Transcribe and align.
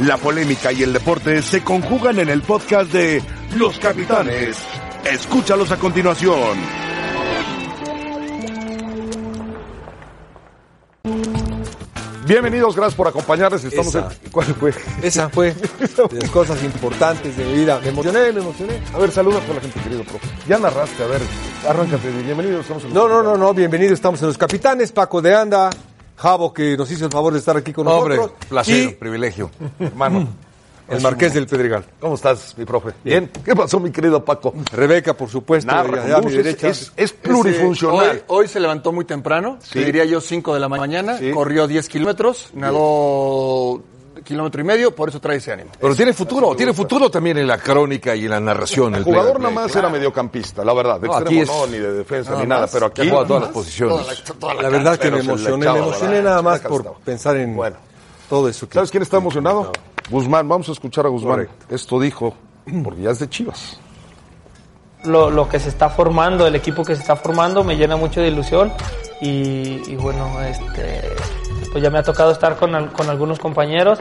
La 0.00 0.16
polémica 0.16 0.72
y 0.72 0.82
el 0.82 0.92
deporte 0.92 1.40
se 1.42 1.62
conjugan 1.62 2.18
en 2.18 2.28
el 2.28 2.42
podcast 2.42 2.90
de 2.92 3.22
Los 3.56 3.78
Capitanes. 3.78 4.56
Escúchalos 5.04 5.70
a 5.70 5.76
continuación. 5.76 6.58
Bienvenidos, 12.26 12.74
gracias 12.74 12.94
por 12.94 13.06
acompañarnos. 13.06 13.62
Estamos 13.62 13.88
Esa. 13.94 14.08
en- 14.24 14.30
¿Cuál 14.30 14.46
fue? 14.46 14.72
Esa 15.02 15.28
fue 15.28 15.52
de 16.10 16.20
las 16.20 16.30
cosas 16.30 16.62
importantes 16.64 17.36
de 17.36 17.44
mi 17.44 17.52
vida. 17.58 17.78
Me 17.82 17.88
emocioné, 17.90 18.32
me 18.32 18.40
emocioné. 18.40 18.80
A 18.94 18.98
ver, 18.98 19.10
saludos 19.10 19.42
a 19.50 19.52
la 19.54 19.60
gente, 19.60 19.78
querido 19.80 20.04
profe. 20.04 20.26
Ya 20.48 20.58
narraste, 20.58 21.02
a 21.02 21.06
ver, 21.06 21.20
arráncate. 21.68 22.08
Bienvenidos, 22.24 22.62
estamos 22.62 22.84
en 22.84 22.94
No, 22.94 23.08
no, 23.08 23.22
no, 23.22 23.36
no, 23.36 23.52
bienvenido. 23.52 23.92
Estamos 23.92 24.22
en 24.22 24.28
Los 24.28 24.38
Capitanes, 24.38 24.90
Paco 24.92 25.20
de 25.20 25.34
Anda, 25.34 25.68
Javo, 26.16 26.52
que 26.54 26.76
nos 26.76 26.90
hizo 26.90 27.06
el 27.06 27.10
favor 27.10 27.32
de 27.32 27.38
estar 27.40 27.56
aquí 27.56 27.72
con 27.72 27.86
Hombre, 27.88 28.16
nosotros. 28.16 28.46
placer, 28.48 28.88
Y 28.90 28.94
privilegio. 28.94 29.50
Hermano, 29.80 30.28
el 30.88 31.00
Marqués 31.00 31.34
del 31.34 31.46
Pedregal. 31.46 31.84
¿cómo 31.98 32.14
estás, 32.14 32.54
mi 32.56 32.64
profe? 32.64 32.90
Bien. 33.02 33.30
¿Qué 33.44 33.54
pasó, 33.56 33.80
mi 33.80 33.90
querido 33.90 34.24
Paco? 34.24 34.54
Rebeca, 34.72 35.14
por 35.14 35.28
supuesto, 35.28 35.72
Narra, 35.72 36.04
allá 36.04 36.16
a 36.18 36.20
mi 36.20 36.30
derecha. 36.32 36.68
es, 36.68 36.92
es 36.96 37.12
plurifuncional. 37.12 38.22
Hoy, 38.28 38.42
hoy 38.42 38.48
se 38.48 38.60
levantó 38.60 38.92
muy 38.92 39.04
temprano, 39.04 39.58
Sí. 39.62 39.82
diría 39.82 40.04
yo 40.04 40.20
5 40.20 40.54
de 40.54 40.60
la 40.60 40.68
mañana, 40.68 41.18
Sí. 41.18 41.30
corrió 41.32 41.66
10 41.66 41.88
kilómetros, 41.88 42.50
nadó 42.54 43.82
kilómetro 44.24 44.60
y 44.60 44.64
medio, 44.64 44.94
por 44.94 45.08
eso 45.10 45.20
trae 45.20 45.36
ese 45.36 45.52
ánimo. 45.52 45.70
Pero 45.78 45.94
tiene 45.94 46.12
futuro, 46.12 46.56
tiene 46.56 46.72
futuro 46.72 47.10
también 47.10 47.38
en 47.38 47.46
la 47.46 47.58
crónica 47.58 48.16
y 48.16 48.24
en 48.24 48.30
la 48.30 48.40
narración. 48.40 48.94
El 48.94 48.98
el 49.00 49.04
jugador 49.04 49.38
nada 49.38 49.54
más 49.54 49.76
era 49.76 49.88
mediocampista, 49.88 50.64
la 50.64 50.72
verdad. 50.74 50.98
De 50.98 51.06
No, 51.06 51.18
extremo 51.18 51.28
aquí 51.30 51.40
es- 51.40 51.48
no, 51.48 51.66
ni 51.66 51.78
de 51.78 51.92
defensa, 51.92 52.30
nada 52.30 52.42
ni 52.42 52.48
nada. 52.48 52.60
más. 52.62 52.70
Pero 52.72 52.86
aquí 52.86 53.08
todas 53.08 53.42
las 53.42 53.50
posiciones. 53.52 54.24
La 54.62 54.68
verdad 54.70 54.98
que 54.98 55.10
me 55.10 55.20
emocioné, 55.20 55.70
me 55.70 55.78
emocioné 55.78 56.22
nada 56.22 56.42
más 56.42 56.60
por 56.60 56.94
pensar 57.04 57.36
en 57.36 57.54
Bueno. 57.54 57.76
todo 58.28 58.48
eso. 58.48 58.68
que- 58.68 58.74
¿Sabes 58.74 58.90
quién 58.90 59.02
está 59.02 59.18
emocionado? 59.18 59.70
Guzmán. 60.10 60.48
Vamos 60.48 60.68
a 60.68 60.72
escuchar 60.72 61.06
a 61.06 61.08
Guzmán. 61.10 61.32
Correcto. 61.46 61.66
Esto 61.74 62.00
dijo, 62.00 62.34
porque 62.82 63.02
ya 63.02 63.10
es 63.10 63.18
de 63.18 63.28
Chivas. 63.28 63.78
lo, 65.04 65.28
lo 65.30 65.46
que 65.50 65.58
se 65.60 65.68
está 65.68 65.90
formando, 65.90 66.46
el 66.46 66.54
equipo 66.54 66.82
que 66.82 66.94
se 66.96 67.02
está 67.02 67.14
formando, 67.16 67.62
me 67.62 67.76
llena 67.76 67.94
mucho 67.96 68.20
de 68.22 68.28
ilusión 68.28 68.72
y, 69.20 69.82
y 69.86 69.96
bueno, 69.96 70.40
este, 70.42 71.02
pues 71.74 71.82
ya 71.82 71.90
me 71.90 71.98
ha 71.98 72.04
tocado 72.04 72.30
estar 72.30 72.54
con, 72.54 72.86
con 72.90 73.10
algunos 73.10 73.40
compañeros 73.40 73.98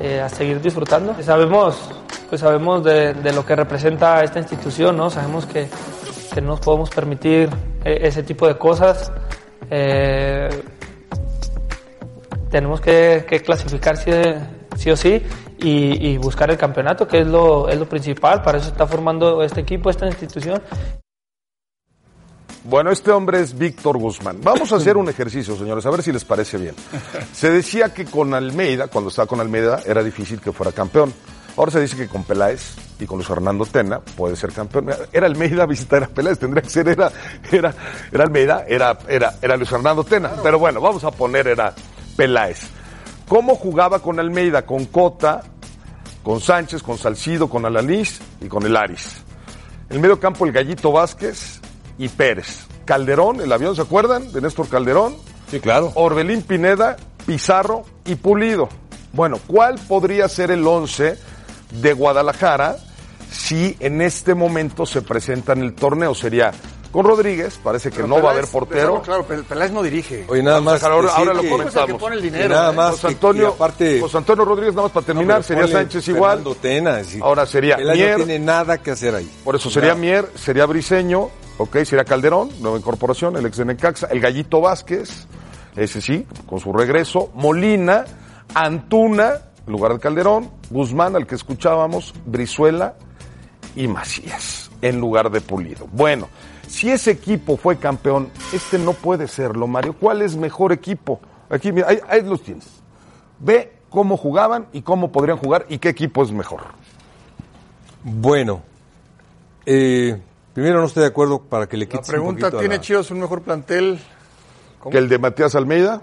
eh, 0.00 0.20
a 0.20 0.28
seguir 0.28 0.60
disfrutando. 0.60 1.14
Sabemos, 1.22 1.88
pues 2.28 2.40
sabemos 2.40 2.82
de, 2.82 3.14
de 3.14 3.32
lo 3.32 3.46
que 3.46 3.54
representa 3.54 4.24
esta 4.24 4.40
institución, 4.40 4.96
¿no? 4.96 5.08
Sabemos 5.08 5.46
que, 5.46 5.68
que 6.34 6.40
no 6.40 6.48
nos 6.48 6.60
podemos 6.60 6.90
permitir 6.90 7.48
eh, 7.84 8.00
ese 8.02 8.24
tipo 8.24 8.48
de 8.48 8.58
cosas. 8.58 9.12
Eh, 9.70 10.48
tenemos 12.50 12.80
que, 12.80 13.24
que 13.28 13.40
clasificar 13.40 13.96
sí, 13.96 14.10
sí 14.76 14.90
o 14.90 14.96
sí 14.96 15.22
y, 15.60 16.08
y 16.08 16.18
buscar 16.18 16.50
el 16.50 16.56
campeonato, 16.56 17.06
que 17.06 17.20
es 17.20 17.26
lo, 17.28 17.68
es 17.68 17.78
lo 17.78 17.88
principal. 17.88 18.42
Para 18.42 18.58
eso 18.58 18.66
está 18.66 18.84
formando 18.84 19.44
este 19.44 19.60
equipo, 19.60 19.90
esta 19.90 20.08
institución. 20.08 20.60
Bueno, 22.64 22.92
este 22.92 23.10
hombre 23.10 23.40
es 23.40 23.58
Víctor 23.58 23.98
Guzmán. 23.98 24.38
Vamos 24.40 24.72
a 24.72 24.76
hacer 24.76 24.96
un 24.96 25.08
ejercicio, 25.08 25.56
señores, 25.56 25.84
a 25.84 25.90
ver 25.90 26.00
si 26.02 26.12
les 26.12 26.24
parece 26.24 26.58
bien. 26.58 26.76
Se 27.32 27.50
decía 27.50 27.92
que 27.92 28.04
con 28.04 28.32
Almeida, 28.34 28.86
cuando 28.86 29.10
estaba 29.10 29.26
con 29.26 29.40
Almeida, 29.40 29.80
era 29.84 30.02
difícil 30.02 30.40
que 30.40 30.52
fuera 30.52 30.70
campeón. 30.70 31.12
Ahora 31.56 31.72
se 31.72 31.80
dice 31.80 31.96
que 31.96 32.06
con 32.06 32.22
Peláez 32.22 32.76
y 33.00 33.06
con 33.06 33.18
Luis 33.18 33.26
Fernando 33.26 33.66
Tena 33.66 33.98
puede 33.98 34.36
ser 34.36 34.52
campeón. 34.52 34.90
Era 35.12 35.26
Almeida 35.26 35.66
visitar 35.66 36.04
a 36.04 36.06
Peláez, 36.06 36.38
tendría 36.38 36.62
que 36.62 36.70
ser, 36.70 36.88
era, 36.88 37.10
era, 37.50 37.74
era 38.12 38.24
Almeida, 38.24 38.64
era, 38.68 38.96
era, 39.08 39.34
era 39.42 39.56
Luis 39.56 39.68
Fernando 39.68 40.04
Tena. 40.04 40.30
Pero 40.40 40.60
bueno, 40.60 40.80
vamos 40.80 41.02
a 41.02 41.10
poner, 41.10 41.48
era 41.48 41.74
Peláez. 42.16 42.60
¿Cómo 43.26 43.56
jugaba 43.56 43.98
con 43.98 44.20
Almeida? 44.20 44.64
Con 44.64 44.86
Cota, 44.86 45.42
con 46.22 46.40
Sánchez, 46.40 46.82
con 46.84 46.96
Salcido, 46.96 47.50
con 47.50 47.66
Alanís 47.66 48.20
y 48.40 48.46
con 48.46 48.64
el 48.64 48.76
Aris. 48.76 49.16
En 49.90 49.96
el 49.96 50.02
medio 50.02 50.20
campo 50.20 50.46
el 50.46 50.52
Gallito 50.52 50.92
Vázquez 50.92 51.60
y 52.02 52.08
Pérez. 52.08 52.66
Calderón, 52.84 53.40
el 53.40 53.52
avión, 53.52 53.76
¿se 53.76 53.82
acuerdan? 53.82 54.32
De 54.32 54.40
Néstor 54.40 54.68
Calderón. 54.68 55.14
Sí, 55.50 55.60
claro. 55.60 55.92
Orbelín 55.94 56.42
Pineda, 56.42 56.96
Pizarro 57.26 57.84
y 58.04 58.16
Pulido. 58.16 58.68
Bueno, 59.12 59.38
¿cuál 59.46 59.76
podría 59.86 60.28
ser 60.28 60.50
el 60.50 60.66
11 60.66 61.16
de 61.80 61.92
Guadalajara 61.92 62.76
si 63.30 63.76
en 63.80 64.00
este 64.00 64.34
momento 64.34 64.84
se 64.86 65.02
presenta 65.02 65.52
en 65.52 65.62
el 65.62 65.74
torneo? 65.74 66.14
Sería 66.14 66.50
con 66.90 67.06
Rodríguez, 67.06 67.58
parece 67.62 67.90
que 67.90 68.02
no 68.02 68.20
va 68.20 68.30
a 68.30 68.32
haber 68.32 68.46
portero. 68.48 69.00
Claro, 69.02 69.26
Pel- 69.26 69.44
Peláez 69.44 69.70
no 69.70 69.82
dirige. 69.82 70.26
Oye, 70.28 70.42
nada 70.42 70.60
más. 70.60 70.74
dejar 70.74 70.92
ahora- 70.92 71.12
ahora 71.14 71.34
lo 71.34 71.40
que- 71.42 71.48
comentamos. 71.50 71.86
que 71.92 71.94
pone 71.94 72.16
el 72.16 72.22
que 72.22 72.30
dinero. 72.30 72.48
nada 72.54 72.72
¿eh? 72.72 72.76
más. 72.76 72.90
José 72.92 73.06
que- 73.06 73.12
Antonio, 73.14 73.42
y 73.44 73.46
aparte. 73.54 74.00
José 74.00 74.16
Antonio 74.18 74.44
Rodríguez, 74.44 74.74
nada 74.74 74.82
más 74.88 74.92
para 74.92 75.06
terminar, 75.06 75.42
sería 75.44 75.66
Sánchez 75.68 76.08
igual. 76.08 76.38
Fernando 76.38 76.54
Tena, 76.60 77.00
es 77.00 77.06
decir, 77.06 77.22
Ahora 77.22 77.46
sería 77.46 77.76
Peláez 77.76 77.96
Mier. 77.98 78.18
no 78.18 78.24
tiene 78.26 78.44
nada 78.44 78.78
que 78.82 78.90
hacer 78.90 79.14
ahí. 79.14 79.30
Por 79.44 79.54
eso 79.56 79.70
sería 79.70 79.94
Mier, 79.94 80.30
sería 80.34 80.66
Briseño, 80.66 81.30
ok, 81.62 81.84
sería 81.84 82.04
Calderón, 82.04 82.50
nueva 82.60 82.78
incorporación, 82.78 83.36
el 83.36 83.46
ex 83.46 83.56
de 83.56 83.64
Necaxa, 83.64 84.08
el 84.08 84.20
Gallito 84.20 84.60
Vázquez, 84.60 85.26
ese 85.76 86.00
sí, 86.00 86.26
con 86.46 86.60
su 86.60 86.72
regreso, 86.72 87.30
Molina, 87.34 88.04
Antuna, 88.54 89.40
en 89.66 89.72
lugar 89.72 89.92
de 89.92 90.00
Calderón, 90.00 90.50
Guzmán, 90.70 91.16
al 91.16 91.26
que 91.26 91.36
escuchábamos, 91.36 92.14
Brizuela 92.26 92.94
y 93.76 93.86
Macías, 93.88 94.70
en 94.82 95.00
lugar 95.00 95.30
de 95.30 95.40
Pulido. 95.40 95.86
Bueno, 95.92 96.28
si 96.66 96.90
ese 96.90 97.12
equipo 97.12 97.56
fue 97.56 97.76
campeón, 97.76 98.30
este 98.52 98.78
no 98.78 98.92
puede 98.92 99.28
serlo, 99.28 99.66
Mario. 99.66 99.94
¿Cuál 99.98 100.22
es 100.22 100.36
mejor 100.36 100.72
equipo? 100.72 101.20
Aquí, 101.48 101.70
mira, 101.70 101.88
ahí, 101.88 101.98
ahí 102.08 102.22
los 102.22 102.42
tienes. 102.42 102.66
Ve 103.38 103.72
cómo 103.88 104.16
jugaban 104.16 104.66
y 104.72 104.82
cómo 104.82 105.12
podrían 105.12 105.38
jugar 105.38 105.66
y 105.68 105.78
qué 105.78 105.90
equipo 105.90 106.22
es 106.22 106.32
mejor. 106.32 106.62
Bueno, 108.02 108.62
eh, 109.64 110.20
primero 110.54 110.80
no 110.80 110.86
estoy 110.86 111.02
de 111.02 111.08
acuerdo 111.08 111.40
para 111.42 111.68
que 111.68 111.76
le 111.76 111.86
La 111.86 111.90
quites 111.90 112.08
un 112.08 112.12
pregunta, 112.12 112.50
¿tiene 112.50 112.76
la- 112.76 112.80
Chivas 112.80 113.10
un 113.10 113.20
mejor 113.20 113.42
plantel? 113.42 113.98
que 114.90 114.98
el 114.98 115.08
de 115.08 115.18
Matías 115.18 115.54
Almeida. 115.54 116.00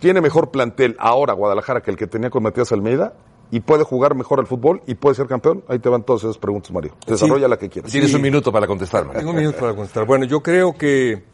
Tiene 0.00 0.20
mejor 0.20 0.50
plantel 0.50 0.96
ahora 0.98 1.32
Guadalajara 1.32 1.80
que 1.80 1.90
el 1.90 1.96
que 1.96 2.06
tenía 2.06 2.28
con 2.30 2.42
Matías 2.42 2.70
Almeida 2.72 3.14
y 3.50 3.60
puede 3.60 3.84
jugar 3.84 4.14
mejor 4.14 4.38
al 4.38 4.46
fútbol 4.46 4.82
y 4.86 4.94
puede 4.94 5.14
ser 5.14 5.26
campeón. 5.26 5.64
Ahí 5.68 5.78
te 5.78 5.88
van 5.88 6.02
todas 6.02 6.24
esas 6.24 6.36
preguntas, 6.38 6.70
Mario. 6.72 6.94
Desarrolla 7.06 7.48
la 7.48 7.56
que 7.56 7.68
quieras. 7.68 7.90
Tienes 7.90 8.10
Sí. 8.10 8.16
un 8.16 8.22
minuto 8.22 8.52
para 8.52 8.66
contestar. 8.66 9.04
Mario. 9.06 9.20
Tengo 9.20 9.30
un 9.32 9.36
minuto 9.38 9.58
para 9.58 9.74
contestar. 9.74 10.04
Bueno, 10.04 10.26
yo 10.26 10.42
creo 10.42 10.76
que 10.76 11.24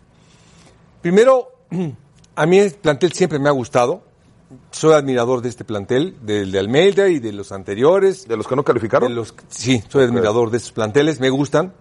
primero 1.03 1.49
a 2.37 2.47
mí 2.47 2.59
el 2.59 2.73
plantel 2.75 3.13
siempre 3.13 3.39
me 3.39 3.49
ha 3.49 3.53
gustado. 3.53 4.03
Soy 4.73 4.95
admirador 4.95 5.43
de 5.43 5.49
este 5.49 5.65
plantel, 5.65 6.17
del 6.23 6.51
de 6.51 6.59
Almeida 6.59 7.09
y 7.09 7.21
de 7.21 7.33
los 7.33 7.53
anteriores. 7.53 8.27
De 8.27 8.37
los 8.37 8.49
que 8.49 8.57
no 8.57 8.65
calificaron. 8.65 9.09
De 9.09 9.15
los, 9.15 9.35
sí, 9.49 9.83
soy 9.89 10.05
admirador 10.05 10.51
de 10.51 10.57
estos 10.57 10.73
planteles, 10.73 11.21
me 11.21 11.31
gustan, 11.31 11.73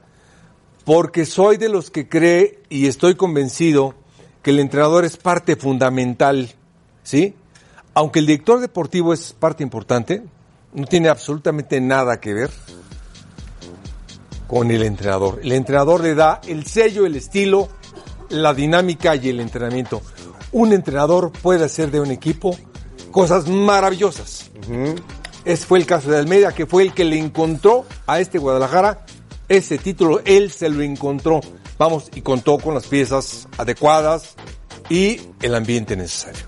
porque 0.85 1.25
soy 1.25 1.57
de 1.57 1.69
los 1.69 1.89
que 1.89 2.07
cree 2.07 2.61
y 2.69 2.85
estoy 2.85 3.15
convencido 3.15 3.95
que 4.43 4.51
el 4.51 4.59
entrenador 4.59 5.03
es 5.03 5.17
parte 5.17 5.55
fundamental, 5.55 6.51
¿sí? 7.03 7.33
Aunque 7.95 8.19
el 8.19 8.27
director 8.27 8.59
deportivo 8.59 9.13
es 9.13 9.33
parte 9.33 9.63
importante, 9.63 10.23
no 10.73 10.85
tiene 10.85 11.09
absolutamente 11.09 11.81
nada 11.81 12.19
que 12.19 12.33
ver 12.35 12.51
con 14.47 14.69
el 14.69 14.83
entrenador. 14.83 15.39
El 15.43 15.53
entrenador 15.53 16.01
le 16.01 16.13
da 16.13 16.39
el 16.47 16.65
sello, 16.65 17.05
el 17.07 17.15
estilo, 17.15 17.67
la 18.29 18.53
dinámica 18.53 19.15
y 19.15 19.29
el 19.29 19.39
entrenamiento. 19.39 20.01
Un 20.51 20.73
entrenador 20.73 21.31
puede 21.31 21.65
hacer 21.65 21.91
de 21.91 21.99
un 21.99 22.11
equipo 22.11 22.57
cosas 23.11 23.47
maravillosas. 23.47 24.51
Ese 25.45 25.65
fue 25.65 25.79
el 25.79 25.85
caso 25.85 26.09
de 26.09 26.17
Almeida, 26.17 26.53
que 26.53 26.65
fue 26.65 26.83
el 26.83 26.93
que 26.93 27.05
le 27.05 27.17
encontró 27.17 27.85
a 28.07 28.19
este 28.19 28.37
Guadalajara 28.37 29.05
ese 29.47 29.77
título. 29.77 30.21
Él 30.25 30.51
se 30.51 30.69
lo 30.69 30.81
encontró. 30.81 31.41
Vamos, 31.77 32.09
y 32.13 32.21
contó 32.21 32.57
con 32.57 32.73
las 32.73 32.87
piezas 32.87 33.47
adecuadas 33.57 34.35
y 34.89 35.21
el 35.41 35.55
ambiente 35.55 35.95
necesario. 35.95 36.45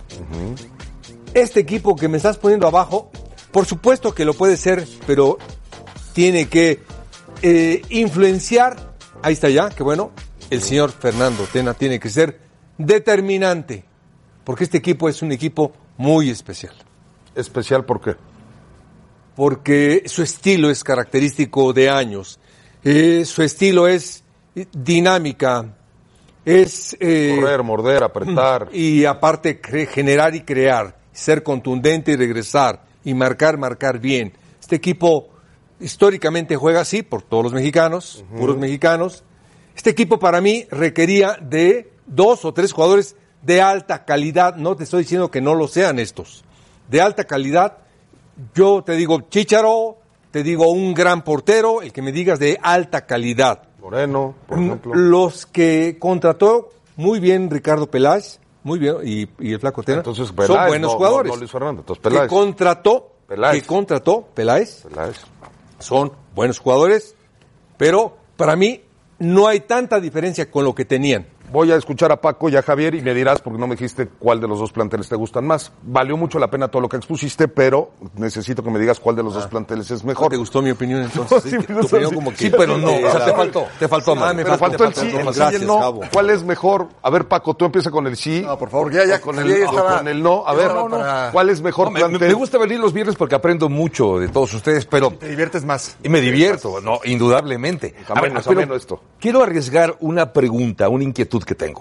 Este 1.33 1.61
equipo 1.61 1.95
que 1.95 2.07
me 2.07 2.17
estás 2.17 2.37
poniendo 2.37 2.67
abajo, 2.67 3.11
por 3.51 3.65
supuesto 3.65 4.13
que 4.13 4.25
lo 4.25 4.33
puede 4.33 4.57
ser, 4.57 4.85
pero 5.07 5.37
tiene 6.13 6.47
que 6.47 6.83
eh, 7.41 7.81
influenciar. 7.89 8.95
Ahí 9.21 9.33
está 9.33 9.49
ya, 9.49 9.69
que 9.69 9.83
bueno, 9.83 10.11
el 10.49 10.61
señor 10.61 10.91
Fernando 10.91 11.45
Tena 11.51 11.73
tiene 11.73 11.99
que 11.99 12.09
ser 12.09 12.41
determinante, 12.77 13.85
porque 14.43 14.63
este 14.63 14.77
equipo 14.77 15.07
es 15.09 15.21
un 15.21 15.31
equipo 15.31 15.71
muy 15.97 16.29
especial 16.29 16.73
Especial, 17.35 17.85
¿por 17.85 18.01
qué? 18.01 18.15
porque 19.35 20.03
su 20.07 20.21
estilo 20.21 20.69
es 20.69 20.83
característico 20.83 21.73
de 21.73 21.89
años. 21.89 22.39
Eh, 22.83 23.23
su 23.25 23.41
estilo 23.41 23.87
es 23.87 24.23
dinámica, 24.73 25.73
es... 26.45 26.95
eh, 26.99 27.37
Correr, 27.39 27.63
morder, 27.63 28.03
apretar. 28.03 28.69
y 28.73 29.05
aparte 29.05 29.59
generar 29.89 30.35
y 30.35 30.41
crear, 30.41 30.97
ser 31.11 31.43
contundente 31.43 32.11
y 32.11 32.15
regresar, 32.17 32.83
y 33.03 33.13
marcar, 33.13 33.57
marcar 33.57 33.99
bien. 33.99 34.33
Este 34.59 34.75
equipo 34.75 35.29
históricamente 35.79 36.55
juega 36.55 36.81
así, 36.81 37.01
por 37.01 37.21
todos 37.21 37.43
los 37.45 37.53
mexicanos, 37.53 38.23
puros 38.37 38.57
mexicanos. 38.57 39.23
Este 39.75 39.89
equipo 39.89 40.19
para 40.19 40.41
mí 40.41 40.67
requería 40.69 41.37
de 41.41 41.91
dos 42.05 42.45
o 42.45 42.53
tres 42.53 42.73
jugadores 42.73 43.15
de 43.41 43.61
alta 43.61 44.05
calidad, 44.05 44.55
no 44.55 44.75
te 44.75 44.83
estoy 44.83 45.03
diciendo 45.03 45.31
que 45.31 45.41
no 45.41 45.55
lo 45.55 45.67
sean 45.67 45.99
estos, 45.99 46.43
de 46.89 47.01
alta 47.01 47.23
calidad 47.25 47.77
Yo 48.55 48.83
te 48.83 48.93
digo 48.93 49.21
Chicharo, 49.29 49.97
te 50.31 50.41
digo 50.43 50.71
un 50.71 50.93
gran 50.93 51.23
portero, 51.23 51.81
el 51.81 51.91
que 51.93 52.01
me 52.01 52.11
digas 52.11 52.39
de 52.39 52.57
alta 52.61 53.05
calidad. 53.05 53.63
Moreno, 53.81 54.35
por 54.47 54.59
ejemplo. 54.59 54.93
Los 54.95 55.45
que 55.45 55.97
contrató 55.99 56.69
muy 56.95 57.19
bien 57.19 57.49
Ricardo 57.49 57.89
Peláez, 57.91 58.39
muy 58.63 58.79
bien, 58.79 58.95
y, 59.03 59.27
y 59.39 59.53
el 59.53 59.59
Flaco 59.59 59.83
Tena, 59.83 59.97
Entonces, 59.99 60.27
son 60.27 60.35
Peláez, 60.35 60.67
buenos 60.69 60.87
no- 60.87 60.93
no- 60.93 60.97
jugadores. 60.97 61.31
no 61.33 61.37
Luis 61.39 61.51
Fernando, 61.51 61.81
entonces 61.81 62.01
que 62.03 62.09
Peláez. 62.09 62.29
contrató, 62.29 63.11
Peláez. 63.27 63.61
que 63.61 63.67
contrató 63.67 64.27
Peláez, 64.33 64.83
Peláez. 64.87 65.17
son 65.79 66.11
buenos 66.35 66.59
jugadores, 66.59 67.15
pero 67.77 68.15
para 68.37 68.55
mí 68.55 68.81
no 69.19 69.47
hay 69.47 69.61
tanta 69.61 69.99
diferencia 69.99 70.49
con 70.49 70.63
lo 70.63 70.73
que 70.73 70.85
tenían. 70.85 71.25
Voy 71.51 71.71
a 71.71 71.75
escuchar 71.75 72.11
a 72.11 72.21
Paco 72.21 72.47
y 72.49 72.55
a 72.55 72.61
Javier 72.61 72.95
y 72.95 73.01
me 73.01 73.13
dirás, 73.13 73.41
porque 73.41 73.59
no 73.59 73.67
me 73.67 73.75
dijiste 73.75 74.07
cuál 74.07 74.39
de 74.39 74.47
los 74.47 74.59
dos 74.59 74.71
planteles 74.71 75.09
te 75.09 75.15
gustan 75.15 75.45
más. 75.45 75.71
Valió 75.83 76.15
mucho 76.15 76.39
la 76.39 76.49
pena 76.49 76.69
todo 76.69 76.81
lo 76.81 76.87
que 76.89 76.95
expusiste, 76.97 77.47
pero 77.49 77.91
necesito 78.15 78.63
que 78.63 78.69
me 78.71 78.79
digas 78.79 78.99
cuál 79.01 79.15
de 79.17 79.23
los 79.23 79.33
dos 79.33 79.47
planteles 79.47 79.91
es 79.91 80.03
mejor. 80.05 80.29
¿Te 80.29 80.37
gustó 80.37 80.61
mi 80.61 80.71
opinión 80.71 81.01
entonces? 81.13 81.43
Sí, 81.43 81.57
tu 81.57 81.77
opinión 81.79 82.09
sí. 82.09 82.15
como 82.15 82.31
que- 82.31 82.37
Sí, 82.37 82.51
pero 82.57 82.77
no. 82.77 82.89
Eh, 82.89 83.05
O 83.05 83.11
sea, 83.11 83.25
te 83.25 83.33
faltó. 83.33 83.65
Te 83.77 83.87
faltó, 83.87 84.11
Ah, 84.13 84.15
Mario. 84.15 84.37
me 84.37 84.43
faltó, 84.45 84.59
faltó 84.59 84.83
el 84.85 84.93
te 84.93 84.99
sí, 85.01 85.09
faltó, 85.11 85.17
el 85.29 85.33
sí 85.33 85.39
y 85.39 85.41
gracias, 85.41 85.61
el 85.61 85.67
no. 85.67 85.99
¿Cuál 86.13 86.29
es 86.29 86.43
mejor? 86.43 86.87
A 87.01 87.09
ver, 87.09 87.27
Paco, 87.27 87.53
tú 87.55 87.65
empieza 87.65 87.91
con 87.91 88.07
el 88.07 88.15
sí. 88.15 88.43
No, 88.45 88.57
por 88.57 88.69
favor, 88.69 88.91
ya, 88.93 89.05
ya, 89.05 89.19
con 89.19 89.37
el, 89.37 89.47
ya 89.47 89.65
estaba- 89.65 89.97
con 89.97 90.07
el 90.07 90.23
no. 90.23 90.47
A 90.47 90.53
ver, 90.53 90.69
para- 90.71 91.31
¿cuál 91.33 91.49
es 91.49 91.61
mejor 91.61 91.87
No, 91.87 91.91
me, 91.91 91.99
plantel? 91.99 92.27
me 92.29 92.33
gusta 92.33 92.57
venir 92.59 92.79
los 92.79 92.93
viernes 92.93 93.15
porque 93.17 93.35
aprendo 93.35 93.67
mucho 93.67 94.19
de 94.19 94.29
todos 94.29 94.53
ustedes, 94.53 94.85
pero 94.85 95.11
Te 95.11 95.27
diviertes 95.27 95.65
más. 95.65 95.97
y 96.01 96.07
me 96.07 96.21
divierto, 96.21 96.79
no, 96.79 96.99
indudablemente. 97.03 97.93
Pero 98.07 98.19
ameno 98.53 98.75
esto. 98.75 99.01
Quiero 99.19 99.43
arriesgar 99.43 99.95
una 99.99 100.31
pregunta, 100.33 100.87
una 100.87 101.03
inquietud 101.03 101.40
que 101.45 101.55
tengo. 101.55 101.79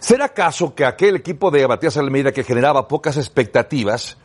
¿Será 0.00 0.26
acaso 0.26 0.74
que 0.74 0.84
aquel 0.84 1.16
equipo 1.16 1.50
de 1.50 1.66
Matías 1.66 1.96
Almeida 1.96 2.32
que 2.32 2.44
generaba 2.44 2.88
pocas 2.88 3.16
expectativas, 3.16 4.16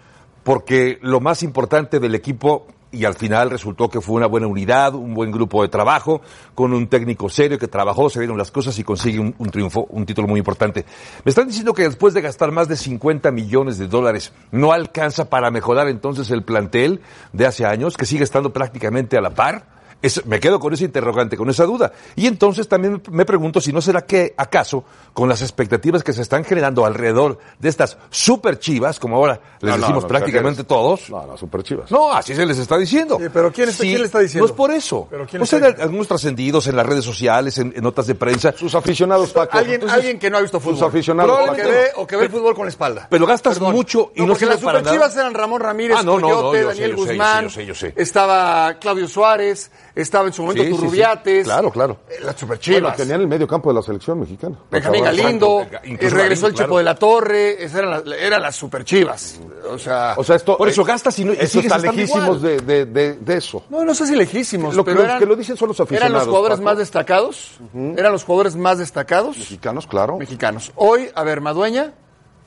porque 0.43 0.99
lo 1.01 1.19
más 1.19 1.43
importante 1.43 1.99
del 1.99 2.15
equipo 2.15 2.67
y 2.95 3.05
al 3.05 3.15
final 3.15 3.49
resultó 3.49 3.89
que 3.89 3.99
fue 3.99 4.15
una 4.15 4.27
buena 4.27 4.47
unidad, 4.47 4.95
un 4.95 5.13
buen 5.13 5.31
grupo 5.31 5.61
de 5.61 5.67
trabajo, 5.67 6.21
con 6.53 6.73
un 6.73 6.87
técnico 6.87 7.29
serio 7.29 7.59
que 7.59 7.67
trabajó, 7.67 8.09
se 8.09 8.19
vieron 8.19 8.37
las 8.37 8.51
cosas 8.51 8.77
y 8.79 8.83
consigue 8.83 9.19
un, 9.19 9.35
un 9.37 9.49
triunfo, 9.49 9.85
un 9.89 10.05
título 10.05 10.27
muy 10.27 10.39
importante. 10.39 10.85
Me 11.23 11.29
están 11.29 11.47
diciendo 11.47 11.73
que 11.73 11.83
después 11.83 12.13
de 12.13 12.21
gastar 12.21 12.51
más 12.51 12.67
de 12.67 12.77
50 12.77 13.31
millones 13.31 13.77
de 13.77 13.87
dólares, 13.87 14.31
no 14.51 14.71
alcanza 14.71 15.29
para 15.29 15.51
mejorar 15.51 15.89
entonces 15.89 16.31
el 16.31 16.43
plantel 16.43 17.01
de 17.33 17.45
hace 17.45 17.65
años, 17.65 17.97
que 17.97 18.05
sigue 18.05 18.23
estando 18.23 18.53
prácticamente 18.53 19.17
a 19.17 19.21
la 19.21 19.31
par. 19.31 19.74
Es- 20.01 20.25
me 20.25 20.39
quedo 20.39 20.59
con 20.59 20.73
ese 20.73 20.83
interrogante, 20.83 21.35
con 21.37 21.49
esa 21.49 21.63
duda. 21.65 21.91
Y 22.15 22.27
entonces 22.27 22.67
también 22.67 23.01
me 23.11 23.25
pregunto 23.25 23.59
si 23.59 23.71
no 23.73 23.81
será 23.81 24.05
que, 24.05 24.33
acaso, 24.37 24.83
con 25.13 25.27
las 25.29 25.41
expectativas 25.41 26.03
que 26.03 26.13
se 26.13 26.21
están 26.21 26.43
generando 26.43 26.85
alrededor 26.85 27.39
de 27.59 27.69
estas 27.69 27.97
super 28.11 28.59
chivas, 28.59 28.99
como 28.99 29.15
ahora 29.15 29.39
les 29.61 29.71
No, 29.75 29.77
decimos 29.81 30.03
no, 30.03 30.07
prácticamente 30.07 30.63
todos, 30.63 31.09
No, 31.09 31.25
no, 31.25 31.37
super 31.37 31.63
chivas. 31.63 31.89
no, 31.89 32.13
así 32.13 32.35
se 32.35 32.45
les 32.45 32.57
está 32.59 32.77
diciendo. 32.77 33.17
Sí, 33.19 33.27
pero 33.33 33.51
¿quién 33.51 33.69
está- 33.69 33.83
quién 33.83 33.99
le 33.99 34.05
está 34.05 34.19
diciendo? 34.19 34.45
No 34.47 34.51
es 34.51 34.55
por 34.57 34.71
eso. 34.71 35.07
¿Pero 35.09 35.25
quién 35.25 35.41
o 35.41 35.43
le 35.43 35.47
sea, 35.47 35.57
está 35.57 35.67
diciendo? 35.69 35.83
algunos 35.83 36.07
trascendidos 36.07 36.67
en 36.67 36.75
las 36.75 36.85
redes 36.85 37.03
sociales, 37.05 37.57
en, 37.57 37.73
en 37.75 37.83
notas 37.83 38.05
de 38.07 38.15
prensa. 38.15 38.53
Sus 38.55 38.75
aficionados, 38.75 39.31
Paco. 39.33 39.57
Alguien, 39.57 39.75
Entonces, 39.75 39.97
alguien 39.97 40.19
que 40.19 40.29
no 40.29 40.37
ha 40.37 40.41
visto 40.41 40.59
fútbol. 40.59 40.77
Sus 40.77 40.87
aficionados, 40.87 41.51
que, 41.55 41.63
ve, 41.63 41.87
o 41.95 42.05
que 42.05 42.15
ve 42.17 42.25
el 42.25 42.29
fútbol 42.31 42.53
con 42.53 42.65
la 42.65 42.69
espalda. 42.69 43.07
Pero 43.09 43.25
gastas 43.25 43.59
mucho 43.59 44.11
y 44.15 44.21
no 44.21 44.27
porque 44.33 44.45
las 44.45 44.57
para 44.59 44.79
superchivas 44.79 45.09
nada. 45.15 45.21
eran 45.21 45.33
Ramón 45.33 45.61
Ramírez, 45.61 45.97
Ah, 45.99 46.03
no, 46.03 46.19
no, 46.19 46.29
no, 46.29 46.35
Coyote, 46.41 46.63
Daniel 46.65 46.91
yo 46.91 46.97
sé, 46.97 47.01
yo 47.01 47.05
sé, 47.05 47.11
Guzmán, 47.13 47.43
yo 47.45 47.49
sé, 47.49 47.65
yo 47.65 47.75
sé. 47.75 47.93
estaba 47.95 48.73
Claudio 48.79 49.07
Suárez, 49.07 49.71
estaba 49.95 50.27
en 50.27 50.33
su 50.33 50.41
momento 50.43 50.63
Sí. 50.63 50.69
Turrubiates. 50.69 51.45
Claro, 51.45 51.71
claro. 51.71 51.97
eh, 52.09 52.15
Las 52.15 52.21
Bueno, 52.23 52.37
superchivas. 52.39 52.97
tenían 52.97 53.21
el 53.21 53.27
medio 53.27 53.47
campo 53.47 53.69
de 53.69 53.75
la 53.75 53.81
selección 53.81 54.19
mexicana. 54.19 54.57
Benjamín 54.69 55.03
Galindo, 55.03 55.65
Franco, 55.69 55.85
eh, 56.05 56.09
regresó 56.09 56.47
el 56.47 56.53
Chepo 56.53 56.65
claro. 56.67 56.77
de 56.79 56.83
la 56.83 56.95
Torre, 56.95 57.63
esas 57.63 57.79
eran, 57.79 57.91
las- 57.91 58.17
eran 58.19 58.41
las 58.41 58.55
superchivas. 58.55 59.39
O 59.69 59.77
sea, 59.79 60.13
O 60.17 60.23
sea, 60.23 60.35
esto. 60.35 60.57
Por 60.57 60.67
eso 60.69 60.81
eh, 60.81 60.85
gastas 60.85 61.17
y 61.19 61.25
no- 61.25 61.33
y 61.33 61.37
eso 61.37 61.47
sigues 61.47 61.65
está 61.65 61.77
estando 61.77 61.93
lejísimos 62.01 62.41
de, 62.41 62.57
de, 62.59 62.85
de, 62.85 63.13
de 63.13 63.37
eso. 63.37 63.63
no, 63.69 63.83
no 63.85 63.95
sé 63.95 64.05
si 64.05 64.15
lejísimos, 64.15 64.75
Lo 64.75 64.83
pero 64.83 64.97
los 64.97 65.05
eran, 65.05 65.19
que 65.19 65.25
lo 65.25 65.35
dicen 65.35 65.55
son 65.57 65.69
los 65.69 65.79
eran 65.79 65.87
los 65.89 65.91
aficionados, 65.99 66.27
jugadores 66.27 66.57
Paco. 66.57 66.65
más 66.65 66.77
destacados, 66.77 67.51
eran 67.97 68.11
los 68.11 68.23
jugadores 68.23 68.55
más 68.55 68.77
destacados 68.77 69.37
Mexicanos, 69.37 69.87
claro. 69.87 70.17
mexicanos. 70.17 70.71
Hoy, 70.75 71.09
a 71.15 71.23
ver, 71.23 71.41
Madueña 71.41 71.93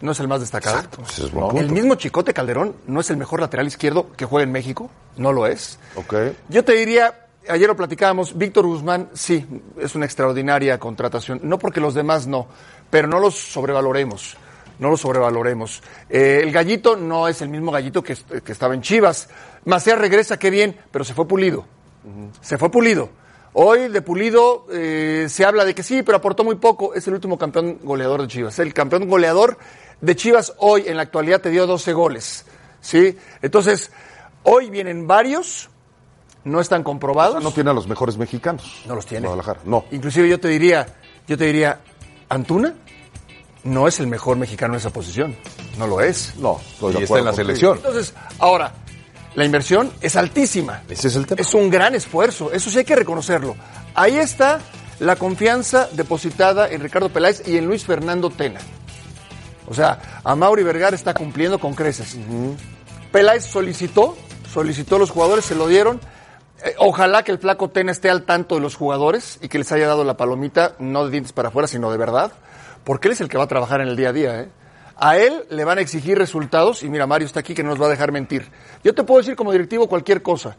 no 0.01 0.13
es 0.13 0.21
el 0.21 0.29
más 0.29 0.41
destacado. 0.41 0.83
Ese 1.09 1.25
es 1.25 1.33
buen 1.33 1.57
El 1.57 1.71
mismo 1.73 1.95
Chicote 1.97 2.33
Calderón 2.33 2.77
no 2.87 3.01
es 3.01 3.11
el 3.11 3.17
mejor 3.17 3.41
lateral 3.41 3.67
izquierdo 3.67 4.07
que 4.17 4.25
juega 4.27 4.45
en 4.45 4.53
México, 4.53 4.91
no 5.17 5.33
lo 5.33 5.47
es. 5.47 5.79
Ok. 5.97 6.15
Yo 6.49 6.65
te 6.65 6.75
diría, 6.75 7.27
ayer 7.49 7.69
lo 7.69 7.77
platicábamos, 7.77 8.37
Víctor 8.37 8.67
Guzmán 8.67 9.11
sí, 9.13 9.45
es 9.79 9.95
una 9.95 10.05
extraordinaria 10.05 10.79
contratación, 10.79 11.41
no 11.43 11.59
porque 11.59 11.81
los 11.81 11.95
demás 11.95 12.27
no, 12.27 12.47
pero 12.91 13.09
no 13.09 13.19
los 13.19 13.35
sobrevaloremos, 13.35 14.37
no 14.79 14.91
los 14.91 15.01
sobrevaloremos. 15.01 15.83
Eh, 16.09 16.41
el 16.43 16.53
gallito 16.53 16.97
no 16.97 17.29
es 17.29 17.43
el 17.43 17.49
mismo 17.49 17.73
gallito 17.73 18.03
que, 18.03 18.17
que 18.45 18.53
estaba 18.53 18.75
en 18.75 18.83
Chivas. 18.83 19.29
Macías 19.65 19.99
regresa, 19.99 20.39
qué 20.39 20.51
bien, 20.51 20.77
pero 20.91 21.05
se 21.05 21.15
fue 21.15 21.27
pulido. 21.27 21.67
Se 22.41 22.59
fue 22.59 22.71
pulido. 22.71 23.11
Hoy 23.55 23.89
de 23.89 24.03
Pulido 24.03 24.67
eh, 24.71 25.27
se 25.29 25.45
habla 25.45 25.65
de 25.65 25.75
que 25.75 25.83
sí, 25.83 26.03
pero 26.03 26.19
aportó 26.19 26.45
muy 26.45 26.57
poco. 26.57 26.95
Es 26.95 27.07
el 27.09 27.15
último 27.15 27.39
campeón 27.39 27.79
goleador 27.83 28.23
de 28.23 28.29
Chivas. 28.29 28.59
El 28.59 28.73
campeón 28.73 29.09
goleador 29.09 29.59
de 30.01 30.17
Chivas 30.17 30.55
hoy 30.59 30.85
en 30.87 30.97
la 30.97 31.03
actualidad 31.03 31.41
te 31.41 31.51
dio 31.51 31.67
12 31.67 31.93
goles. 31.93 32.47
¿sí? 32.81 33.17
Entonces, 33.43 33.91
hoy 34.45 34.71
vienen 34.71 35.07
varios, 35.07 35.71
no 36.49 36.61
están 36.61 36.83
comprobados. 36.83 37.43
No 37.43 37.51
tiene 37.53 37.71
a 37.71 37.73
los 37.75 37.87
mejores 37.87 38.17
mexicanos. 38.17 38.83
No 38.87 38.95
los 38.95 39.07
tiene. 39.07 39.27
Guadalajara. 39.27 39.61
No. 39.65 39.85
Inclusive 39.91 40.29
yo 40.29 40.41
te 40.41 40.49
diría, 40.49 40.87
yo 41.27 41.37
te 41.39 41.45
diría, 41.45 41.81
Antuna 42.29 42.75
no 43.65 43.87
es 43.89 44.01
el 44.01 44.07
mejor 44.07 44.37
mexicano 44.37 44.75
en 44.75 44.79
esa 44.79 44.91
posición. 44.91 45.37
No 45.79 45.87
lo 45.87 46.01
es. 46.01 46.35
No. 46.39 46.61
estoy 46.73 46.95
de 46.95 47.01
Y 47.01 47.03
está 47.05 47.19
en 47.19 47.25
la 47.25 47.31
contigo. 47.31 47.47
selección. 47.47 47.77
Entonces, 47.77 48.15
ahora, 48.39 48.73
la 49.35 49.45
inversión 49.45 49.93
es 50.01 50.17
altísima. 50.17 50.83
Ese 50.89 51.09
es 51.09 51.17
el 51.17 51.27
tema. 51.27 51.41
Es 51.41 51.55
un 51.55 51.71
gran 51.71 51.95
esfuerzo, 51.95 52.51
eso 52.53 52.71
sí 52.71 52.79
hay 52.79 52.85
que 52.85 52.97
reconocerlo. 52.97 53.55
Ahí 53.95 54.17
está 54.17 54.61
la 55.01 55.17
confianza 55.17 55.89
depositada 55.93 56.69
en 56.69 56.81
Ricardo 56.81 57.09
Peláez 57.09 57.47
y 57.47 57.57
en 57.57 57.67
Luis 57.67 57.85
Fernando 57.85 58.31
Tena. 58.31 58.61
O 59.69 59.75
sea, 59.75 60.21
a 60.25 60.35
Mauri 60.35 60.63
Vergara 60.63 60.97
está 60.97 61.13
cumpliendo 61.15 61.59
con 61.59 61.75
creces. 61.75 62.17
Peláez 63.13 63.45
solicitó, 63.45 64.17
solicitó 64.53 64.97
a 64.97 64.99
los 64.99 65.11
jugadores, 65.11 65.45
se 65.45 65.55
lo 65.55 65.69
dieron. 65.69 66.01
Eh, 66.65 66.75
ojalá 66.79 67.23
que 67.23 67.33
el 67.33 67.39
flaco 67.39 67.69
Tena 67.71 67.93
esté 67.93 68.11
al 68.11 68.25
tanto 68.25 68.57
de 68.57 68.61
los 68.61 68.75
jugadores 68.75 69.39
y 69.43 69.49
que 69.49 69.59
les 69.59 69.71
haya 69.73 69.87
dado 69.87 70.05
la 70.05 70.17
palomita, 70.17 70.75
no 70.79 71.05
de 71.05 71.11
dientes 71.11 71.33
para 71.33 71.49
afuera, 71.49 71.69
sino 71.69 71.91
de 71.91 71.97
verdad, 71.99 72.33
porque 72.85 73.09
él 73.09 73.13
es 73.13 73.21
el 73.21 73.29
que 73.29 73.39
va 73.39 73.45
a 73.45 73.49
trabajar 73.49 73.81
en 73.81 73.89
el 73.89 73.97
día 73.97 74.09
a 74.09 74.13
día. 74.13 74.41
¿eh? 74.41 74.49
A 74.97 75.17
él 75.19 75.45
le 75.51 75.65
van 75.65 75.79
a 75.79 75.81
exigir 75.81 76.19
resultados 76.19 76.83
y 76.83 76.89
mira, 76.89 77.07
Mario 77.07 77.27
está 77.27 77.41
aquí 77.41 77.55
que 77.55 77.63
no 77.63 77.71
nos 77.71 77.81
va 77.81 77.87
a 77.87 77.91
dejar 77.91 78.11
mentir. 78.11 78.51
Yo 78.83 78.93
te 78.95 79.05
puedo 79.05 79.21
decir 79.21 79.37
como 79.37 79.53
directivo 79.53 79.89
cualquier 79.89 80.23
cosa. 80.23 80.57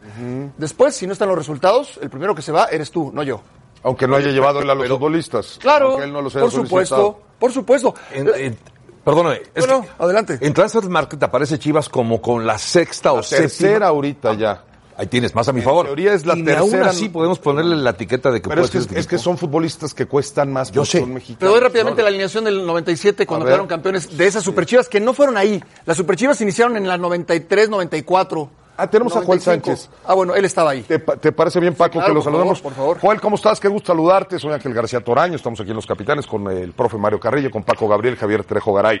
Después, 0.56 0.94
si 0.96 1.06
no 1.06 1.12
están 1.12 1.28
los 1.28 1.36
resultados, 1.36 1.98
el 2.00 2.08
primero 2.08 2.34
que 2.34 2.40
se 2.42 2.50
va 2.52 2.64
eres 2.66 2.90
tú, 2.90 3.10
no 3.12 3.22
yo. 3.22 3.42
Aunque 3.82 4.06
no 4.08 4.16
haya 4.16 4.28
llevado 4.30 4.60
él 4.62 4.70
a 4.70 4.74
los 4.74 4.88
futbolistas. 4.88 5.58
Claro, 5.60 5.90
Aunque 5.90 6.04
él 6.04 6.12
no 6.12 6.22
los 6.22 6.34
haya 6.34 6.44
por 6.44 6.52
supuesto, 6.52 7.20
por 7.38 7.52
supuesto. 7.52 7.94
En- 8.12 8.28
en- 8.34 8.58
perdóname. 9.04 9.42
es 9.54 9.66
que 9.66 9.82
adelante. 9.98 10.38
En 10.40 10.54
Transfer 10.54 10.84
Market 10.88 11.22
aparece 11.22 11.58
Chivas 11.58 11.88
como 11.90 12.20
con 12.22 12.46
la 12.46 12.56
sexta 12.58 13.12
o 13.12 13.16
tercera 13.20 13.48
séptima. 13.48 13.86
ahorita 13.86 14.32
ya. 14.34 14.64
Ahí 15.00 15.06
tienes, 15.06 15.34
más 15.34 15.48
a 15.48 15.52
mi 15.54 15.62
favor. 15.62 15.86
teoría 15.86 16.12
es 16.12 16.26
la 16.26 16.36
y 16.36 16.44
tercera, 16.44 16.60
aún 16.60 16.74
así 16.88 17.06
¿no? 17.06 17.12
podemos 17.12 17.38
ponerle 17.38 17.74
la 17.76 17.90
etiqueta 17.90 18.30
de 18.30 18.42
que 18.42 18.48
Pero 18.50 18.62
es 18.62 18.70
que, 18.70 18.78
es 18.98 19.06
que 19.06 19.16
son 19.16 19.38
futbolistas 19.38 19.94
que 19.94 20.04
cuestan 20.04 20.52
más. 20.52 20.70
Yo 20.72 20.84
sé. 20.84 21.06
mexicanos. 21.06 21.54
doy 21.54 21.60
rápidamente 21.62 22.02
la 22.02 22.08
alineación 22.08 22.44
del 22.44 22.66
97 22.66 23.26
cuando 23.26 23.46
quedaron 23.46 23.66
campeones 23.66 24.14
de 24.18 24.26
esas 24.26 24.44
superchivas 24.44 24.90
que 24.90 25.00
no 25.00 25.14
fueron 25.14 25.38
ahí. 25.38 25.64
Las 25.86 25.96
superchivas 25.96 26.38
iniciaron 26.42 26.76
en 26.76 26.86
la 26.86 26.98
93, 26.98 27.70
94. 27.70 28.50
Ah, 28.76 28.88
tenemos 28.90 29.12
a 29.14 29.22
Joel 29.22 29.40
95. 29.40 29.66
Sánchez. 29.66 29.90
Ah, 30.06 30.12
bueno, 30.14 30.34
él 30.34 30.44
estaba 30.44 30.70
ahí. 30.70 30.82
¿Te, 30.82 30.98
pa- 30.98 31.16
te 31.16 31.32
parece 31.32 31.60
bien, 31.60 31.74
Paco, 31.74 31.92
claro, 31.94 32.06
que 32.08 32.12
lo 32.12 32.20
por 32.20 32.24
saludamos? 32.24 32.58
favor, 32.60 32.72
por 32.74 32.76
favor. 32.82 32.98
Joel, 33.00 33.20
¿cómo 33.22 33.36
estás? 33.36 33.58
Qué 33.58 33.68
gusto 33.68 33.92
saludarte. 33.92 34.38
Soy 34.38 34.52
Ángel 34.52 34.74
García 34.74 35.00
Toraño. 35.02 35.36
Estamos 35.36 35.60
aquí 35.60 35.70
en 35.70 35.76
Los 35.76 35.86
Capitanes 35.86 36.26
con 36.26 36.46
el 36.50 36.72
profe 36.72 36.98
Mario 36.98 37.18
Carrillo, 37.20 37.50
con 37.50 37.62
Paco 37.62 37.88
Gabriel, 37.88 38.16
Javier 38.16 38.44
Trejo 38.44 38.72
Garay. 38.74 39.00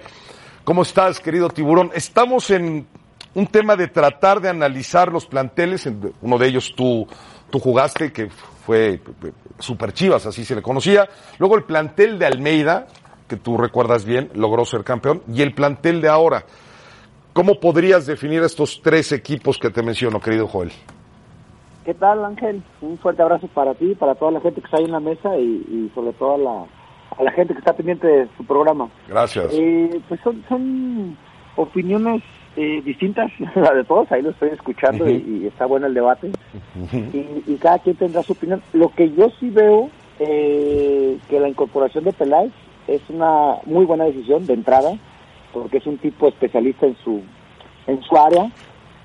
¿Cómo 0.64 0.82
estás, 0.82 1.20
querido 1.20 1.48
tiburón? 1.48 1.90
Estamos 1.94 2.50
en 2.50 2.86
un 3.34 3.46
tema 3.46 3.76
de 3.76 3.88
tratar 3.88 4.40
de 4.40 4.48
analizar 4.48 5.12
los 5.12 5.26
planteles. 5.26 5.86
En- 5.86 6.12
Uno 6.22 6.38
de 6.38 6.46
ellos 6.48 6.72
tú, 6.76 7.06
tú 7.50 7.58
jugaste, 7.58 8.12
que 8.12 8.28
fue 8.30 9.00
Super 9.58 9.92
Chivas, 9.92 10.26
así 10.26 10.44
se 10.44 10.54
le 10.54 10.62
conocía. 10.62 11.08
Luego 11.38 11.56
el 11.56 11.64
plantel 11.64 12.18
de 12.18 12.26
Almeida, 12.26 12.86
que 13.28 13.36
tú 13.36 13.56
recuerdas 13.56 14.04
bien, 14.04 14.30
logró 14.34 14.64
ser 14.64 14.82
campeón. 14.84 15.22
Y 15.32 15.42
el 15.42 15.54
plantel 15.54 16.00
de 16.00 16.08
ahora. 16.08 16.44
¿Cómo 17.32 17.60
podrías 17.60 18.06
definir 18.06 18.42
estos 18.42 18.80
tres 18.82 19.12
equipos 19.12 19.56
que 19.58 19.70
te 19.70 19.82
menciono, 19.84 20.18
querido 20.20 20.48
Joel? 20.48 20.72
¿Qué 21.84 21.94
tal, 21.94 22.24
Ángel? 22.24 22.62
Un 22.80 22.98
fuerte 22.98 23.22
abrazo 23.22 23.46
para 23.54 23.74
ti, 23.74 23.94
para 23.94 24.16
toda 24.16 24.32
la 24.32 24.40
gente 24.40 24.60
que 24.60 24.66
está 24.66 24.78
ahí 24.78 24.84
en 24.84 24.90
la 24.92 25.00
mesa 25.00 25.36
y, 25.38 25.42
y 25.42 25.92
sobre 25.94 26.12
todo 26.14 26.34
a 26.34 26.38
la, 26.38 26.66
a 27.16 27.22
la 27.22 27.30
gente 27.32 27.54
que 27.54 27.60
está 27.60 27.72
pendiente 27.72 28.06
de 28.06 28.28
su 28.36 28.44
programa. 28.44 28.88
Gracias. 29.08 29.46
Eh, 29.52 30.00
pues 30.08 30.20
son, 30.22 30.44
son 30.48 31.16
opiniones 31.56 32.22
eh, 32.56 32.82
distintas, 32.84 33.30
la 33.54 33.74
de 33.74 33.84
todos, 33.84 34.10
ahí 34.12 34.22
lo 34.22 34.30
estoy 34.30 34.50
escuchando 34.50 35.08
y, 35.08 35.42
y 35.42 35.46
está 35.46 35.66
bueno 35.66 35.86
el 35.86 35.94
debate. 35.94 36.30
y, 36.92 37.52
y 37.52 37.56
cada 37.60 37.78
quien 37.78 37.96
tendrá 37.96 38.22
su 38.22 38.32
opinión. 38.32 38.62
Lo 38.72 38.88
que 38.90 39.10
yo 39.12 39.30
sí 39.38 39.50
veo, 39.50 39.90
eh, 40.18 41.18
que 41.28 41.40
la 41.40 41.48
incorporación 41.48 42.04
de 42.04 42.12
Peláez 42.12 42.52
es 42.88 43.02
una 43.08 43.56
muy 43.66 43.84
buena 43.84 44.04
decisión 44.04 44.46
de 44.46 44.54
entrada, 44.54 44.92
porque 45.52 45.78
es 45.78 45.86
un 45.86 45.98
tipo 45.98 46.28
especialista 46.28 46.86
en 46.86 46.96
su, 47.04 47.20
en 47.86 48.02
su 48.02 48.16
área. 48.16 48.50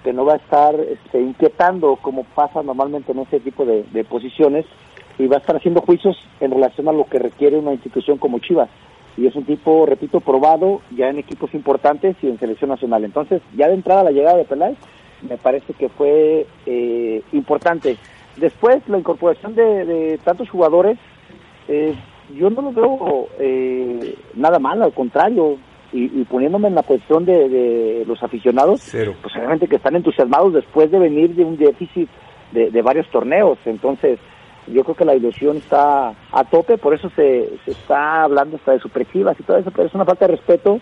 que 0.04 0.14
no 0.14 0.24
va 0.24 0.34
a 0.34 0.38
estar 0.38 0.76
este, 0.80 1.20
inquietando 1.20 1.96
como 1.96 2.24
pasa 2.24 2.62
normalmente 2.62 3.12
en 3.12 3.20
ese 3.20 3.40
tipo 3.40 3.66
de, 3.66 3.84
de 3.92 4.04
posiciones 4.04 4.66
y 5.18 5.26
va 5.28 5.38
a 5.38 5.40
estar 5.40 5.56
haciendo 5.56 5.82
juicios 5.82 6.16
en 6.40 6.52
relación 6.52 6.88
a 6.88 6.92
lo 6.92 7.06
que 7.06 7.18
requiere 7.18 7.58
una 7.58 7.74
institución 7.74 8.18
como 8.20 8.38
Chivas. 8.40 8.70
Y 9.18 9.28
es 9.28 9.36
un 9.36 9.46
tipo, 9.46 9.86
repito, 9.86 10.20
probado 10.20 10.82
ya 10.96 11.10
en 11.10 11.20
equipos 11.20 11.54
importantes 11.54 12.16
y 12.22 12.28
en 12.28 12.38
selección 12.40 12.70
nacional. 12.70 13.04
Entonces, 13.06 13.42
ya 13.56 13.68
de 13.68 13.76
entrada 13.76 14.04
la 14.04 14.12
llegada 14.12 14.38
de 14.38 14.46
Peláez 14.46 14.78
me 15.28 15.38
parece 15.38 15.74
que 15.74 15.88
fue 15.90 16.46
eh, 16.66 17.22
importante. 17.32 17.98
Después, 18.38 18.82
la 18.90 18.98
incorporación 18.98 19.56
de, 19.56 19.86
de 19.86 20.18
tantos 20.18 20.50
jugadores, 20.50 20.98
eh, 21.70 21.96
yo 22.38 22.50
no 22.50 22.62
lo 22.62 22.72
veo 22.74 23.28
eh, 23.40 24.16
nada 24.36 24.60
mal, 24.60 24.82
al 24.84 24.94
contrario, 24.94 25.58
y, 25.94 26.04
y 26.20 26.26
poniéndome 26.26 26.68
en 26.68 26.76
la 26.76 26.82
posición 26.82 27.24
de, 27.24 27.48
de 27.48 28.04
los 28.06 28.22
aficionados, 28.22 28.82
Cero. 28.82 29.14
pues 29.22 29.34
obviamente 29.38 29.68
que 29.68 29.78
están 29.78 29.96
entusiasmados 29.96 30.54
después 30.54 30.92
de 30.92 31.00
venir 31.00 31.34
de 31.36 31.46
un 31.46 31.56
déficit 31.56 32.10
de, 32.52 32.70
de 32.70 32.82
varios 32.82 33.10
torneos. 33.10 33.58
Entonces, 33.66 34.20
yo 34.68 34.84
creo 34.84 34.96
que 34.96 35.06
la 35.06 35.16
ilusión 35.16 35.58
está 35.58 36.10
a 36.32 36.44
tope, 36.50 36.78
por 36.78 36.94
eso 36.94 37.10
se, 37.16 37.50
se 37.66 37.72
está 37.72 38.24
hablando 38.24 38.58
hasta 38.58 38.74
de 38.74 38.80
superchivas 38.80 39.40
y 39.40 39.44
todo 39.44 39.58
eso, 39.58 39.72
pero 39.72 39.88
es 39.88 39.94
una 39.94 40.06
falta 40.06 40.28
de 40.28 40.36
respeto 40.36 40.80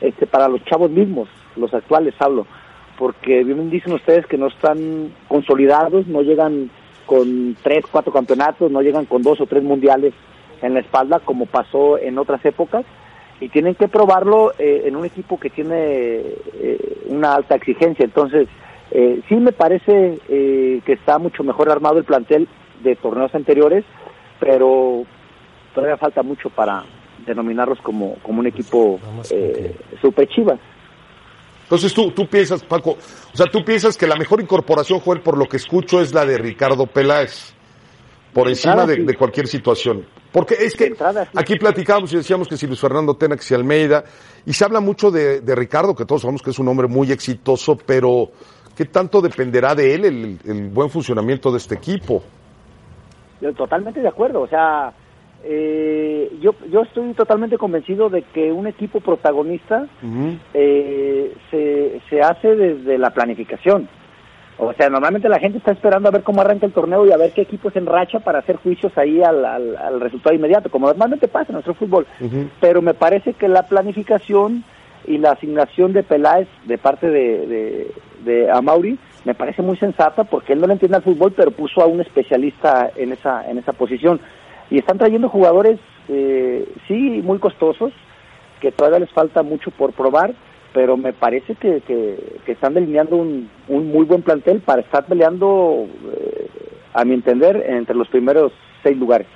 este, 0.00 0.26
para 0.26 0.48
los 0.48 0.64
chavos 0.64 0.90
mismos, 0.90 1.28
los 1.56 1.72
actuales 1.74 2.14
hablo, 2.18 2.46
porque 2.98 3.44
bien 3.44 3.70
dicen 3.70 3.92
ustedes 3.92 4.26
que 4.26 4.38
no 4.38 4.46
están 4.46 5.12
consolidados, 5.28 6.06
no 6.06 6.22
llegan 6.22 6.70
con 7.06 7.56
tres, 7.62 7.84
cuatro 7.90 8.12
campeonatos, 8.12 8.70
no 8.70 8.80
llegan 8.80 9.04
con 9.04 9.22
dos 9.22 9.40
o 9.40 9.46
tres 9.46 9.62
mundiales 9.62 10.14
en 10.62 10.74
la 10.74 10.80
espalda 10.80 11.20
como 11.20 11.46
pasó 11.46 11.98
en 11.98 12.18
otras 12.18 12.44
épocas 12.44 12.84
y 13.40 13.48
tienen 13.48 13.74
que 13.74 13.88
probarlo 13.88 14.52
eh, 14.58 14.84
en 14.86 14.96
un 14.96 15.04
equipo 15.04 15.38
que 15.38 15.50
tiene 15.50 15.74
eh, 15.74 17.02
una 17.08 17.34
alta 17.34 17.56
exigencia. 17.56 18.04
Entonces, 18.04 18.48
eh, 18.90 19.20
sí 19.28 19.34
me 19.34 19.52
parece 19.52 20.18
eh, 20.28 20.80
que 20.86 20.92
está 20.92 21.18
mucho 21.18 21.42
mejor 21.42 21.70
armado 21.70 21.98
el 21.98 22.04
plantel 22.04 22.48
de 22.84 22.94
torneos 22.96 23.34
anteriores, 23.34 23.84
pero 24.38 25.04
todavía 25.74 25.96
falta 25.96 26.22
mucho 26.22 26.50
para 26.50 26.84
denominarlos 27.26 27.78
como, 27.80 28.16
como 28.22 28.40
un 28.40 28.46
equipo 28.46 29.00
eh, 29.30 29.74
super 30.00 30.28
chivas. 30.28 30.60
Entonces 31.62 31.94
tú, 31.94 32.10
tú 32.10 32.26
piensas, 32.26 32.62
Paco, 32.62 32.90
o 32.90 33.36
sea, 33.36 33.46
tú 33.46 33.64
piensas 33.64 33.96
que 33.96 34.06
la 34.06 34.16
mejor 34.16 34.40
incorporación, 34.40 35.00
Joel, 35.00 35.22
por 35.22 35.38
lo 35.38 35.46
que 35.46 35.56
escucho, 35.56 36.00
es 36.00 36.12
la 36.12 36.26
de 36.26 36.36
Ricardo 36.36 36.86
Peláez, 36.86 37.54
por 38.34 38.44
De 38.46 38.52
encima 38.52 38.74
entrada, 38.74 38.92
de, 38.92 38.96
sí. 38.96 39.06
de 39.06 39.14
cualquier 39.16 39.46
situación. 39.48 40.06
Porque 40.30 40.54
es 40.54 40.74
que 40.74 40.86
entrada, 40.86 41.24
sí. 41.24 41.30
aquí 41.34 41.56
platicábamos 41.56 42.12
y 42.12 42.16
decíamos 42.16 42.48
que 42.48 42.56
si 42.56 42.66
Luis 42.66 42.80
Fernando 42.80 43.14
Tena, 43.14 43.36
que 43.36 43.42
si 43.42 43.54
Almeida, 43.54 44.04
y 44.44 44.52
se 44.52 44.64
habla 44.64 44.80
mucho 44.80 45.10
de, 45.10 45.40
de 45.40 45.54
Ricardo, 45.54 45.94
que 45.94 46.04
todos 46.04 46.20
sabemos 46.20 46.42
que 46.42 46.50
es 46.50 46.58
un 46.58 46.68
hombre 46.68 46.86
muy 46.86 47.10
exitoso, 47.10 47.76
pero 47.76 48.30
¿qué 48.76 48.84
tanto 48.84 49.22
dependerá 49.22 49.74
de 49.74 49.94
él 49.94 50.04
el, 50.04 50.38
el 50.44 50.68
buen 50.68 50.90
funcionamiento 50.90 51.50
de 51.50 51.58
este 51.58 51.76
equipo? 51.76 52.22
Yo 53.40 53.52
totalmente 53.52 54.00
de 54.00 54.08
acuerdo, 54.08 54.40
o 54.40 54.46
sea, 54.46 54.92
eh, 55.44 56.32
yo, 56.40 56.54
yo 56.70 56.82
estoy 56.82 57.12
totalmente 57.12 57.58
convencido 57.58 58.08
de 58.08 58.22
que 58.22 58.50
un 58.50 58.66
equipo 58.66 59.00
protagonista 59.00 59.86
eh, 60.54 61.34
se, 61.50 62.00
se 62.08 62.20
hace 62.22 62.56
desde 62.56 62.96
la 62.98 63.10
planificación. 63.10 63.88
O 64.56 64.72
sea, 64.72 64.88
normalmente 64.88 65.28
la 65.28 65.40
gente 65.40 65.58
está 65.58 65.72
esperando 65.72 66.08
a 66.08 66.12
ver 66.12 66.22
cómo 66.22 66.40
arranca 66.40 66.64
el 66.64 66.72
torneo 66.72 67.04
y 67.04 67.10
a 67.10 67.16
ver 67.16 67.32
qué 67.32 67.42
equipo 67.42 67.70
se 67.70 67.80
enracha 67.80 68.20
para 68.20 68.38
hacer 68.38 68.56
juicios 68.56 68.96
ahí 68.96 69.20
al, 69.20 69.44
al, 69.44 69.76
al 69.76 70.00
resultado 70.00 70.34
inmediato, 70.34 70.70
como 70.70 70.86
normalmente 70.86 71.26
pasa 71.26 71.46
en 71.48 71.54
nuestro 71.54 71.74
fútbol. 71.74 72.06
Pero 72.60 72.80
me 72.80 72.94
parece 72.94 73.32
que 73.34 73.48
la 73.48 73.64
planificación 73.64 74.62
y 75.06 75.18
la 75.18 75.32
asignación 75.32 75.92
de 75.92 76.02
Peláez 76.02 76.48
de 76.64 76.78
parte 76.78 77.08
de, 77.08 77.46
de, 77.46 77.92
de 78.24 78.50
Amauri 78.50 78.98
me 79.24 79.34
parece 79.34 79.62
muy 79.62 79.76
sensata 79.78 80.24
porque 80.24 80.52
él 80.52 80.60
no 80.60 80.66
le 80.66 80.74
entiende 80.74 80.96
al 80.96 81.02
fútbol, 81.02 81.32
pero 81.36 81.50
puso 81.50 81.80
a 81.80 81.86
un 81.86 82.00
especialista 82.00 82.90
en 82.96 83.12
esa, 83.12 83.48
en 83.48 83.58
esa 83.58 83.72
posición. 83.72 84.20
Y 84.70 84.78
están 84.78 84.98
trayendo 84.98 85.28
jugadores, 85.28 85.78
eh, 86.08 86.68
sí, 86.88 87.22
muy 87.22 87.38
costosos, 87.38 87.92
que 88.60 88.72
todavía 88.72 89.00
les 89.00 89.10
falta 89.12 89.42
mucho 89.42 89.70
por 89.70 89.92
probar, 89.92 90.34
pero 90.72 90.96
me 90.96 91.12
parece 91.12 91.54
que, 91.54 91.80
que, 91.82 92.38
que 92.44 92.52
están 92.52 92.74
delineando 92.74 93.16
un, 93.16 93.48
un 93.68 93.88
muy 93.88 94.04
buen 94.04 94.22
plantel 94.22 94.60
para 94.60 94.82
estar 94.82 95.06
peleando, 95.06 95.86
eh, 96.12 96.48
a 96.92 97.04
mi 97.04 97.14
entender, 97.14 97.64
entre 97.68 97.94
los 97.94 98.08
primeros 98.08 98.52
seis 98.82 98.96
lugares. 98.96 99.26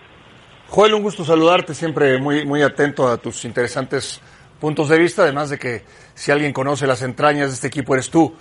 Joel, 0.68 0.94
un 0.94 1.02
gusto 1.02 1.24
saludarte, 1.24 1.72
siempre 1.72 2.18
muy, 2.18 2.44
muy 2.44 2.62
atento 2.62 3.08
a 3.08 3.16
tus 3.16 3.44
interesantes 3.44 4.20
puntos 4.60 4.88
de 4.88 4.98
vista, 4.98 5.22
además 5.22 5.50
de 5.50 5.58
que 5.58 5.82
si 6.14 6.30
alguien 6.30 6.52
conoce 6.52 6.86
las 6.86 7.02
entrañas 7.02 7.48
de 7.48 7.54
este 7.54 7.66
equipo 7.68 7.94
eres 7.94 8.10
tú. 8.10 8.34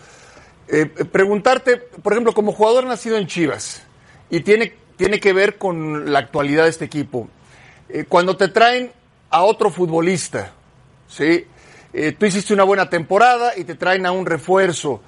Eh, 0.67 0.85
preguntarte, 0.85 1.77
por 1.77 2.13
ejemplo, 2.13 2.33
como 2.33 2.51
jugador 2.51 2.85
nacido 2.85 3.17
en 3.17 3.27
Chivas, 3.27 3.83
y 4.29 4.41
tiene, 4.41 4.73
tiene 4.97 5.19
que 5.19 5.33
ver 5.33 5.57
con 5.57 6.11
la 6.11 6.19
actualidad 6.19 6.63
de 6.63 6.69
este 6.69 6.85
equipo, 6.85 7.29
eh, 7.89 8.05
cuando 8.07 8.35
te 8.35 8.49
traen 8.49 8.91
a 9.29 9.43
otro 9.43 9.69
futbolista, 9.69 10.51
¿sí? 11.07 11.45
Eh, 11.93 12.11
tú 12.11 12.25
hiciste 12.25 12.53
una 12.53 12.63
buena 12.63 12.89
temporada 12.89 13.53
y 13.55 13.63
te 13.63 13.75
traen 13.75 14.05
a 14.05 14.11
un 14.11 14.25
refuerzo. 14.25 15.01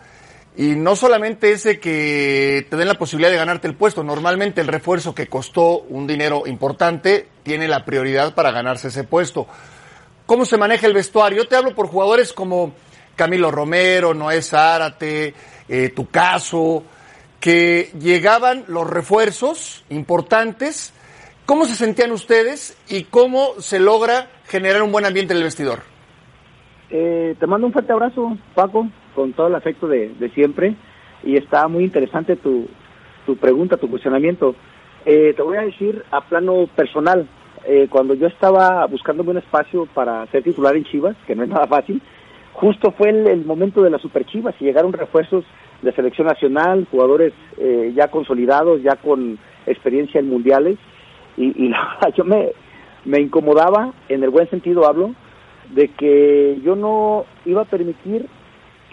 Y 0.57 0.75
no 0.75 0.95
solamente 0.95 1.51
ese 1.51 1.79
que 1.79 2.65
te 2.69 2.75
den 2.75 2.87
la 2.87 2.97
posibilidad 2.97 3.31
de 3.31 3.37
ganarte 3.37 3.67
el 3.67 3.75
puesto, 3.75 4.03
normalmente 4.03 4.61
el 4.61 4.67
refuerzo 4.67 5.13
que 5.13 5.27
costó 5.27 5.79
un 5.81 6.07
dinero 6.07 6.43
importante 6.47 7.27
tiene 7.43 7.67
la 7.67 7.85
prioridad 7.85 8.33
para 8.33 8.51
ganarse 8.51 8.89
ese 8.89 9.03
puesto. 9.03 9.47
¿Cómo 10.29 10.45
se 10.45 10.59
maneja 10.59 10.86
el 10.86 10.93
vestuario? 10.93 11.39
Yo 11.39 11.48
te 11.48 11.55
hablo 11.55 11.74
por 11.74 11.88
jugadores 11.88 12.33
como 12.33 12.74
Camilo 13.15 13.50
Romero, 13.50 14.13
Noé 14.13 14.43
Zárate, 14.43 15.33
eh, 15.67 15.89
tu 15.89 16.05
caso, 16.05 16.83
que 17.39 17.89
llegaban 18.00 18.63
los 18.67 18.88
refuerzos 18.88 19.83
importantes. 19.89 20.93
¿Cómo 21.48 21.65
se 21.65 21.74
sentían 21.74 22.12
ustedes 22.12 22.77
y 22.88 23.05
cómo 23.05 23.53
se 23.57 23.79
logra 23.79 24.27
generar 24.45 24.83
un 24.83 24.91
buen 24.91 25.05
ambiente 25.05 25.33
en 25.33 25.39
el 25.39 25.45
vestidor? 25.45 25.79
Eh, 26.91 27.36
te 27.39 27.48
mando 27.48 27.65
un 27.65 27.74
fuerte 27.74 27.91
abrazo, 27.91 28.38
Paco, 28.53 28.88
con 29.15 29.33
todo 29.33 29.48
el 29.48 29.55
afecto 29.55 29.88
de, 29.88 30.09
de 30.09 30.29
siempre. 30.29 30.75
Y 31.24 31.38
está 31.38 31.67
muy 31.67 31.83
interesante 31.83 32.36
tu, 32.36 32.67
tu 33.25 33.36
pregunta, 33.36 33.77
tu 33.77 33.89
cuestionamiento. 33.89 34.53
Eh, 35.07 35.33
te 35.36 35.41
voy 35.41 35.57
a 35.57 35.62
decir 35.62 36.05
a 36.12 36.21
plano 36.21 36.67
personal, 36.75 37.27
eh, 37.65 37.87
cuando 37.89 38.13
yo 38.13 38.27
estaba 38.27 38.85
buscándome 38.87 39.31
un 39.31 39.37
espacio 39.37 39.87
para 39.93 40.25
ser 40.27 40.43
titular 40.43 40.75
en 40.75 40.85
Chivas, 40.85 41.15
que 41.27 41.35
no 41.35 41.43
es 41.43 41.49
nada 41.49 41.67
fácil, 41.67 42.01
justo 42.53 42.91
fue 42.91 43.09
el, 43.09 43.45
momento 43.45 43.81
de 43.81 43.89
las 43.89 44.01
Super 44.01 44.25
Chivas 44.25 44.55
y 44.59 44.65
llegaron 44.65 44.93
refuerzos 44.93 45.45
de 45.81 45.93
selección 45.93 46.27
nacional, 46.27 46.87
jugadores 46.91 47.33
eh, 47.57 47.93
ya 47.95 48.09
consolidados, 48.09 48.81
ya 48.81 48.95
con 48.95 49.37
experiencia 49.65 50.19
en 50.19 50.29
mundiales. 50.29 50.77
Y, 51.37 51.65
y 51.65 51.69
la 51.69 52.11
yo 52.15 52.23
me, 52.25 52.49
me 53.05 53.21
incomodaba, 53.21 53.93
en 54.09 54.23
el 54.23 54.29
buen 54.29 54.49
sentido 54.49 54.85
hablo, 54.85 55.13
de 55.73 55.89
que 55.89 56.59
yo 56.63 56.75
no 56.75 57.25
iba 57.45 57.61
a 57.61 57.65
permitir 57.65 58.25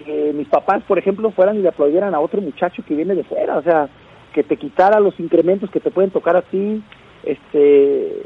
que 0.04 0.32
mis 0.35 0.49
papás, 0.49 0.82
por 0.87 0.99
ejemplo, 0.99 1.30
fueran 1.30 1.56
y 1.56 1.62
le 1.62 1.68
aplaudieran 1.68 2.14
a 2.14 2.20
otro 2.20 2.40
muchacho 2.40 2.82
que 2.87 2.94
viene 2.94 3.14
de 3.14 3.25
fuera, 3.25 3.56
o 3.56 3.62
sea, 3.62 3.88
que 4.35 4.42
te 4.42 4.56
quitara 4.56 5.00
los 5.00 5.18
incrementos 5.18 5.70
que 5.70 5.80
te 5.80 5.90
pueden 5.90 6.11
tocar 6.11 6.37
a 6.37 6.42
ti, 6.42 6.82
este, 7.25 8.23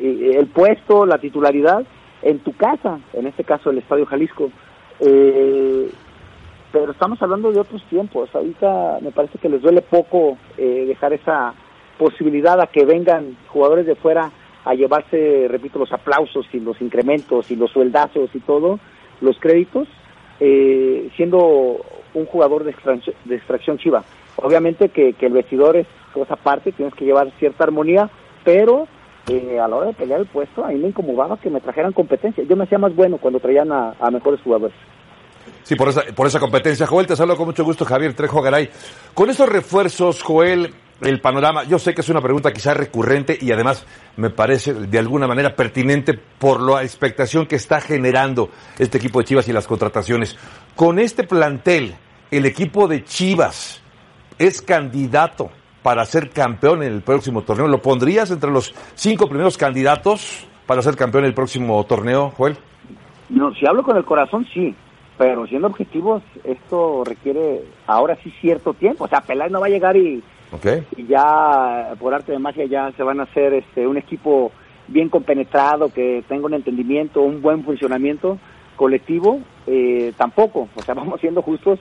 el 0.00 0.46
puesto, 0.46 1.06
la 1.06 1.18
titularidad 1.18 1.84
en 2.22 2.38
tu 2.40 2.52
casa, 2.52 2.98
en 3.12 3.26
este 3.26 3.44
caso 3.44 3.70
el 3.70 3.78
Estadio 3.78 4.06
Jalisco. 4.06 4.50
Eh, 5.00 5.90
pero 6.72 6.92
estamos 6.92 7.20
hablando 7.22 7.50
de 7.52 7.60
otros 7.60 7.82
tiempos. 7.84 8.28
Ahorita 8.34 8.98
me 9.00 9.10
parece 9.10 9.38
que 9.38 9.48
les 9.48 9.62
duele 9.62 9.82
poco 9.82 10.36
eh, 10.56 10.84
dejar 10.86 11.12
esa 11.12 11.54
posibilidad 11.98 12.60
a 12.60 12.66
que 12.66 12.84
vengan 12.84 13.36
jugadores 13.48 13.86
de 13.86 13.94
fuera 13.94 14.30
a 14.64 14.74
llevarse, 14.74 15.46
repito, 15.48 15.78
los 15.78 15.92
aplausos 15.92 16.46
y 16.52 16.60
los 16.60 16.80
incrementos 16.82 17.50
y 17.50 17.56
los 17.56 17.70
sueldazos 17.70 18.30
y 18.34 18.40
todo, 18.40 18.78
los 19.20 19.38
créditos, 19.38 19.88
eh, 20.40 21.08
siendo 21.16 21.80
un 22.12 22.26
jugador 22.26 22.64
de 22.64 22.72
extracción, 22.72 23.16
de 23.24 23.36
extracción 23.36 23.78
chiva. 23.78 24.04
Obviamente 24.36 24.90
que, 24.90 25.14
que 25.14 25.26
el 25.26 25.32
vestidor 25.32 25.76
es 25.76 25.86
cosa 26.12 26.34
aparte, 26.34 26.72
tienes 26.72 26.94
que 26.94 27.04
llevar 27.04 27.30
cierta 27.38 27.64
armonía, 27.64 28.10
pero 28.44 28.86
eh, 29.28 29.60
a 29.60 29.68
la 29.68 29.76
hora 29.76 29.86
de 29.88 29.94
pelear 29.94 30.20
el 30.20 30.26
puesto, 30.26 30.64
a 30.64 30.68
mí 30.68 30.76
me 30.76 30.88
incomodaba 30.88 31.38
que 31.38 31.50
me 31.50 31.60
trajeran 31.60 31.92
competencia. 31.92 32.44
Yo 32.44 32.56
me 32.56 32.64
hacía 32.64 32.78
más 32.78 32.94
bueno 32.94 33.18
cuando 33.18 33.40
traían 33.40 33.70
a, 33.72 34.10
mejores 34.10 34.40
jugadores. 34.42 34.76
Sí, 35.62 35.76
por 35.76 35.88
esa, 35.88 36.02
por 36.14 36.26
esa 36.26 36.40
competencia. 36.40 36.86
Joel, 36.86 37.06
te 37.06 37.16
saludo 37.16 37.36
con 37.36 37.46
mucho 37.46 37.64
gusto, 37.64 37.84
Javier 37.84 38.14
Trejo 38.14 38.40
Garay. 38.40 38.70
Con 39.14 39.28
estos 39.28 39.48
refuerzos, 39.48 40.22
Joel, 40.22 40.72
el 41.00 41.20
panorama, 41.20 41.64
yo 41.64 41.78
sé 41.78 41.94
que 41.94 42.00
es 42.00 42.08
una 42.08 42.20
pregunta 42.20 42.52
quizás 42.52 42.76
recurrente 42.76 43.38
y 43.40 43.52
además 43.52 43.86
me 44.16 44.30
parece 44.30 44.74
de 44.74 44.98
alguna 44.98 45.26
manera 45.26 45.54
pertinente 45.54 46.14
por 46.14 46.60
la 46.60 46.82
expectación 46.82 47.46
que 47.46 47.56
está 47.56 47.80
generando 47.80 48.50
este 48.78 48.98
equipo 48.98 49.20
de 49.20 49.26
Chivas 49.26 49.48
y 49.48 49.52
las 49.52 49.66
contrataciones. 49.66 50.36
Con 50.74 50.98
este 50.98 51.24
plantel, 51.24 51.94
el 52.30 52.46
equipo 52.46 52.88
de 52.88 53.04
Chivas 53.04 53.80
es 54.38 54.62
candidato 54.62 55.50
para 55.82 56.04
ser 56.04 56.30
campeón 56.30 56.82
en 56.82 56.92
el 56.92 57.02
próximo 57.02 57.42
torneo. 57.42 57.68
¿Lo 57.68 57.80
pondrías 57.80 58.30
entre 58.30 58.50
los 58.50 58.74
cinco 58.94 59.28
primeros 59.28 59.56
candidatos 59.56 60.46
para 60.66 60.82
ser 60.82 60.96
campeón 60.96 61.24
en 61.24 61.28
el 61.28 61.34
próximo 61.34 61.82
torneo, 61.84 62.30
Joel? 62.36 62.56
No, 63.28 63.54
si 63.54 63.66
hablo 63.66 63.82
con 63.82 63.96
el 63.96 64.04
corazón, 64.04 64.46
sí. 64.52 64.74
pero 65.16 65.46
siendo 65.46 65.68
objetivos, 65.68 66.22
esto 66.44 67.04
requiere 67.04 67.62
ahora 67.86 68.16
sí 68.22 68.32
cierto 68.40 68.74
tiempo. 68.74 69.04
O 69.04 69.08
sea, 69.08 69.20
Peláez 69.20 69.52
no 69.52 69.60
va 69.60 69.66
a 69.66 69.70
llegar 69.70 69.96
y, 69.96 70.22
y 70.96 71.06
ya 71.06 71.94
por 71.98 72.14
arte 72.14 72.32
de 72.32 72.38
magia 72.38 72.64
ya 72.66 72.92
se 72.96 73.02
van 73.02 73.20
a 73.20 73.24
hacer 73.24 73.54
este 73.54 73.86
un 73.86 73.98
equipo 73.98 74.52
bien 74.88 75.10
compenetrado, 75.10 75.92
que 75.92 76.24
tenga 76.28 76.46
un 76.46 76.54
entendimiento, 76.54 77.20
un 77.20 77.42
buen 77.42 77.62
funcionamiento 77.64 78.38
colectivo, 78.76 79.40
eh, 79.66 80.12
tampoco. 80.16 80.68
O 80.74 80.82
sea, 80.82 80.94
vamos 80.94 81.20
siendo 81.20 81.42
justos 81.42 81.78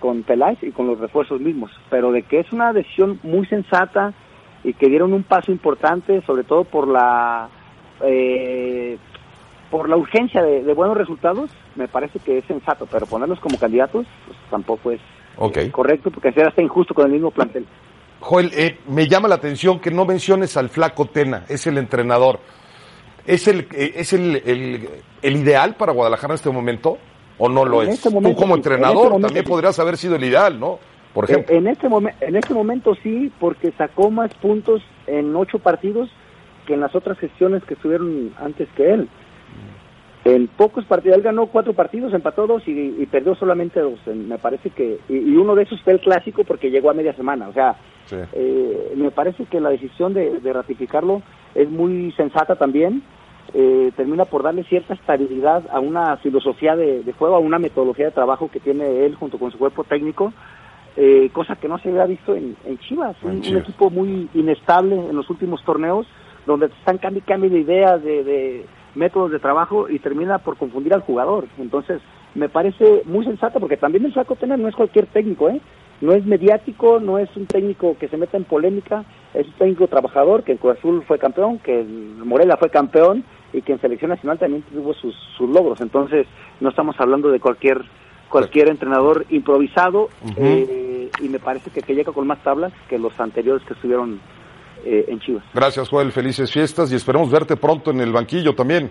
con 0.00 0.22
Peláez 0.22 0.58
y 0.62 0.70
con 0.72 0.86
los 0.86 0.98
refuerzos 0.98 1.40
mismos. 1.40 1.70
Pero 1.90 2.12
de 2.12 2.22
que 2.22 2.40
es 2.40 2.52
una 2.52 2.72
decisión 2.72 3.18
muy 3.22 3.46
sensata 3.46 4.12
y 4.64 4.72
que 4.74 4.88
dieron 4.88 5.12
un 5.12 5.22
paso 5.22 5.52
importante, 5.52 6.22
sobre 6.22 6.44
todo 6.44 6.64
por 6.64 6.88
la 6.88 7.48
eh, 8.04 8.98
por 9.70 9.88
la 9.88 9.96
urgencia 9.96 10.42
de, 10.42 10.62
de 10.62 10.74
buenos 10.74 10.96
resultados, 10.96 11.50
me 11.74 11.88
parece 11.88 12.18
que 12.20 12.38
es 12.38 12.44
sensato, 12.44 12.86
pero 12.86 13.06
ponerlos 13.06 13.40
como 13.40 13.58
candidatos 13.58 14.06
pues, 14.26 14.38
tampoco 14.50 14.90
es 14.92 15.00
Ok. 15.38 15.58
correcto, 15.72 16.10
porque 16.10 16.32
será 16.32 16.48
hasta 16.48 16.62
injusto 16.62 16.94
con 16.94 17.06
el 17.06 17.12
mismo 17.12 17.30
plantel. 17.30 17.66
Joel, 18.20 18.50
eh, 18.56 18.78
me 18.88 19.06
llama 19.08 19.28
la 19.28 19.34
atención 19.34 19.80
que 19.80 19.90
no 19.90 20.04
menciones 20.06 20.56
al 20.56 20.68
flaco 20.70 21.06
Tena, 21.06 21.44
es 21.48 21.66
el 21.66 21.78
entrenador. 21.78 22.40
¿Es 23.26 23.48
el, 23.48 23.66
eh, 23.72 23.92
es 23.96 24.12
el, 24.12 24.36
el- 24.46 24.88
el 25.22 25.36
ideal 25.36 25.74
para 25.74 25.92
Guadalajara 25.92 26.32
en 26.32 26.36
este 26.36 26.50
momento 26.50 26.96
o 27.38 27.48
no 27.48 27.64
lo 27.64 27.82
En 27.82 27.88
es? 27.90 27.94
este 27.96 28.10
momento 28.10 28.34
Tú 28.36 28.40
como 28.42 28.54
en 28.54 28.58
entrenador 28.60 28.96
este 28.96 29.08
momento 29.10 29.26
también 29.28 29.44
podrías 29.44 29.78
haber 29.78 29.96
sido 29.96 30.16
el 30.16 30.24
ideal, 30.24 30.58
¿no? 30.58 30.78
Por 31.14 31.24
ejemplo. 31.24 31.54
en 31.56 31.66
este 31.66 31.86
en 32.20 32.36
este 32.36 32.52
momento 32.54 32.94
sí, 33.02 33.32
porque 33.40 33.72
sacó 33.72 34.10
más 34.10 34.32
puntos 34.34 34.82
en 35.06 35.34
ocho 35.34 35.58
partidos 35.58 36.10
que 36.66 36.74
en 36.74 36.80
las 36.80 36.94
otras 36.94 37.18
gestiones 37.18 37.62
que 37.64 37.74
estuvieron 37.74 38.32
antes 38.38 38.68
que 38.76 38.92
él. 38.92 39.08
En 40.24 40.48
pocos 40.48 40.84
partidos, 40.86 41.18
él 41.18 41.22
ganó 41.22 41.46
cuatro 41.46 41.72
partidos, 41.72 42.12
empató 42.12 42.48
dos 42.48 42.66
y, 42.66 42.72
y 42.98 43.06
perdió 43.06 43.36
solamente 43.36 43.78
dos. 43.78 44.00
Me 44.08 44.38
parece 44.38 44.70
que, 44.70 44.98
y, 45.08 45.14
y 45.18 45.36
uno 45.36 45.54
de 45.54 45.62
esos 45.62 45.80
fue 45.82 45.92
el 45.92 46.00
clásico 46.00 46.42
porque 46.42 46.68
llegó 46.70 46.90
a 46.90 46.94
media 46.94 47.14
semana. 47.14 47.48
O 47.48 47.52
sea, 47.52 47.76
Sí. 48.06 48.16
eh, 48.34 48.92
me 48.96 49.10
parece 49.10 49.44
que 49.46 49.60
la 49.60 49.68
decisión 49.70 50.14
de, 50.14 50.38
de 50.40 50.52
ratificarlo 50.52 51.22
es 51.54 51.68
muy 51.70 52.12
sensata 52.16 52.56
también. 52.56 53.02
Eh, 53.54 53.92
termina 53.96 54.24
por 54.24 54.42
darle 54.42 54.64
cierta 54.64 54.94
estabilidad 54.94 55.64
a 55.70 55.80
una 55.80 56.16
filosofía 56.18 56.76
de, 56.76 57.02
de 57.02 57.12
juego, 57.12 57.36
a 57.36 57.38
una 57.38 57.58
metodología 57.58 58.06
de 58.06 58.10
trabajo 58.10 58.50
que 58.50 58.60
tiene 58.60 59.06
él 59.06 59.14
junto 59.14 59.38
con 59.38 59.50
su 59.50 59.58
cuerpo 59.58 59.84
técnico, 59.84 60.32
eh, 60.96 61.30
cosa 61.32 61.56
que 61.56 61.68
no 61.68 61.78
se 61.78 61.88
había 61.88 62.06
visto 62.06 62.34
en, 62.34 62.56
en 62.66 62.78
Chivas, 62.78 63.16
un, 63.22 63.30
un 63.30 63.40
Chivas. 63.42 63.62
equipo 63.62 63.88
muy 63.88 64.28
inestable 64.34 64.96
en 64.96 65.16
los 65.16 65.30
últimos 65.30 65.62
torneos, 65.64 66.06
donde 66.44 66.66
están 66.66 66.98
cambiando 66.98 67.18
y 67.18 67.22
cambio 67.22 67.50
de 67.50 67.58
ideas, 67.60 68.02
de, 68.02 68.24
de 68.24 68.66
métodos 68.94 69.30
de 69.30 69.38
trabajo 69.38 69.88
y 69.88 69.98
termina 70.00 70.38
por 70.38 70.56
confundir 70.56 70.92
al 70.92 71.02
jugador. 71.02 71.46
Entonces, 71.58 72.00
me 72.34 72.48
parece 72.48 73.02
muy 73.06 73.24
sensato, 73.24 73.58
porque 73.60 73.76
también 73.76 74.04
el 74.04 74.12
Flaco 74.12 74.36
Tena 74.36 74.56
no 74.56 74.68
es 74.68 74.74
cualquier 74.74 75.06
técnico, 75.06 75.48
¿eh? 75.48 75.60
No 76.02 76.12
es 76.12 76.26
mediático, 76.26 77.00
no 77.00 77.18
es 77.18 77.34
un 77.36 77.46
técnico 77.46 77.96
que 77.98 78.08
se 78.08 78.18
meta 78.18 78.36
en 78.36 78.44
polémica, 78.44 79.04
es 79.36 79.46
un 79.46 79.52
técnico 79.54 79.86
trabajador, 79.88 80.42
que 80.42 80.52
en 80.52 80.58
Cruz 80.58 80.78
Azul 80.78 81.04
fue 81.06 81.18
campeón, 81.18 81.58
que 81.58 81.80
en 81.80 82.26
Morelia 82.26 82.56
fue 82.56 82.70
campeón 82.70 83.24
y 83.52 83.62
que 83.62 83.72
en 83.72 83.80
Selección 83.80 84.10
Nacional 84.10 84.38
también 84.38 84.62
tuvo 84.72 84.92
sus, 84.94 85.14
sus 85.36 85.48
logros. 85.48 85.80
Entonces, 85.80 86.26
no 86.60 86.70
estamos 86.70 86.96
hablando 86.98 87.30
de 87.30 87.40
cualquier 87.40 87.82
cualquier 88.28 88.68
entrenador 88.68 89.24
improvisado 89.30 90.08
eh, 90.36 91.08
y 91.22 91.28
me 91.28 91.38
parece 91.38 91.70
que, 91.70 91.80
que 91.80 91.94
llega 91.94 92.12
con 92.12 92.26
más 92.26 92.42
tablas 92.42 92.72
que 92.88 92.98
los 92.98 93.18
anteriores 93.20 93.64
que 93.66 93.74
estuvieron 93.74 94.20
eh, 94.84 95.04
en 95.08 95.20
Chivas. 95.20 95.44
Gracias, 95.54 95.88
Joel. 95.88 96.10
Felices 96.10 96.50
fiestas 96.52 96.90
y 96.90 96.96
esperemos 96.96 97.30
verte 97.30 97.56
pronto 97.56 97.92
en 97.92 98.00
el 98.00 98.12
banquillo 98.12 98.54
también. 98.54 98.90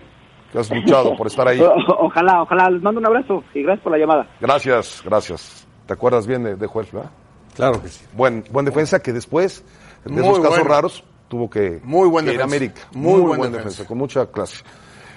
Que 0.50 0.58
has 0.58 0.70
luchado 0.74 1.14
por 1.16 1.26
estar 1.26 1.46
ahí. 1.46 1.60
O- 1.60 2.06
ojalá, 2.06 2.42
ojalá. 2.42 2.70
Les 2.70 2.82
mando 2.82 2.98
un 3.00 3.06
abrazo 3.06 3.44
y 3.52 3.62
gracias 3.62 3.82
por 3.82 3.92
la 3.92 3.98
llamada. 3.98 4.26
Gracias, 4.40 5.02
gracias. 5.04 5.68
¿Te 5.86 5.92
acuerdas 5.92 6.26
bien 6.26 6.42
de, 6.42 6.56
de 6.56 6.66
Joel, 6.66 6.86
verdad? 6.90 7.10
Claro 7.54 7.82
que 7.82 7.88
sí. 7.88 8.06
Buen, 8.14 8.42
buen 8.50 8.64
defensa 8.64 9.02
que 9.02 9.12
después 9.12 9.64
de 10.06 10.12
Muy 10.12 10.22
esos 10.22 10.38
casos 10.38 10.50
bueno. 10.58 10.64
raros 10.68 11.04
tuvo 11.28 11.50
que, 11.50 11.80
Muy 11.84 12.08
buen 12.08 12.24
que 12.24 12.34
ir 12.34 12.40
a. 12.40 12.44
América. 12.44 12.82
Muy 12.92 13.20
buen 13.20 13.38
buen 13.38 13.52
defensa. 13.52 13.58
defensa, 13.68 13.88
con 13.88 13.98
mucha 13.98 14.26
clase. 14.26 14.62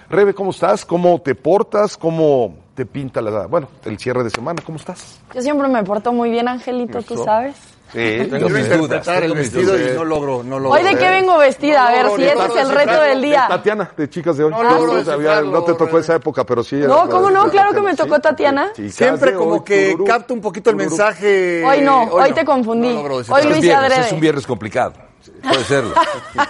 Rebe, 0.09 0.33
¿cómo 0.33 0.51
estás? 0.51 0.85
¿Cómo 0.85 1.21
te 1.21 1.35
portas? 1.35 1.95
¿Cómo 1.95 2.55
te 2.73 2.85
pinta 2.85 3.21
la 3.21 3.45
bueno, 3.45 3.67
el 3.85 3.99
cierre 3.99 4.23
de 4.23 4.31
semana? 4.31 4.61
¿Cómo 4.65 4.77
estás? 4.77 5.19
Yo 5.35 5.41
siempre 5.41 5.67
me 5.67 5.83
porto 5.83 6.11
muy 6.11 6.31
bien, 6.31 6.47
Angelito, 6.47 7.01
tú 7.03 7.23
sabes. 7.23 7.55
Sí, 7.91 8.27
Tengo 8.29 8.49
interpretar 8.49 9.23
el 9.23 9.33
vestido 9.33 9.75
y 9.75 9.95
no 9.95 10.05
logro, 10.05 10.43
no 10.43 10.59
logro. 10.59 10.79
Hoy 10.79 10.83
de 10.83 10.95
qué 10.95 11.09
vengo 11.09 11.37
vestida, 11.37 11.87
a 11.87 11.91
ver 11.91 12.05
si 12.15 12.23
ese 12.23 12.45
es 12.45 12.55
el 12.55 12.69
reto 12.71 13.01
del 13.01 13.21
día. 13.21 13.45
Tatiana, 13.47 13.91
de 13.97 14.09
chicas 14.09 14.37
de 14.37 14.43
hoy. 14.43 14.53
No 14.53 15.63
te 15.63 15.73
tocó 15.73 15.99
esa 15.99 16.15
época, 16.15 16.45
pero 16.45 16.63
sí. 16.63 16.75
No, 16.75 17.09
¿cómo 17.09 17.29
no? 17.31 17.49
Claro 17.49 17.73
que 17.73 17.81
me 17.81 17.95
tocó 17.95 18.19
Tatiana. 18.19 18.71
Siempre 18.89 19.33
como 19.33 19.63
que 19.63 19.95
capta 20.05 20.33
un 20.33 20.41
poquito 20.41 20.69
el 20.69 20.75
mensaje. 20.75 21.63
Hoy 21.65 21.81
no, 21.81 22.03
hoy 22.03 22.31
te 22.31 22.45
confundí. 22.45 22.89
Hoy 22.89 23.03
lo 23.03 23.19
Es 23.21 23.27
hice 23.27 23.61
viernes, 23.61 23.91
adrede. 23.91 24.07
es 24.07 24.11
un 24.13 24.19
viernes 24.19 24.47
complicado. 24.47 25.08
Puede 25.41 25.63
serlo. 25.63 25.93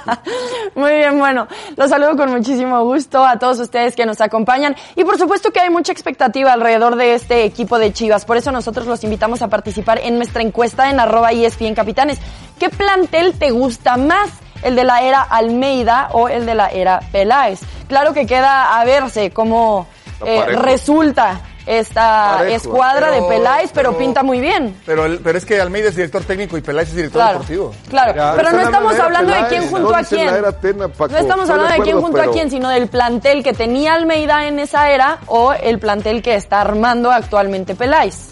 Muy 0.76 0.92
bien, 0.94 1.20
bueno, 1.20 1.48
los 1.76 1.90
saludo 1.90 2.16
con 2.16 2.32
muchísimo 2.32 2.84
gusto 2.84 3.26
a 3.26 3.38
todos 3.38 3.60
ustedes 3.60 3.96
que 3.96 4.06
nos 4.06 4.22
acompañan 4.22 4.76
y 4.96 5.04
por 5.04 5.18
supuesto 5.18 5.52
que 5.52 5.60
hay 5.60 5.70
mucha 5.70 5.92
expectativa 5.92 6.54
alrededor 6.54 6.96
de 6.96 7.14
este 7.14 7.44
equipo 7.44 7.80
de 7.80 7.94
Chivas, 7.94 8.26
por 8.26 8.38
eso 8.38 8.52
nosotros 8.52 8.88
los 8.88 9.04
invitamos 9.04 9.42
a 9.42 9.48
participar 9.48 10.00
en 10.04 10.18
nuestra 10.18 10.42
encuesta 10.42 10.90
en 10.90 11.00
arroba 11.00 11.32
ESPN 11.32 11.76
Capitanes. 11.76 12.20
¿Qué 12.60 12.70
plantel 12.70 13.34
te 13.34 13.52
gusta 13.52 13.98
más? 13.98 14.30
¿El 14.64 14.76
de 14.76 14.84
la 14.84 15.02
era 15.02 15.22
Almeida 15.22 16.10
o 16.12 16.28
el 16.28 16.46
de 16.46 16.56
la 16.56 16.68
era 16.68 17.00
Peláez? 17.12 17.62
Claro 17.88 18.14
que 18.14 18.26
queda 18.26 18.80
a 18.80 18.84
verse 18.84 19.32
cómo 19.32 19.88
eh, 20.26 20.46
resulta 20.48 21.42
esta 21.72 22.38
Parejo, 22.38 22.56
escuadra 22.56 23.10
pero- 23.12 23.22
de 23.24 23.30
Peláez, 23.30 23.72
pero, 23.74 23.90
pero- 23.92 24.00
pinta 24.04 24.24
muy 24.24 24.40
bien. 24.42 24.76
Pero, 24.88 25.06
el- 25.06 25.20
pero 25.20 25.38
es 25.38 25.46
que 25.46 25.62
Almeida 25.62 25.90
es 25.90 25.96
director 25.96 26.24
técnico 26.24 26.58
y 26.58 26.62
Peláez 26.62 26.90
es 26.90 26.96
director 26.96 27.22
Claro, 27.22 27.34
deportivo. 27.34 27.74
claro. 27.90 28.16
Ya, 28.16 28.34
pero 28.36 28.52
no 28.52 28.60
estamos 28.62 29.00
hablando 29.00 29.34
de 29.34 29.46
quién 29.50 29.68
junto 29.70 29.96
a 29.96 30.04
quién. 30.04 30.26
la 30.28 30.38
era 30.38 30.52
Tena, 30.52 30.88
Paco. 30.88 31.12
no 31.12 31.18
estamos 31.20 31.50
hablando 31.50 31.72
de, 31.74 31.78
de 31.80 31.84
quién 31.84 32.02
junto 32.02 32.22
a 32.22 32.28
quién, 32.32 32.50
sino 32.50 32.70
del 32.70 32.88
plantel 32.88 33.44
que 33.44 33.54
tenía 33.54 33.94
Almeida 33.94 34.48
en 34.48 34.58
esa 34.60 34.90
era 34.90 35.20
o 35.28 35.54
el 35.54 35.78
plantel 35.80 36.22
que 36.24 36.34
está 36.36 36.62
armando 36.62 37.12
actualmente 37.12 37.76
Peláez. 37.76 38.32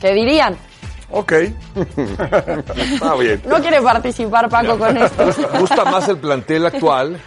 ¿Qué 0.00 0.12
dirían? 0.12 0.56
Ok. 1.10 1.32
Está 1.96 3.14
bien. 3.14 3.42
No 3.46 3.60
quiere 3.60 3.80
participar 3.82 4.48
Paco 4.48 4.78
con 4.78 4.96
esto. 4.96 5.24
Me 5.52 5.58
gusta 5.60 5.84
más 5.84 6.08
el 6.08 6.18
plantel 6.18 6.66
actual, 6.66 7.20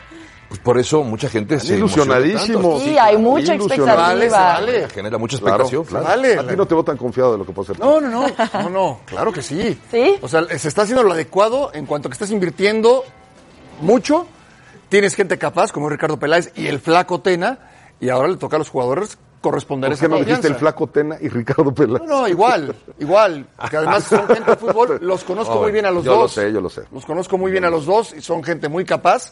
pues 0.50 0.60
por 0.62 0.78
eso 0.78 1.04
mucha 1.04 1.30
gente 1.30 1.60
se 1.60 1.76
Ilusionadísimo. 1.78 2.80
Sí, 2.80 2.98
hay 2.98 3.18
mucha 3.18 3.54
Ilusionado. 3.56 3.98
Vale, 4.02 4.26
expectativa. 4.26 4.54
vale. 4.54 4.90
Genera 4.90 5.18
mucha 5.18 5.38
Claro, 5.38 5.64
expectación. 5.64 5.84
claro. 5.86 6.06
Vale. 6.06 6.38
A 6.40 6.48
ti 6.48 6.56
no 6.58 6.66
te 6.66 6.74
veo 6.76 6.84
tan 6.84 6.98
confiado 6.98 7.32
de 7.34 7.38
lo 7.38 7.46
que 7.46 7.52
puede 7.54 7.68
ser. 7.68 7.80
No, 7.80 8.02
no, 8.02 8.10
no, 8.10 8.26
no, 8.64 8.70
no, 8.70 9.00
claro 9.06 9.32
que 9.32 9.42
sí. 9.42 9.80
¿Sí? 9.92 10.16
O 10.22 10.28
sea, 10.28 10.44
se 10.58 10.68
está 10.68 10.82
haciendo 10.82 11.04
lo 11.04 11.14
adecuado 11.14 11.72
en 11.74 11.86
cuanto 11.86 12.10
que 12.10 12.14
estás 12.14 12.32
invirtiendo 12.32 13.04
mucho, 13.82 14.28
tienes 14.90 15.16
gente 15.16 15.38
capaz 15.38 15.72
como 15.72 15.88
Ricardo 15.88 16.18
Peláez 16.18 16.52
y 16.56 16.68
el 16.68 16.80
flaco 16.80 17.22
Tena, 17.22 17.60
y 18.00 18.10
ahora 18.10 18.28
le 18.30 18.38
toca 18.38 18.56
a 18.56 18.60
los 18.60 18.70
jugadores 18.70 19.18
corresponder 19.42 19.90
¿Por 19.90 19.94
esa 19.94 20.06
qué 20.06 20.10
no 20.10 20.18
dijiste 20.20 20.48
el 20.48 20.56
flaco 20.56 20.88
Tena 20.88 21.16
y 21.22 21.30
Ricardo 21.30 21.74
Peláez? 21.74 22.02
No, 22.02 22.22
no, 22.22 22.28
igual, 22.28 22.76
igual, 23.00 23.46
porque 23.58 23.78
además 23.78 24.04
son 24.04 24.28
gente 24.28 24.50
de 24.52 24.58
fútbol, 24.58 24.98
los 25.02 25.24
conozco 25.24 25.54
Oh, 25.60 25.62
muy 25.64 25.72
bien 25.72 25.86
a 25.86 25.92
los 25.92 26.04
yo 26.04 26.14
dos. 26.14 26.22
lo 26.36 26.42
sé, 26.44 26.52
yo 26.52 26.60
lo 26.60 26.70
sé. 26.70 26.82
Los 26.92 27.06
conozco 27.06 27.38
muy 27.38 27.52
bien 27.52 27.64
a 27.66 27.70
los 27.70 27.86
dos 27.86 28.14
y 28.18 28.22
son 28.22 28.44
gente 28.44 28.68
muy 28.68 28.84
capaz. 28.84 29.32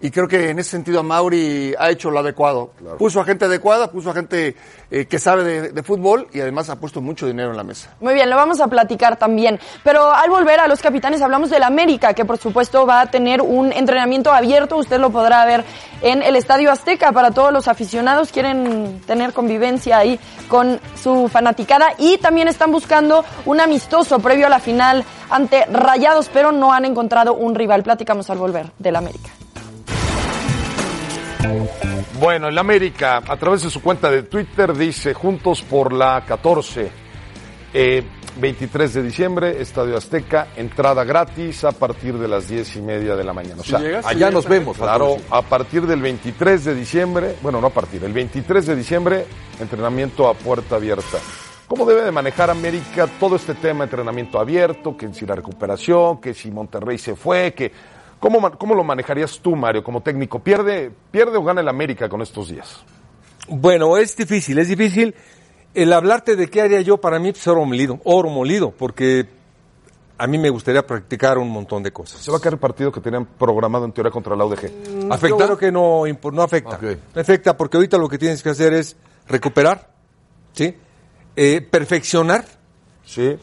Y 0.00 0.10
creo 0.10 0.28
que 0.28 0.50
en 0.50 0.58
ese 0.60 0.70
sentido 0.70 1.02
Mauri 1.02 1.74
ha 1.76 1.90
hecho 1.90 2.10
lo 2.10 2.20
adecuado. 2.20 2.70
Puso 2.98 3.20
a 3.20 3.24
gente 3.24 3.46
adecuada, 3.46 3.90
puso 3.90 4.10
a 4.10 4.14
gente 4.14 4.54
eh, 4.90 5.06
que 5.06 5.18
sabe 5.18 5.42
de, 5.42 5.72
de 5.72 5.82
fútbol 5.82 6.28
y 6.32 6.40
además 6.40 6.70
ha 6.70 6.76
puesto 6.76 7.00
mucho 7.00 7.26
dinero 7.26 7.50
en 7.50 7.56
la 7.56 7.64
mesa. 7.64 7.94
Muy 8.00 8.14
bien, 8.14 8.30
lo 8.30 8.36
vamos 8.36 8.60
a 8.60 8.68
platicar 8.68 9.16
también. 9.16 9.58
Pero 9.82 10.12
al 10.12 10.30
volver 10.30 10.60
a 10.60 10.68
los 10.68 10.80
capitanes 10.80 11.20
hablamos 11.20 11.50
del 11.50 11.64
América, 11.64 12.14
que 12.14 12.24
por 12.24 12.38
supuesto 12.38 12.86
va 12.86 13.00
a 13.00 13.06
tener 13.10 13.42
un 13.42 13.72
entrenamiento 13.72 14.32
abierto. 14.32 14.76
Usted 14.76 15.00
lo 15.00 15.10
podrá 15.10 15.44
ver 15.44 15.64
en 16.02 16.22
el 16.22 16.36
Estadio 16.36 16.70
Azteca 16.70 17.10
para 17.10 17.32
todos 17.32 17.52
los 17.52 17.66
aficionados. 17.66 18.30
Quieren 18.30 19.00
tener 19.04 19.32
convivencia 19.32 19.98
ahí 19.98 20.20
con 20.46 20.80
su 21.02 21.28
fanaticada. 21.28 21.88
Y 21.98 22.18
también 22.18 22.46
están 22.46 22.70
buscando 22.70 23.24
un 23.46 23.60
amistoso 23.60 24.20
previo 24.20 24.46
a 24.46 24.50
la 24.50 24.60
final 24.60 25.04
ante 25.28 25.64
Rayados, 25.66 26.30
pero 26.32 26.52
no 26.52 26.72
han 26.72 26.84
encontrado 26.84 27.34
un 27.34 27.56
rival. 27.56 27.82
Platicamos 27.82 28.30
al 28.30 28.38
volver 28.38 28.70
del 28.78 28.94
América. 28.94 29.30
Bueno, 32.20 32.48
el 32.48 32.58
América, 32.58 33.22
a 33.26 33.36
través 33.36 33.62
de 33.62 33.70
su 33.70 33.80
cuenta 33.80 34.10
de 34.10 34.24
Twitter, 34.24 34.76
dice 34.76 35.14
Juntos 35.14 35.62
por 35.62 35.92
la 35.92 36.24
14. 36.26 36.90
Eh, 37.72 38.04
23 38.40 38.94
de 38.94 39.02
diciembre, 39.02 39.60
Estadio 39.60 39.96
Azteca, 39.96 40.48
entrada 40.56 41.04
gratis 41.04 41.64
a 41.64 41.72
partir 41.72 42.16
de 42.18 42.28
las 42.28 42.48
10 42.48 42.76
y 42.76 42.82
media 42.82 43.16
de 43.16 43.24
la 43.24 43.32
mañana. 43.32 43.60
O 43.60 43.64
sea, 43.64 43.80
llegas, 43.80 44.06
Allá 44.06 44.30
nos 44.30 44.46
vemos. 44.46 44.76
Claro, 44.76 45.16
a 45.30 45.42
partir 45.42 45.86
del 45.86 46.00
23 46.00 46.64
de 46.64 46.74
diciembre, 46.74 47.36
bueno, 47.42 47.60
no 47.60 47.66
a 47.66 47.70
partir, 47.70 48.04
el 48.04 48.12
23 48.12 48.66
de 48.66 48.76
diciembre, 48.76 49.26
entrenamiento 49.60 50.28
a 50.28 50.34
puerta 50.34 50.76
abierta. 50.76 51.18
¿Cómo 51.66 51.84
debe 51.84 52.02
de 52.02 52.12
manejar 52.12 52.50
América 52.50 53.06
todo 53.20 53.36
este 53.36 53.54
tema, 53.54 53.84
entrenamiento 53.84 54.38
abierto, 54.38 54.96
que 54.96 55.12
si 55.12 55.26
la 55.26 55.34
recuperación, 55.34 56.18
que 56.20 56.32
si 56.32 56.50
Monterrey 56.50 56.96
se 56.96 57.14
fue, 57.14 57.52
que 57.52 57.72
¿cómo, 58.20 58.50
cómo 58.52 58.74
lo 58.74 58.84
manejarías 58.84 59.40
tú, 59.40 59.56
Mario, 59.56 59.82
como 59.82 60.02
técnico? 60.02 60.38
¿Pierde, 60.38 60.90
¿Pierde 61.10 61.36
o 61.36 61.44
gana 61.44 61.60
el 61.60 61.68
América 61.68 62.08
con 62.08 62.22
estos 62.22 62.48
días? 62.48 62.84
Bueno, 63.48 63.96
es 63.96 64.16
difícil, 64.16 64.58
es 64.58 64.68
difícil. 64.68 65.14
El 65.74 65.92
hablarte 65.92 66.36
de 66.36 66.48
qué 66.48 66.62
haría 66.62 66.80
yo 66.80 66.98
para 66.98 67.18
mí 67.18 67.30
es 67.30 67.46
oro 67.46 67.64
molido, 67.64 68.00
oro 68.04 68.30
molido, 68.30 68.70
porque 68.70 69.28
a 70.18 70.26
mí 70.26 70.38
me 70.38 70.50
gustaría 70.50 70.86
practicar 70.86 71.38
un 71.38 71.50
montón 71.50 71.82
de 71.82 71.92
cosas. 71.92 72.20
Se 72.20 72.30
va 72.30 72.38
a 72.38 72.40
caer 72.40 72.54
el 72.54 72.60
partido 72.60 72.90
que 72.90 73.00
tenían 73.00 73.24
programado 73.24 73.84
en 73.84 73.92
teoría 73.92 74.10
contra 74.10 74.34
la 74.34 74.44
UDG. 74.44 75.10
¿Afecta? 75.10 75.28
Yo 75.28 75.36
creo 75.36 75.58
que 75.58 75.70
no, 75.72 76.02
no 76.32 76.42
afecta. 76.42 76.78
No 77.14 77.20
afecta 77.20 77.56
porque 77.56 77.76
ahorita 77.76 77.98
lo 77.98 78.08
que 78.08 78.18
tienes 78.18 78.42
que 78.42 78.50
hacer 78.50 78.72
es 78.74 78.96
recuperar, 79.26 79.90
¿sí? 80.52 80.74
Eh, 81.36 81.60
perfeccionar 81.60 82.44
Sí. 83.08 83.38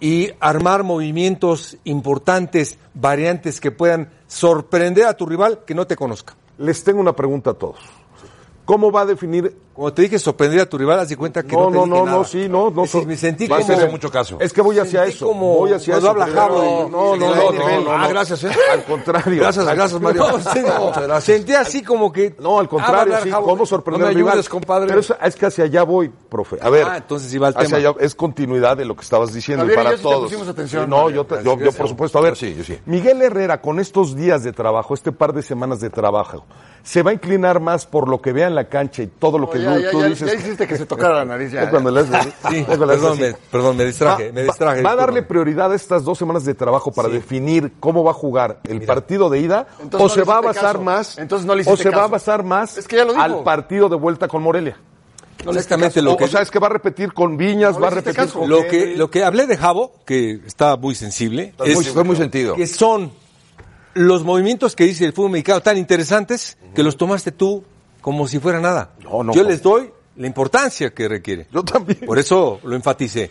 Y 0.00 0.30
armar 0.40 0.82
movimientos 0.82 1.76
importantes, 1.84 2.78
variantes 2.94 3.60
que 3.60 3.70
puedan 3.70 4.10
sorprender 4.26 5.04
a 5.04 5.14
tu 5.14 5.26
rival 5.26 5.60
que 5.66 5.74
no 5.74 5.86
te 5.86 5.96
conozca. 5.96 6.34
Les 6.58 6.82
tengo 6.82 7.00
una 7.00 7.14
pregunta 7.14 7.50
a 7.50 7.54
todos. 7.54 7.99
¿Cómo 8.70 8.92
va 8.92 9.00
a 9.00 9.06
definir 9.06 9.52
Cuando 9.74 9.94
te 9.94 10.02
dije 10.02 10.16
sorprender 10.18 10.60
a 10.60 10.66
tu 10.66 10.78
rival, 10.78 11.00
haz 11.00 11.08
de 11.08 11.16
cuenta 11.16 11.42
que 11.42 11.56
No, 11.56 11.70
no, 11.70 11.70
te 11.70 11.76
no, 11.76 11.82
dije 11.86 11.96
no, 11.98 12.04
nada. 12.04 12.18
no, 12.18 12.24
sí, 12.24 12.48
no, 12.48 12.70
no. 12.70 12.84
Es 12.84 12.92
decir, 12.92 13.08
me 13.08 13.16
sentí 13.16 13.48
Va 13.48 13.56
a 13.56 13.60
como... 13.62 13.76
ser 13.76 13.90
mucho 13.90 14.10
caso. 14.10 14.36
Es 14.40 14.52
que 14.52 14.60
voy 14.62 14.78
hacia 14.78 15.00
Sentí 15.02 15.16
eso. 15.16 15.26
como 15.26 15.56
voy 15.56 15.72
hacia 15.72 15.94
cuando 15.98 16.10
eso. 16.10 16.22
habla 16.22 16.26
pero- 16.26 16.40
Javo 16.40 16.88
No, 16.90 17.16
no, 17.16 17.34
no, 17.52 17.90
Ah, 17.90 18.02
no. 18.04 18.08
gracias, 18.10 18.44
¿eh? 18.44 18.50
Al 18.72 18.84
contrario. 18.84 19.42
Gracias, 19.42 19.64
gracias, 19.64 20.00
Mario. 20.00 20.26
No, 20.30 20.92
gracias. 20.92 21.24
Sentí 21.24 21.52
así 21.54 21.82
como 21.82 22.12
que... 22.12 22.36
No, 22.38 22.58
al 22.60 22.66
Ah, 22.66 22.68
contrario, 22.68 23.00
hablar 23.00 23.22
sí. 23.24 23.30
Javo. 23.30 23.46
¿Cómo 23.46 23.66
sorprender 23.66 24.08
al 24.08 24.14
rival? 24.14 24.48
compadre. 24.48 24.86
Pero 24.88 25.00
es, 25.00 25.12
es 25.20 25.36
que 25.36 25.46
hacia 25.46 25.64
allá 25.64 25.82
voy, 25.82 26.08
profe. 26.28 26.58
A 26.60 26.70
ver. 26.70 26.86
Ah, 26.88 26.96
entonces 26.98 27.32
iba 27.34 27.48
al 27.48 27.54
hacia 27.56 27.76
tema. 27.76 27.76
allá 27.78 27.94
es 28.00 28.14
continuidad 28.14 28.76
de 28.76 28.84
lo 28.84 28.94
que 28.94 29.02
estabas 29.02 29.32
diciendo 29.32 29.64
Javier 29.64 29.78
y 29.78 29.80
y 29.80 29.84
para 29.84 29.96
yo 29.96 30.02
todos. 30.02 30.22
pusimos 30.24 30.46
atención, 30.48 30.84
Sí, 30.84 30.90
no, 30.90 30.96
Mario. 31.04 31.16
yo, 31.16 31.24
te- 31.24 31.42
yo, 31.44 31.58
yo, 31.58 31.72
por 31.72 31.88
supuesto. 31.88 32.18
A 32.18 32.20
ver, 32.20 32.36
Sí, 32.36 32.54
yo 32.54 32.62
sí. 32.64 32.78
Miguel 32.86 33.20
Herrera, 33.22 33.60
con 33.60 33.80
estos 33.80 34.14
días 34.14 34.42
de 34.44 34.52
trabajo, 34.52 34.94
este 34.94 35.10
par 35.10 35.32
de 35.32 35.42
semanas 35.42 35.80
de 35.80 35.90
trabajo, 35.90 36.44
¿se 36.82 37.02
va 37.02 37.10
a 37.10 37.14
inclinar 37.14 37.60
más 37.60 37.86
por 37.86 38.08
lo 38.08 38.20
que 38.20 38.32
vea 38.32 38.46
en 38.46 38.54
la 38.54 38.68
cancha 38.68 39.02
y 39.02 39.06
todo 39.06 39.38
lo 39.38 39.48
que 39.50 39.60
ya, 39.62 39.74
tú, 39.74 39.80
ya, 39.80 39.90
tú 39.90 40.00
ya, 40.00 40.06
dices? 40.08 40.28
ya 40.28 40.34
hiciste 40.38 40.66
que 40.66 40.76
se 40.76 40.86
tocara 40.86 41.14
la 41.16 41.24
nariz 41.24 41.52
ya. 41.52 41.62
Es 41.64 41.68
cuando 41.70 41.90
le 41.90 42.00
haces- 42.00 42.32
Sí, 42.48 42.56
es 42.58 42.64
cuando 42.66 42.86
le 42.86 42.92
haces 42.94 43.02
perdón, 43.04 43.18
me, 43.20 43.32
perdón, 43.50 43.76
me 43.76 43.84
distraje, 43.84 44.26
Va- 44.28 44.32
me 44.32 44.42
distraje. 44.44 44.82
Va, 44.82 44.90
a 44.92 44.96
darle 44.96 45.22
prioridad 45.22 45.72
a 45.72 45.74
estas 45.76 46.04
dos 46.04 46.18
semanas 46.18 46.44
de 46.44 46.54
trabajo 46.54 46.90
para 46.92 47.08
definir 47.08 47.72
cómo 47.80 48.02
va 48.04 48.10
a 48.12 48.14
jugar 48.14 48.60
el 48.64 48.82
partido 48.82 49.28
de 49.30 49.40
ida 49.40 49.66
Entonces 49.82 50.00
o 50.00 50.02
no 50.04 50.08
se 50.08 50.22
va 50.24 50.38
a 50.38 50.40
basar 50.40 50.72
caso. 50.72 50.82
más 50.82 51.18
Entonces 51.18 51.46
no 51.46 51.54
le 51.54 51.62
o 51.66 51.76
se 51.76 51.90
va 51.90 52.04
a 52.04 52.08
basar 52.08 52.44
más 52.44 52.76
Es 52.78 52.88
que 52.88 52.96
ya 52.96 53.04
lo 53.04 53.12
dijo. 53.12 53.22
al 53.22 53.42
partido 53.42 53.88
de 53.88 53.96
vuelta 53.96 54.26
con 54.28 54.42
Morelia. 54.42 54.76
Honestamente, 55.46 56.00
O, 56.00 56.02
lo 56.02 56.16
que, 56.18 56.24
o 56.24 56.28
sea, 56.28 56.42
es 56.42 56.50
que 56.50 56.58
va 56.58 56.66
a 56.66 56.70
repetir 56.70 57.14
con 57.14 57.36
Viñas, 57.38 57.74
No 57.74 57.80
va 57.80 57.86
a 57.88 57.90
repetir 57.92 58.28
con 58.30 58.48
lo 58.48 58.66
que 58.66 58.94
lo 58.96 59.10
que 59.10 59.24
hablé 59.24 59.46
de 59.46 59.56
Javo, 59.56 59.92
que 60.04 60.32
está 60.46 60.76
muy 60.76 60.94
sensible, 60.94 61.54
es 61.64 61.92
fue 61.92 62.04
muy 62.04 62.16
sentido. 62.16 62.54
que 62.56 62.66
son 62.66 63.10
los 63.94 64.24
movimientos 64.24 64.76
que 64.76 64.84
dice 64.84 65.04
el 65.04 65.12
fútbol 65.12 65.32
mexicano 65.32 65.60
tan 65.60 65.76
interesantes 65.76 66.56
que 66.74 66.82
los 66.82 66.96
tomaste 66.96 67.32
tú 67.32 67.64
como 68.00 68.28
si 68.28 68.38
fuera 68.38 68.60
nada. 68.60 68.94
No, 69.02 69.22
no, 69.22 69.32
Yo 69.32 69.42
les 69.42 69.62
doy 69.62 69.90
la 70.16 70.26
importancia 70.26 70.90
que 70.92 71.08
requiere. 71.08 71.46
Yo 71.52 71.64
también. 71.64 72.00
Por 72.06 72.18
eso 72.18 72.60
lo 72.62 72.76
enfaticé. 72.76 73.30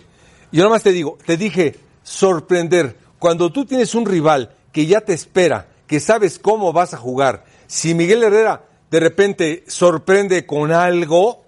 Yo 0.51 0.63
nada 0.63 0.75
más 0.75 0.83
te 0.83 0.91
digo, 0.91 1.17
te 1.25 1.37
dije 1.37 1.75
sorprender. 2.03 2.97
Cuando 3.19 3.51
tú 3.51 3.65
tienes 3.65 3.95
un 3.95 4.05
rival 4.05 4.55
que 4.71 4.85
ya 4.85 5.01
te 5.01 5.13
espera, 5.13 5.67
que 5.87 5.99
sabes 5.99 6.39
cómo 6.39 6.71
vas 6.71 6.93
a 6.93 6.97
jugar, 6.97 7.45
si 7.67 7.93
Miguel 7.93 8.23
Herrera 8.23 8.63
de 8.89 8.99
repente 8.99 9.63
sorprende 9.67 10.45
con 10.45 10.71
algo, 10.71 11.43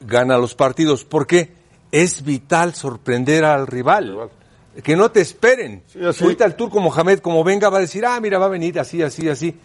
gana 0.00 0.38
los 0.38 0.54
partidos. 0.54 1.04
¿Por 1.04 1.26
qué? 1.26 1.52
Es 1.92 2.24
vital 2.24 2.74
sorprender 2.74 3.44
al 3.44 3.66
rival. 3.66 4.30
Que 4.82 4.96
no 4.96 5.10
te 5.10 5.20
esperen. 5.20 5.82
Sí, 5.86 6.04
así. 6.04 6.24
Ahorita 6.24 6.44
el 6.44 6.54
turco 6.56 6.80
Mohamed, 6.80 7.20
como 7.20 7.44
venga, 7.44 7.68
va 7.70 7.78
a 7.78 7.80
decir, 7.80 8.04
ah, 8.04 8.18
mira, 8.20 8.38
va 8.38 8.46
a 8.46 8.48
venir 8.48 8.78
así, 8.80 9.02
así, 9.02 9.28
así. 9.28 9.56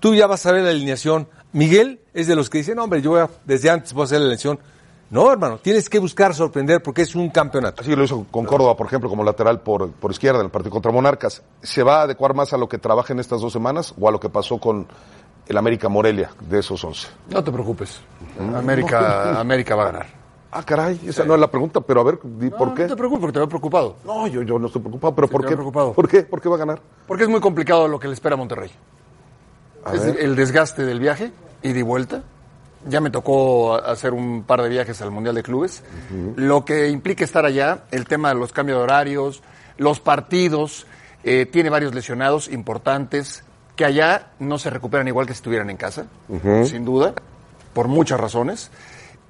Tú 0.00 0.14
ya 0.14 0.26
vas 0.26 0.44
a 0.46 0.52
ver 0.52 0.62
la 0.64 0.70
alineación. 0.70 1.28
Miguel 1.52 2.00
es 2.12 2.26
de 2.26 2.34
los 2.36 2.50
que 2.50 2.58
dicen, 2.58 2.76
no, 2.76 2.84
hombre, 2.84 3.00
yo 3.00 3.10
voy 3.10 3.20
a- 3.20 3.30
desde 3.44 3.70
antes 3.70 3.92
voy 3.92 4.02
a 4.02 4.04
hacer 4.04 4.18
la 4.18 4.24
alineación. 4.24 4.58
No, 5.08 5.30
hermano, 5.30 5.58
tienes 5.58 5.88
que 5.88 6.00
buscar 6.00 6.34
sorprender 6.34 6.82
porque 6.82 7.02
es 7.02 7.14
un 7.14 7.30
campeonato. 7.30 7.80
Así 7.80 7.94
lo 7.94 8.02
hizo 8.02 8.26
con 8.28 8.44
Córdoba, 8.44 8.76
por 8.76 8.88
ejemplo, 8.88 9.08
como 9.08 9.22
lateral 9.22 9.60
por, 9.60 9.92
por 9.92 10.10
izquierda 10.10 10.40
en 10.40 10.46
el 10.46 10.50
partido 10.50 10.72
contra 10.72 10.90
Monarcas. 10.90 11.42
¿Se 11.62 11.84
va 11.84 12.00
a 12.00 12.02
adecuar 12.02 12.34
más 12.34 12.52
a 12.52 12.56
lo 12.58 12.68
que 12.68 12.78
trabaja 12.78 13.12
en 13.12 13.20
estas 13.20 13.40
dos 13.40 13.52
semanas 13.52 13.94
o 14.00 14.08
a 14.08 14.10
lo 14.10 14.18
que 14.18 14.28
pasó 14.28 14.58
con 14.58 14.88
el 15.46 15.56
América 15.56 15.88
Morelia 15.88 16.30
de 16.40 16.58
esos 16.58 16.82
11? 16.82 17.06
No 17.30 17.42
te 17.44 17.52
preocupes. 17.52 18.00
América, 18.54 19.38
América 19.40 19.76
va 19.76 19.82
a 19.84 19.92
ganar. 19.92 20.06
Ah, 20.50 20.62
caray, 20.62 21.00
esa 21.06 21.24
no 21.24 21.34
es 21.34 21.40
la 21.40 21.50
pregunta, 21.50 21.80
pero 21.80 22.00
a 22.00 22.04
ver, 22.04 22.18
¿por 22.18 22.74
qué? 22.74 22.82
No 22.82 22.88
te 22.88 22.96
preocupes 22.96 23.20
porque 23.20 23.32
te 23.32 23.38
veo 23.40 23.48
preocupado. 23.48 23.96
No, 24.04 24.26
yo, 24.26 24.42
yo 24.42 24.58
no 24.58 24.68
estoy 24.68 24.80
preocupado, 24.80 25.14
pero 25.14 25.28
¿por 25.28 25.44
qué? 25.44 25.54
preocupado. 25.54 25.92
¿Por 25.92 26.08
qué? 26.08 26.22
¿Por 26.22 26.40
qué 26.40 26.48
va 26.48 26.54
a 26.54 26.58
ganar? 26.58 26.80
Porque 27.06 27.24
es 27.24 27.28
muy 27.28 27.40
complicado 27.40 27.88
lo 27.88 27.98
que 27.98 28.08
le 28.08 28.14
espera 28.14 28.34
a 28.34 28.38
Monterrey. 28.38 28.70
A 29.84 29.94
es 29.94 30.06
ver. 30.06 30.20
el 30.20 30.36
desgaste 30.36 30.84
del 30.84 31.00
viaje, 31.00 31.32
ida 31.62 31.78
y 31.78 31.82
vuelta. 31.82 32.22
Ya 32.88 33.00
me 33.00 33.10
tocó 33.10 33.74
hacer 33.74 34.12
un 34.12 34.44
par 34.44 34.62
de 34.62 34.68
viajes 34.68 35.02
al 35.02 35.10
Mundial 35.10 35.34
de 35.34 35.42
Clubes. 35.42 35.82
Lo 36.36 36.64
que 36.64 36.88
implica 36.88 37.24
estar 37.24 37.44
allá, 37.44 37.84
el 37.90 38.06
tema 38.06 38.28
de 38.28 38.36
los 38.36 38.52
cambios 38.52 38.78
de 38.78 38.84
horarios, 38.84 39.42
los 39.76 39.98
partidos, 39.98 40.86
eh, 41.24 41.46
tiene 41.46 41.68
varios 41.68 41.94
lesionados 41.94 42.48
importantes 42.48 43.42
que 43.74 43.84
allá 43.84 44.28
no 44.38 44.58
se 44.58 44.70
recuperan 44.70 45.08
igual 45.08 45.26
que 45.26 45.34
si 45.34 45.38
estuvieran 45.38 45.68
en 45.68 45.76
casa, 45.76 46.06
sin 46.64 46.84
duda, 46.84 47.14
por 47.74 47.88
muchas 47.88 48.18
razones. 48.20 48.70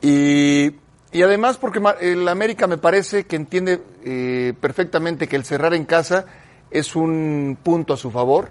Y, 0.02 0.72
y 1.16 1.22
además 1.22 1.56
porque 1.56 1.80
el 2.02 2.28
América 2.28 2.66
me 2.66 2.76
parece 2.76 3.24
que 3.24 3.36
entiende 3.36 3.82
eh, 4.04 4.52
perfectamente 4.60 5.26
que 5.26 5.36
el 5.36 5.46
cerrar 5.46 5.72
en 5.72 5.86
casa 5.86 6.26
es 6.70 6.94
un 6.94 7.56
punto 7.62 7.94
a 7.94 7.96
su 7.96 8.10
favor. 8.10 8.50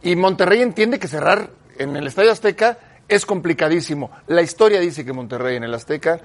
Y 0.00 0.16
Monterrey 0.16 0.62
entiende 0.62 0.98
que 0.98 1.08
cerrar 1.08 1.50
en 1.76 1.94
el 1.94 2.06
Estadio 2.06 2.32
Azteca 2.32 2.78
es 3.06 3.26
complicadísimo. 3.26 4.10
La 4.28 4.40
historia 4.40 4.80
dice 4.80 5.04
que 5.04 5.12
Monterrey 5.12 5.56
en 5.56 5.64
el 5.64 5.74
Azteca, 5.74 6.18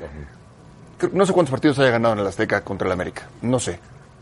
no 1.11 1.25
sé 1.25 1.33
cuántos 1.33 1.51
partidos 1.51 1.77
haya 1.79 1.91
ganado 1.91 2.13
en 2.13 2.19
el 2.21 2.27
Azteca 2.27 2.63
contra 2.63 2.85
el 2.87 2.93
América, 2.93 3.27
no 3.41 3.59
sé. 3.59 3.77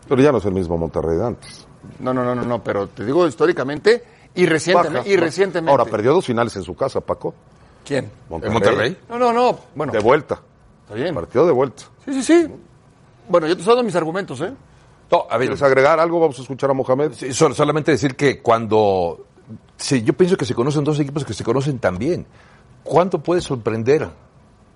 Pero 0.07 0.23
ya 0.23 0.31
no 0.31 0.39
es 0.39 0.45
el 0.45 0.53
mismo 0.53 0.75
Monterrey 0.75 1.17
de 1.17 1.23
antes. 1.27 1.67
No, 1.99 2.15
no, 2.15 2.23
no, 2.23 2.33
no, 2.33 2.41
no, 2.45 2.63
pero 2.63 2.87
te 2.87 3.05
digo 3.05 3.27
históricamente 3.27 4.03
y 4.33 4.47
recientemente. 4.47 4.97
Baja, 4.97 5.07
y 5.07 5.17
recientemente. 5.17 5.69
Ahora, 5.69 5.85
perdió 5.85 6.13
dos 6.13 6.25
finales 6.25 6.55
en 6.55 6.63
su 6.63 6.75
casa, 6.75 6.99
Paco. 6.99 7.35
¿Quién? 7.85 8.09
¿En 8.31 8.53
Monterrey? 8.53 8.97
No, 9.07 9.19
no, 9.19 9.31
no. 9.31 9.59
Bueno, 9.75 9.93
De 9.93 9.99
vuelta. 9.99 10.41
Está 10.89 10.95
bien. 10.95 11.15
Partido 11.15 11.45
de 11.45 11.51
vuelta. 11.53 11.83
Sí, 12.05 12.13
sí, 12.13 12.23
sí. 12.23 12.47
Bueno, 13.27 13.47
yo 13.47 13.55
te 13.55 13.61
estoy 13.61 13.75
dando 13.75 13.85
mis 13.85 13.95
argumentos, 13.95 14.41
¿eh? 14.41 14.51
No, 15.11 15.25
a 15.29 15.37
ver, 15.37 15.47
¿Quieres 15.47 15.61
agregar 15.63 15.99
algo? 15.99 16.19
Vamos 16.19 16.37
a 16.39 16.41
escuchar 16.41 16.69
a 16.69 16.73
Mohamed. 16.73 17.13
Sí, 17.13 17.33
sol- 17.33 17.55
solamente 17.55 17.91
decir 17.91 18.15
que 18.15 18.41
cuando. 18.41 19.25
Sí, 19.77 20.03
yo 20.03 20.13
pienso 20.13 20.35
que 20.37 20.45
se 20.45 20.53
conocen 20.53 20.83
dos 20.83 20.99
equipos 20.99 21.23
que 21.25 21.33
se 21.33 21.43
conocen 21.43 21.79
también. 21.79 22.25
¿Cuánto 22.83 23.19
puede 23.21 23.41
sorprender? 23.41 24.07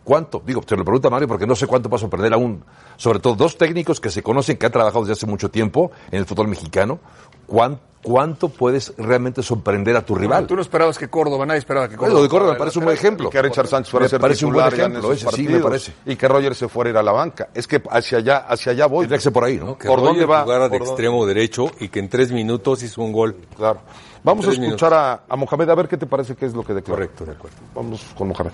¿Cuánto? 0.04 0.42
Digo, 0.46 0.62
te 0.62 0.76
lo 0.76 0.84
pregunta 0.84 1.10
Mario 1.10 1.28
porque 1.28 1.48
no 1.48 1.56
sé 1.56 1.66
cuánto 1.66 1.88
va 1.90 1.96
a 1.96 2.00
sorprender 2.00 2.34
aún. 2.34 2.64
Sobre 2.98 3.20
todo 3.20 3.36
dos 3.36 3.58
técnicos 3.58 4.02
que 4.02 4.10
se 4.10 4.22
conocen, 4.22 4.58
que 4.58 4.66
han 4.66 4.72
trabajado 4.72 5.02
desde 5.06 5.14
hace 5.14 5.26
mucho 5.26 5.50
tiempo 5.50 5.92
en 6.12 6.20
el 6.20 6.26
fútbol 6.26 6.48
mexicano. 6.48 7.00
¿Cuán- 7.48 7.80
¿Cuánto 8.04 8.50
puedes 8.50 8.94
realmente 8.98 9.42
sorprender 9.42 9.96
a 9.96 10.06
tu 10.06 10.14
rival? 10.14 10.46
Tú 10.46 10.58
no 10.58 10.62
esperabas 10.62 10.98
que 10.98 11.08
Córdoba, 11.10 11.46
nadie 11.46 11.60
esperaba 11.60 11.88
que 11.88 11.96
Córdoba. 11.96 12.18
lo 12.18 12.24
de 12.24 12.28
Córdoba 12.30 12.52
me 12.52 12.60
parece 12.60 12.80
un 12.80 12.84
buen 12.84 12.98
ejemplo. 12.98 13.30
que 13.30 13.42
Richard 13.42 13.68
Sánchez 13.68 13.92
fuera 13.92 14.04
Me 14.04 14.08
a 14.08 14.10
ser 14.10 14.20
parece 14.20 14.46
un 14.46 14.52
buen 14.52 14.66
titular 14.66 14.78
ya 14.78 14.86
en 14.88 14.92
ejemplo, 14.92 15.14
esos 15.14 15.34
ese 15.34 15.42
sí 15.42 15.48
me 15.48 15.60
parece. 15.62 15.94
Y 16.06 16.18
que 16.18 16.28
Roger 16.28 16.54
se 16.54 16.68
fuera 16.68 16.90
a 16.90 16.92
ir 16.92 16.98
a 16.98 17.04
la 17.04 17.14
banca. 17.14 17.48
Es 17.54 17.66
que 17.66 17.82
hacia 17.90 18.18
allá, 18.18 18.40
hacia 18.40 18.74
allá 18.74 18.88
voy. 18.88 19.04
Tendría 19.04 19.20
que 19.20 19.24
ser 19.24 19.32
por 19.32 19.46
ahí, 19.46 19.56
¿no? 19.58 19.78
Que 19.78 19.88
¿Por 19.88 20.00
Roger 20.00 20.12
dónde 20.16 20.26
va? 20.26 20.42
jugara 20.44 20.68
de 20.68 20.76
extremo 20.76 21.26
derecho 21.26 21.72
y 21.80 21.88
que 21.88 22.00
en 22.00 22.10
tres 22.10 22.34
minutos 22.34 22.84
hizo 22.84 23.02
un 23.02 23.14
gol. 23.14 23.38
Claro. 23.56 23.80
Vamos 24.22 24.50
a 24.50 24.52
escuchar 24.52 24.94
a, 24.94 25.24
a 25.30 25.36
Mohamed 25.38 25.70
a 25.70 25.76
ver 25.76 25.88
qué 25.88 25.96
te 25.96 26.06
parece 26.06 26.36
que 26.36 26.46
es 26.46 26.54
lo 26.54 26.62
que 26.66 26.74
declara. 26.74 26.98
Correcto, 27.06 27.24
de 27.24 27.32
acuerdo. 27.32 27.56
Vamos 27.74 28.02
con 28.18 28.28
Mohamed. 28.28 28.52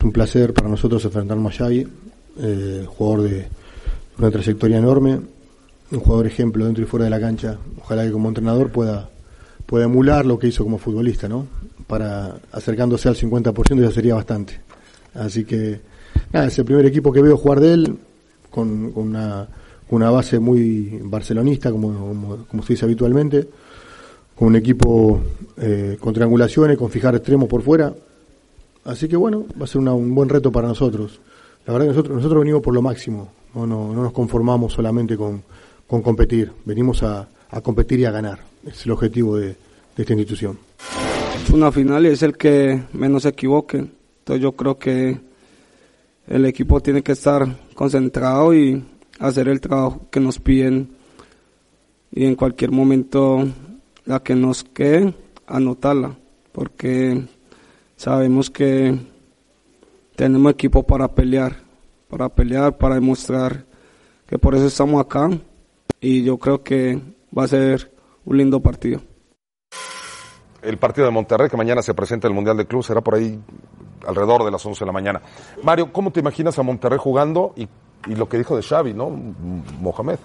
Un 0.00 0.12
placer 0.12 0.54
para 0.54 0.68
nosotros 0.68 1.04
enfrentarnos 1.04 1.52
a 1.52 1.58
Xavi, 1.58 1.88
eh, 2.38 2.86
jugador 2.86 3.28
de 3.28 3.48
una 4.16 4.30
trayectoria 4.30 4.78
enorme, 4.78 5.18
un 5.90 5.98
jugador 5.98 6.28
ejemplo 6.28 6.64
dentro 6.66 6.84
y 6.84 6.86
fuera 6.86 7.04
de 7.06 7.10
la 7.10 7.18
cancha. 7.18 7.58
Ojalá 7.80 8.04
que 8.04 8.12
como 8.12 8.28
entrenador 8.28 8.70
pueda, 8.70 9.10
pueda 9.66 9.86
emular 9.86 10.24
lo 10.24 10.38
que 10.38 10.46
hizo 10.46 10.62
como 10.62 10.78
futbolista, 10.78 11.28
¿no? 11.28 11.48
Para 11.88 12.36
acercándose 12.52 13.08
al 13.08 13.16
50% 13.16 13.82
ya 13.82 13.90
sería 13.90 14.14
bastante. 14.14 14.60
Así 15.14 15.44
que, 15.44 15.80
nada, 16.32 16.46
es 16.46 16.56
el 16.60 16.64
primer 16.64 16.86
equipo 16.86 17.12
que 17.12 17.20
veo 17.20 17.36
jugar 17.36 17.58
de 17.58 17.72
él, 17.72 17.98
con, 18.50 18.92
con 18.92 19.08
una, 19.08 19.48
con 19.90 19.96
una 19.96 20.10
base 20.10 20.38
muy 20.38 21.00
barcelonista, 21.02 21.72
como, 21.72 21.88
como, 21.92 22.46
como 22.46 22.62
se 22.62 22.74
dice 22.74 22.84
habitualmente, 22.84 23.48
con 24.36 24.46
un 24.46 24.54
equipo 24.54 25.20
eh, 25.56 25.96
con 25.98 26.14
triangulaciones, 26.14 26.78
con 26.78 26.88
fijar 26.88 27.16
extremos 27.16 27.48
por 27.48 27.62
fuera, 27.62 27.92
Así 28.88 29.06
que 29.08 29.16
bueno, 29.16 29.44
va 29.60 29.64
a 29.64 29.66
ser 29.66 29.80
una- 29.80 29.92
un 29.94 30.14
buen 30.14 30.28
reto 30.28 30.50
para 30.50 30.68
nosotros. 30.68 31.20
La 31.66 31.72
verdad 31.74 31.86
que 31.86 31.90
nosotros, 31.92 32.16
nosotros 32.16 32.40
venimos 32.40 32.62
por 32.62 32.72
lo 32.74 32.80
máximo, 32.82 33.28
no, 33.54 33.66
no, 33.66 33.92
no 33.92 34.02
nos 34.02 34.12
conformamos 34.12 34.72
solamente 34.72 35.16
con, 35.16 35.42
con 35.86 36.00
competir, 36.02 36.50
venimos 36.64 37.02
a, 37.02 37.28
a 37.50 37.60
competir 37.60 38.00
y 38.00 38.04
a 38.06 38.10
ganar. 38.10 38.40
Es 38.64 38.86
el 38.86 38.92
objetivo 38.92 39.36
de, 39.36 39.48
de 39.48 39.56
esta 39.96 40.12
institución. 40.14 40.58
Es 41.44 41.50
una 41.50 41.70
final 41.70 42.06
y 42.06 42.08
es 42.08 42.22
el 42.22 42.36
que 42.36 42.82
menos 42.94 43.24
se 43.24 43.28
equivoque. 43.30 43.78
Entonces 43.78 44.42
yo 44.42 44.52
creo 44.52 44.78
que 44.78 45.20
el 46.26 46.44
equipo 46.46 46.80
tiene 46.80 47.02
que 47.02 47.12
estar 47.12 47.46
concentrado 47.74 48.54
y 48.54 48.82
hacer 49.18 49.48
el 49.48 49.60
trabajo 49.60 50.02
que 50.10 50.20
nos 50.20 50.38
piden 50.38 50.88
y 52.12 52.24
en 52.24 52.34
cualquier 52.36 52.70
momento 52.70 53.46
la 54.06 54.20
que 54.20 54.34
nos 54.34 54.64
quede 54.64 55.14
anotarla 55.46 56.16
porque 56.52 57.22
sabemos 57.98 58.48
que 58.48 58.96
tenemos 60.16 60.52
equipo 60.52 60.84
para 60.84 61.08
pelear, 61.08 61.56
para 62.08 62.28
pelear, 62.28 62.78
para 62.78 62.94
demostrar 62.94 63.66
que 64.26 64.38
por 64.38 64.54
eso 64.54 64.66
estamos 64.66 65.04
acá 65.04 65.28
y 66.00 66.22
yo 66.22 66.38
creo 66.38 66.62
que 66.62 67.00
va 67.36 67.44
a 67.44 67.48
ser 67.48 67.92
un 68.24 68.38
lindo 68.38 68.60
partido. 68.60 69.02
El 70.62 70.78
partido 70.78 71.06
de 71.06 71.12
Monterrey, 71.12 71.48
que 71.50 71.56
mañana 71.56 71.82
se 71.82 71.92
presenta 71.92 72.26
en 72.26 72.32
el 72.32 72.34
Mundial 72.36 72.56
de 72.56 72.66
Club, 72.66 72.84
será 72.84 73.00
por 73.00 73.16
ahí 73.16 73.38
alrededor 74.06 74.44
de 74.44 74.50
las 74.52 74.64
11 74.64 74.78
de 74.78 74.86
la 74.86 74.92
mañana. 74.92 75.20
Mario, 75.62 75.92
¿cómo 75.92 76.12
te 76.12 76.20
imaginas 76.20 76.58
a 76.58 76.62
Monterrey 76.62 76.98
jugando 77.00 77.52
y, 77.56 77.68
y 78.06 78.14
lo 78.14 78.28
que 78.28 78.38
dijo 78.38 78.56
de 78.56 78.62
Xavi, 78.62 78.94
¿no? 78.94 79.10
Mohamed. 79.10 80.18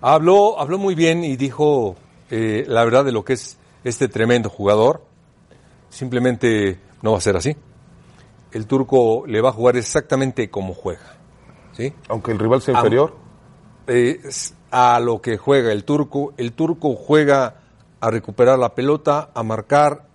Habló, 0.00 0.60
habló 0.60 0.78
muy 0.78 0.94
bien 0.94 1.24
y 1.24 1.36
dijo 1.36 1.96
eh, 2.30 2.64
la 2.68 2.84
verdad 2.84 3.04
de 3.04 3.12
lo 3.12 3.24
que 3.24 3.32
es 3.32 3.56
este 3.82 4.08
tremendo 4.08 4.50
jugador. 4.50 5.02
Simplemente 5.90 6.78
no 7.02 7.12
va 7.12 7.18
a 7.18 7.20
ser 7.20 7.36
así. 7.36 7.56
El 8.52 8.66
turco 8.66 9.24
le 9.26 9.40
va 9.40 9.50
a 9.50 9.52
jugar 9.52 9.76
exactamente 9.76 10.50
como 10.50 10.74
juega. 10.74 11.16
¿sí? 11.72 11.92
Aunque 12.08 12.32
el 12.32 12.38
rival 12.38 12.62
sea 12.62 12.74
inferior. 12.74 13.14
Eh, 13.86 14.20
a 14.70 15.00
lo 15.00 15.20
que 15.20 15.38
juega 15.38 15.72
el 15.72 15.84
turco. 15.84 16.34
El 16.36 16.52
turco 16.52 16.94
juega 16.94 17.54
a 18.00 18.10
recuperar 18.10 18.58
la 18.58 18.74
pelota, 18.74 19.30
a 19.34 19.42
marcar, 19.42 20.06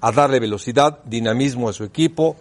a 0.00 0.12
darle 0.12 0.40
velocidad, 0.40 1.00
dinamismo 1.04 1.68
a 1.68 1.72
su 1.72 1.84
equipo 1.84 2.36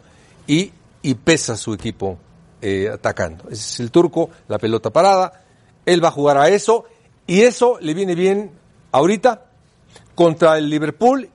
y, 0.48 0.72
y 1.02 1.15
pesa 1.15 1.54
a 1.54 1.58
su 1.58 1.74
equipo 1.74 2.17
eh, 2.62 2.89
atacando. 2.91 3.46
Ese 3.46 3.62
es 3.62 3.80
el 3.80 3.91
turco, 3.91 4.30
la 4.48 4.58
pelota 4.58 4.89
parada. 4.89 5.43
Él 5.86 6.04
va 6.04 6.10
a 6.10 6.12
jugar 6.12 6.38
a 6.38 6.50
eso 6.50 6.86
y 7.28 7.41
eso 7.41 7.78
le 7.80 7.93
viene 7.93 8.15
bien 8.15 8.52
ahorita 8.91 9.46
contra 10.15 10.58
el 10.58 10.69
Liverpool 10.69 11.30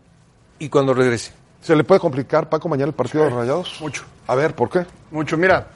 y 0.59 0.69
cuando 0.69 0.95
regrese. 0.95 1.33
¿Se 1.61 1.75
le 1.75 1.85
puede 1.85 2.01
complicar, 2.01 2.49
Paco, 2.49 2.69
mañana 2.69 2.89
el 2.89 2.95
partido 2.95 3.25
de 3.25 3.31
los 3.31 3.39
Rayados? 3.39 3.79
Mucho. 3.81 4.05
A 4.27 4.35
ver, 4.35 4.55
¿por 4.55 4.71
qué? 4.71 4.87
Mucho, 5.11 5.37
mira, 5.37 5.69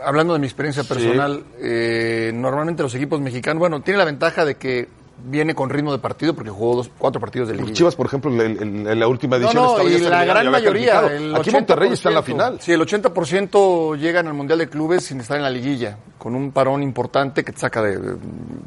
hablando 0.00 0.34
de 0.34 0.38
mi 0.38 0.46
experiencia 0.46 0.84
personal, 0.84 1.44
eh, 1.58 2.32
normalmente 2.34 2.82
los 2.82 2.94
equipos 2.94 3.20
mexicanos, 3.20 3.58
bueno, 3.58 3.80
tiene 3.80 3.98
la 3.98 4.04
ventaja 4.04 4.44
de 4.44 4.56
que 4.56 4.88
viene 5.24 5.54
con 5.54 5.70
ritmo 5.70 5.92
de 5.92 5.98
partido 5.98 6.34
porque 6.34 6.50
jugó 6.50 6.76
dos, 6.76 6.90
cuatro 6.98 7.20
partidos 7.20 7.48
de 7.48 7.54
liguilla. 7.54 7.74
Chivas, 7.74 7.94
por 7.94 8.06
ejemplo, 8.06 8.30
en, 8.42 8.98
la 8.98 9.06
última 9.06 9.38
No, 9.38 9.44
edición 9.44 9.64
no, 9.64 9.88
ya 9.88 9.98
y 9.98 10.00
la 10.00 10.24
gran 10.24 10.50
mayoría. 10.50 11.00
Aquí 11.36 11.50
Monterrey 11.50 11.92
está 11.92 12.08
en 12.08 12.14
la 12.16 12.22
80%. 12.22 12.24
final. 12.24 12.60
Sí, 12.60 12.72
el 12.72 12.80
80% 12.80 13.96
llegan 13.98 14.26
al 14.26 14.34
Mundial 14.34 14.58
de 14.58 14.68
Clubes 14.68 15.04
sin 15.04 15.20
estar 15.20 15.36
en 15.36 15.42
la 15.44 15.50
liguilla, 15.50 15.96
con 16.18 16.34
un 16.34 16.50
parón 16.52 16.82
importante 16.82 17.44
que 17.44 17.52
te 17.52 17.58
saca 17.58 17.82
de. 17.82 18.16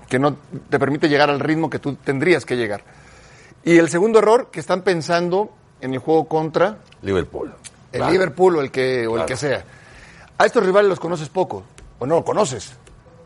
que 0.08 0.20
no 0.20 0.36
te 0.70 0.80
permite 0.80 1.10
llegar 1.10 1.30
al 1.30 1.40
ritmo 1.40 1.70
que 1.70 1.80
tú 1.80 1.96
tendrías 1.96 2.46
que 2.46 2.56
llegar. 2.56 2.84
Y 3.64 3.78
el 3.78 3.90
segundo 3.90 4.20
error, 4.20 4.50
que 4.52 4.60
están 4.60 4.82
pensando 4.84 5.52
en 5.82 5.94
el 5.94 6.00
juego 6.00 6.28
contra 6.28 6.78
Liverpool. 7.02 7.54
el 7.92 8.08
Liverpool 8.08 8.58
o 8.58 8.62
el 8.62 8.72
que 8.72 9.08
o 9.08 9.18
el 9.18 9.26
que 9.26 9.38
sea. 9.38 9.64
A 10.38 10.46
estos 10.46 10.66
rivales 10.66 10.90
los 10.90 11.00
conoces 11.00 11.30
poco 11.30 11.64
o 12.00 12.06
no 12.06 12.16
lo 12.16 12.26
conoces, 12.26 12.74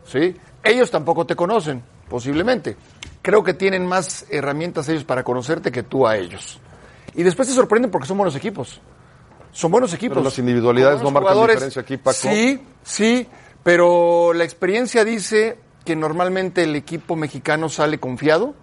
¿sí? 0.06 0.36
Ellos 0.62 0.90
tampoco 0.90 1.26
te 1.26 1.34
conocen, 1.34 1.82
posiblemente. 2.08 2.76
Creo 3.22 3.42
que 3.42 3.54
tienen 3.54 3.86
más 3.86 4.26
herramientas 4.30 4.88
ellos 4.88 5.04
para 5.04 5.24
conocerte 5.24 5.72
que 5.72 5.82
tú 5.82 6.06
a 6.06 6.16
ellos. 6.16 6.58
Y 7.14 7.22
después 7.22 7.48
te 7.48 7.54
sorprenden 7.54 7.90
porque 7.90 8.06
son 8.06 8.16
buenos 8.16 8.36
equipos. 8.36 8.80
Son 9.52 9.70
buenos 9.70 9.92
equipos. 9.92 10.16
Pero 10.16 10.24
las 10.24 10.38
individualidades 10.38 11.02
no 11.02 11.10
marcan 11.10 11.40
diferencia 11.40 11.82
aquí, 11.82 11.96
Paco. 11.96 12.16
Sí, 12.16 12.62
sí, 12.84 13.26
pero 13.62 14.32
la 14.32 14.44
experiencia 14.44 15.04
dice 15.04 15.58
que 15.84 15.96
normalmente 15.96 16.62
el 16.62 16.76
equipo 16.76 17.16
mexicano 17.16 17.68
sale 17.68 17.98
confiado. 17.98 18.54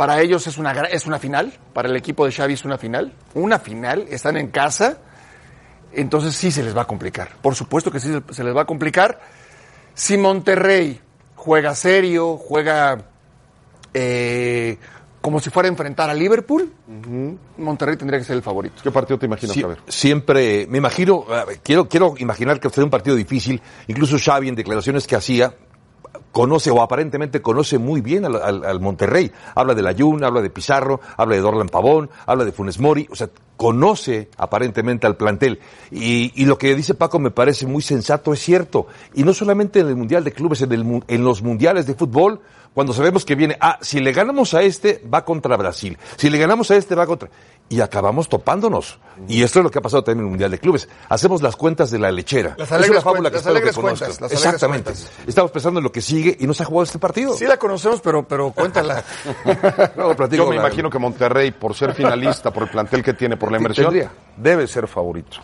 Para 0.00 0.22
ellos 0.22 0.46
es 0.46 0.56
una, 0.56 0.72
es 0.72 1.04
una 1.04 1.18
final, 1.18 1.52
para 1.74 1.86
el 1.90 1.94
equipo 1.94 2.24
de 2.24 2.32
Xavi 2.32 2.54
es 2.54 2.64
una 2.64 2.78
final. 2.78 3.12
Una 3.34 3.58
final, 3.58 4.06
están 4.08 4.38
en 4.38 4.46
casa, 4.48 4.96
entonces 5.92 6.34
sí 6.34 6.50
se 6.50 6.62
les 6.62 6.74
va 6.74 6.80
a 6.80 6.86
complicar. 6.86 7.28
Por 7.42 7.54
supuesto 7.54 7.90
que 7.90 8.00
sí 8.00 8.10
se- 8.30 8.42
les 8.42 8.56
va 8.56 8.62
a 8.62 8.64
complicar. 8.64 9.20
Si 9.92 10.16
Monterrey 10.16 10.98
juega 11.36 11.74
serio, 11.74 12.38
juega 12.38 12.96
eh, 13.92 14.78
como 15.20 15.38
si 15.38 15.50
fuera 15.50 15.68
a 15.68 15.70
enfrentar 15.70 16.08
a 16.08 16.14
Liverpool, 16.14 16.72
Monterrey 17.58 17.98
tendría 17.98 18.18
que 18.18 18.24
ser 18.24 18.36
el 18.36 18.42
favorito. 18.42 18.80
¿Qué 18.82 18.90
partido 18.90 19.18
te 19.18 19.26
imaginas, 19.26 19.54
Sie- 19.54 19.76
siempre, 19.86 20.66
me 20.70 20.78
imagino, 20.78 21.26
quiero, 21.62 21.90
quiero 21.90 22.14
imaginar 22.16 22.58
que 22.58 22.70
fue 22.70 22.82
un 22.84 22.88
partido 22.88 23.16
difícil. 23.16 23.60
Incluso 23.86 24.16
Xavi, 24.18 24.48
en 24.48 24.54
declaraciones 24.54 25.06
que 25.06 25.14
hacía, 25.16 25.52
conoce 26.32 26.70
o 26.70 26.80
aparentemente 26.82 27.42
conoce 27.42 27.78
muy 27.78 28.00
bien 28.00 28.24
al, 28.24 28.36
al- 28.36 28.64
al 28.64 28.80
Monterrey. 28.80 29.30
Habla 29.54 29.74
de 29.74 29.82
Layun, 29.82 30.22
habla 30.24 30.42
de 30.42 30.50
Pizarro, 30.50 31.00
habla 31.16 31.34
de 31.34 31.40
Dorlan 31.40 31.68
Pavón, 31.68 32.10
habla 32.26 32.44
de 32.44 32.52
Funes 32.52 32.78
Mori, 32.78 33.06
o 33.10 33.16
sea, 33.16 33.28
conoce 33.56 34.30
aparentemente 34.38 35.06
al 35.06 35.16
plantel. 35.16 35.60
Y, 35.90 36.32
y 36.34 36.46
lo 36.46 36.56
que 36.56 36.74
dice 36.74 36.94
Paco 36.94 37.18
me 37.18 37.30
parece 37.30 37.66
muy 37.66 37.82
sensato, 37.82 38.32
es 38.32 38.40
cierto. 38.40 38.86
Y 39.14 39.22
no 39.24 39.34
solamente 39.34 39.80
en 39.80 39.88
el 39.88 39.96
Mundial 39.96 40.24
de 40.24 40.32
Clubes, 40.32 40.62
en, 40.62 40.72
el 40.72 41.02
en 41.06 41.24
los 41.24 41.42
Mundiales 41.42 41.86
de 41.86 41.94
Fútbol, 41.94 42.40
cuando 42.74 42.92
sabemos 42.92 43.24
que 43.24 43.34
viene, 43.34 43.56
ah, 43.60 43.78
si 43.80 44.00
le 44.00 44.12
ganamos 44.12 44.54
a 44.54 44.62
este, 44.62 45.02
va 45.12 45.24
contra 45.24 45.56
Brasil. 45.56 45.98
Si 46.16 46.30
le 46.30 46.38
ganamos 46.38 46.70
a 46.70 46.76
este, 46.76 46.94
va 46.94 47.06
contra... 47.06 47.28
Y 47.68 47.80
acabamos 47.80 48.28
topándonos. 48.28 48.98
Y 49.28 49.44
esto 49.44 49.60
es 49.60 49.64
lo 49.64 49.70
que 49.70 49.78
ha 49.78 49.82
pasado 49.82 50.02
también 50.02 50.20
en 50.22 50.24
el 50.26 50.30
Mundial 50.30 50.50
de 50.50 50.58
Clubes. 50.58 50.88
Hacemos 51.08 51.40
las 51.40 51.54
cuentas 51.54 51.92
de 51.92 52.00
la 52.00 52.10
lechera. 52.10 52.56
Las 52.58 52.72
es 52.72 52.90
una 52.90 53.00
fábula 53.00 53.30
cuentas, 53.30 53.42
que 53.42 53.48
las 53.52 53.62
espero 53.62 53.64
que 53.64 53.80
cuentas, 53.80 54.20
las 54.20 54.32
Exactamente. 54.32 54.90
cuentas. 54.92 55.10
Estamos 55.24 55.50
pensando 55.52 55.78
en 55.78 55.84
lo 55.84 55.92
que 55.92 56.00
sigue 56.00 56.36
y 56.40 56.48
no 56.48 56.54
se 56.54 56.64
ha 56.64 56.66
jugado 56.66 56.82
este 56.82 56.98
partido. 56.98 57.34
Sí 57.34 57.44
la 57.44 57.58
conocemos, 57.58 58.00
pero, 58.00 58.26
pero 58.26 58.50
cuéntala. 58.50 59.04
No, 59.96 60.16
platico 60.16 60.42
Yo 60.44 60.50
me 60.50 60.56
la- 60.56 60.62
imagino 60.62 60.90
que 60.90 60.98
Monterrey, 60.98 61.52
por 61.52 61.74
ser 61.76 61.94
finalista, 61.94 62.52
por 62.52 62.64
el 62.64 62.70
plantel 62.70 63.04
que 63.04 63.14
tiene, 63.14 63.36
por 63.36 63.52
la 63.52 63.58
inversión, 63.58 63.94
debe 64.36 64.66
ser 64.66 64.88
favorito. 64.88 65.38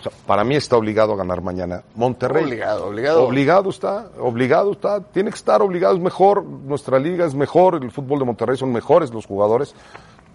O 0.00 0.02
sea, 0.02 0.12
para 0.26 0.44
mí 0.44 0.56
está 0.56 0.76
obligado 0.76 1.12
a 1.12 1.16
ganar 1.16 1.42
mañana. 1.42 1.82
Monterrey. 1.94 2.42
Obligado, 2.44 2.86
obligado. 2.86 3.22
Obligado 3.24 3.70
está, 3.70 4.06
obligado 4.18 4.72
está. 4.72 5.00
Tiene 5.00 5.30
que 5.30 5.36
estar 5.36 5.60
obligado, 5.62 5.94
es 5.94 6.00
mejor. 6.00 6.42
Nuestra 6.44 6.98
liga 6.98 7.26
es 7.26 7.34
mejor, 7.34 7.76
el 7.82 7.90
fútbol 7.90 8.18
de 8.20 8.24
Monterrey 8.24 8.56
son 8.56 8.72
mejores 8.72 9.12
los 9.12 9.26
jugadores. 9.26 9.74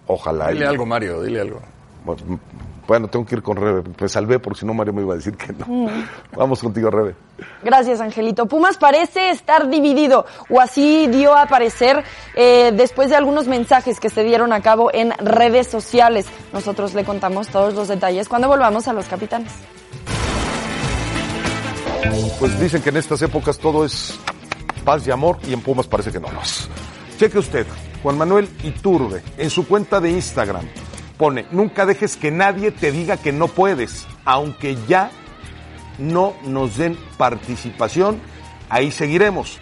Ojalá. 0.06 0.50
y- 0.50 0.54
Dile 0.54 0.66
algo, 0.66 0.86
Mario, 0.86 1.20
dile 1.22 1.40
algo. 1.40 1.58
Bueno, 2.04 2.38
Bueno, 2.86 3.08
tengo 3.08 3.26
que 3.26 3.34
ir 3.34 3.42
con 3.42 3.56
Rebe. 3.56 3.82
Me 4.00 4.08
salvé 4.08 4.38
porque 4.38 4.60
si 4.60 4.66
no 4.66 4.74
Mario 4.74 4.92
me 4.92 5.02
iba 5.02 5.14
a 5.14 5.16
decir 5.16 5.36
que 5.36 5.52
no. 5.52 5.90
Vamos 6.36 6.60
contigo, 6.60 6.90
Rebe. 6.90 7.16
Gracias, 7.62 8.00
Angelito. 8.00 8.46
Pumas 8.46 8.78
parece 8.78 9.30
estar 9.30 9.68
dividido, 9.68 10.24
o 10.48 10.60
así 10.60 11.06
dio 11.08 11.36
a 11.36 11.46
parecer 11.46 12.04
eh, 12.34 12.72
después 12.74 13.10
de 13.10 13.16
algunos 13.16 13.48
mensajes 13.48 13.98
que 13.98 14.08
se 14.08 14.22
dieron 14.24 14.52
a 14.52 14.60
cabo 14.60 14.90
en 14.92 15.12
redes 15.18 15.66
sociales. 15.66 16.26
Nosotros 16.52 16.94
le 16.94 17.04
contamos 17.04 17.48
todos 17.48 17.74
los 17.74 17.88
detalles 17.88 18.28
cuando 18.28 18.48
volvamos 18.48 18.86
a 18.88 18.92
los 18.92 19.06
capitanes. 19.06 19.52
Pues 22.38 22.58
dicen 22.60 22.82
que 22.82 22.90
en 22.90 22.98
estas 22.98 23.20
épocas 23.22 23.58
todo 23.58 23.84
es 23.84 24.18
paz 24.84 25.06
y 25.06 25.10
amor 25.10 25.38
y 25.46 25.52
en 25.52 25.60
Pumas 25.60 25.86
parece 25.86 26.12
que 26.12 26.20
no 26.20 26.30
lo 26.30 26.40
es. 26.40 26.68
Cheque 27.18 27.38
usted, 27.38 27.66
Juan 28.02 28.16
Manuel 28.16 28.48
Iturbe, 28.62 29.22
en 29.38 29.50
su 29.50 29.66
cuenta 29.66 30.00
de 30.00 30.10
Instagram, 30.10 30.64
pone, 31.16 31.46
nunca 31.50 31.86
dejes 31.86 32.16
que 32.16 32.30
nadie 32.30 32.70
te 32.70 32.92
diga 32.92 33.16
que 33.16 33.32
no 33.32 33.48
puedes, 33.48 34.06
aunque 34.24 34.76
ya 34.88 35.10
no 35.98 36.34
nos 36.44 36.76
den 36.76 36.96
participación, 37.16 38.20
ahí 38.68 38.90
seguiremos. 38.90 39.58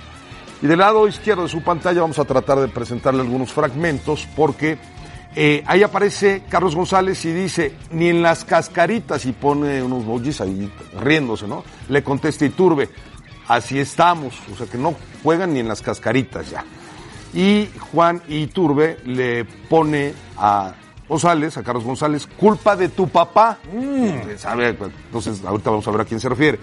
Y 0.63 0.67
del 0.67 0.79
lado 0.79 1.07
izquierdo 1.07 1.43
de 1.43 1.49
su 1.49 1.63
pantalla 1.63 2.01
vamos 2.01 2.19
a 2.19 2.25
tratar 2.25 2.59
de 2.59 2.69
presentarle 2.69 3.21
algunos 3.21 3.53
fragmentos 3.53 4.27
porque 4.35 4.79
eh, 5.37 5.65
ahí 5.67 5.83
aparece 5.83 6.45
Carlos 6.49 6.77
González 6.77 7.25
y 7.25 7.33
dice, 7.33 7.75
ni 7.91 8.09
en 8.09 8.23
las 8.23 8.45
cascaritas, 8.45 9.27
y 9.27 9.33
pone 9.33 9.83
unos 9.83 10.05
emojis 10.05 10.41
ahí 10.41 10.71
riéndose, 11.01 11.49
¿no? 11.49 11.65
Le 11.89 12.05
contesta 12.05 12.45
Iturbe, 12.45 12.89
así 13.49 13.79
estamos, 13.81 14.35
o 14.53 14.57
sea 14.57 14.67
que 14.67 14.79
no 14.79 14.95
juegan 15.23 15.53
ni 15.53 15.61
en 15.61 15.69
las 15.69 15.83
cascaritas 15.83 16.51
ya. 16.51 16.65
Y 17.35 17.69
Juan 17.91 18.23
Iturbe 18.29 18.99
le 19.05 19.45
pone 19.45 20.15
a 20.37 20.73
González, 21.09 21.57
a 21.57 21.63
Carlos 21.63 21.85
González, 21.85 22.27
culpa 22.27 22.77
de 22.77 22.89
tu 22.89 23.09
papá. 23.09 23.59
Mm, 23.73 24.37
¿sabe? 24.37 24.69
Entonces, 24.69 25.45
ahorita 25.45 25.71
vamos 25.71 25.87
a 25.87 25.91
ver 25.91 26.01
a 26.01 26.05
quién 26.05 26.21
se 26.21 26.29
refiere. 26.29 26.59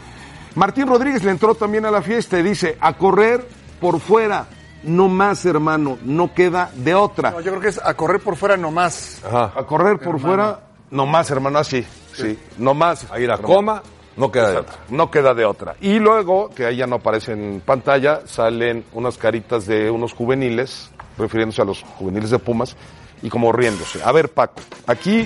Martín 0.55 0.87
Rodríguez 0.87 1.23
le 1.23 1.31
entró 1.31 1.55
también 1.55 1.85
a 1.85 1.91
la 1.91 2.01
fiesta 2.01 2.39
y 2.39 2.43
dice, 2.43 2.77
a 2.81 2.93
correr 2.93 3.47
por 3.79 3.99
fuera, 3.99 4.47
no 4.83 5.07
más 5.07 5.45
hermano, 5.45 5.97
no 6.03 6.33
queda 6.33 6.71
de 6.75 6.93
otra. 6.93 7.31
No, 7.31 7.41
yo 7.41 7.51
creo 7.51 7.61
que 7.61 7.69
es 7.69 7.81
a 7.83 7.93
correr 7.93 8.21
por 8.21 8.35
fuera 8.35 8.57
nomás. 8.57 9.21
A 9.23 9.63
correr 9.65 9.99
por 9.99 10.19
fuera, 10.19 10.59
no 10.89 11.05
más 11.05 11.31
hermano, 11.31 11.59
así, 11.59 11.85
sí, 12.13 12.37
no 12.57 12.73
más. 12.73 13.09
A 13.11 13.19
ir 13.19 13.31
a 13.31 13.37
coma, 13.37 13.81
no 14.17 14.31
queda 14.31 14.51
de 14.51 14.59
Exacto, 14.59 14.77
No 14.89 15.09
queda 15.09 15.33
de 15.33 15.45
otra. 15.45 15.75
Y 15.79 15.99
luego, 15.99 16.49
que 16.49 16.65
ahí 16.65 16.77
ya 16.77 16.87
no 16.87 16.97
aparece 16.97 17.31
en 17.31 17.61
pantalla, 17.65 18.21
salen 18.25 18.83
unas 18.93 19.17
caritas 19.17 19.65
de 19.65 19.89
unos 19.89 20.13
juveniles, 20.13 20.91
refiriéndose 21.17 21.61
a 21.61 21.65
los 21.65 21.81
juveniles 21.81 22.29
de 22.29 22.39
Pumas, 22.39 22.75
y 23.21 23.29
como 23.29 23.51
riéndose. 23.51 24.01
A 24.03 24.11
ver, 24.11 24.29
Paco, 24.29 24.61
aquí 24.87 25.25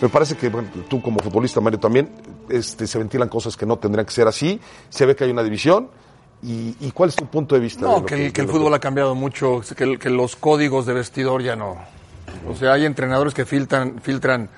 me 0.00 0.08
parece 0.08 0.36
que 0.36 0.48
bueno, 0.48 0.68
tú 0.88 1.00
como 1.02 1.20
futbolista, 1.20 1.60
Mario, 1.60 1.78
también 1.78 2.10
este, 2.48 2.86
se 2.86 2.98
ventilan 2.98 3.28
cosas 3.28 3.56
que 3.56 3.66
no 3.66 3.78
tendrían 3.78 4.04
que 4.06 4.12
ser 4.12 4.26
así. 4.28 4.60
Se 4.88 5.06
ve 5.06 5.14
que 5.16 5.24
hay 5.24 5.30
una 5.30 5.42
división. 5.42 5.88
¿Y, 6.44 6.74
y 6.80 6.90
cuál 6.90 7.08
es 7.10 7.14
tu 7.14 7.26
punto 7.26 7.54
de 7.54 7.60
vista? 7.60 7.82
No, 7.82 8.04
que, 8.04 8.26
el, 8.26 8.32
que 8.32 8.40
el 8.40 8.48
fútbol 8.48 8.74
ha 8.74 8.80
cambiado 8.80 9.14
mucho, 9.14 9.60
que, 9.76 9.84
el- 9.84 9.98
que 10.00 10.10
los 10.10 10.34
códigos 10.34 10.86
de 10.86 10.92
vestidor 10.92 11.40
ya 11.40 11.54
no. 11.54 11.76
O 12.48 12.56
sea, 12.56 12.72
hay 12.72 12.84
entrenadores 12.84 13.32
que 13.32 13.44
filtran, 13.44 14.00
filtran 14.02 14.48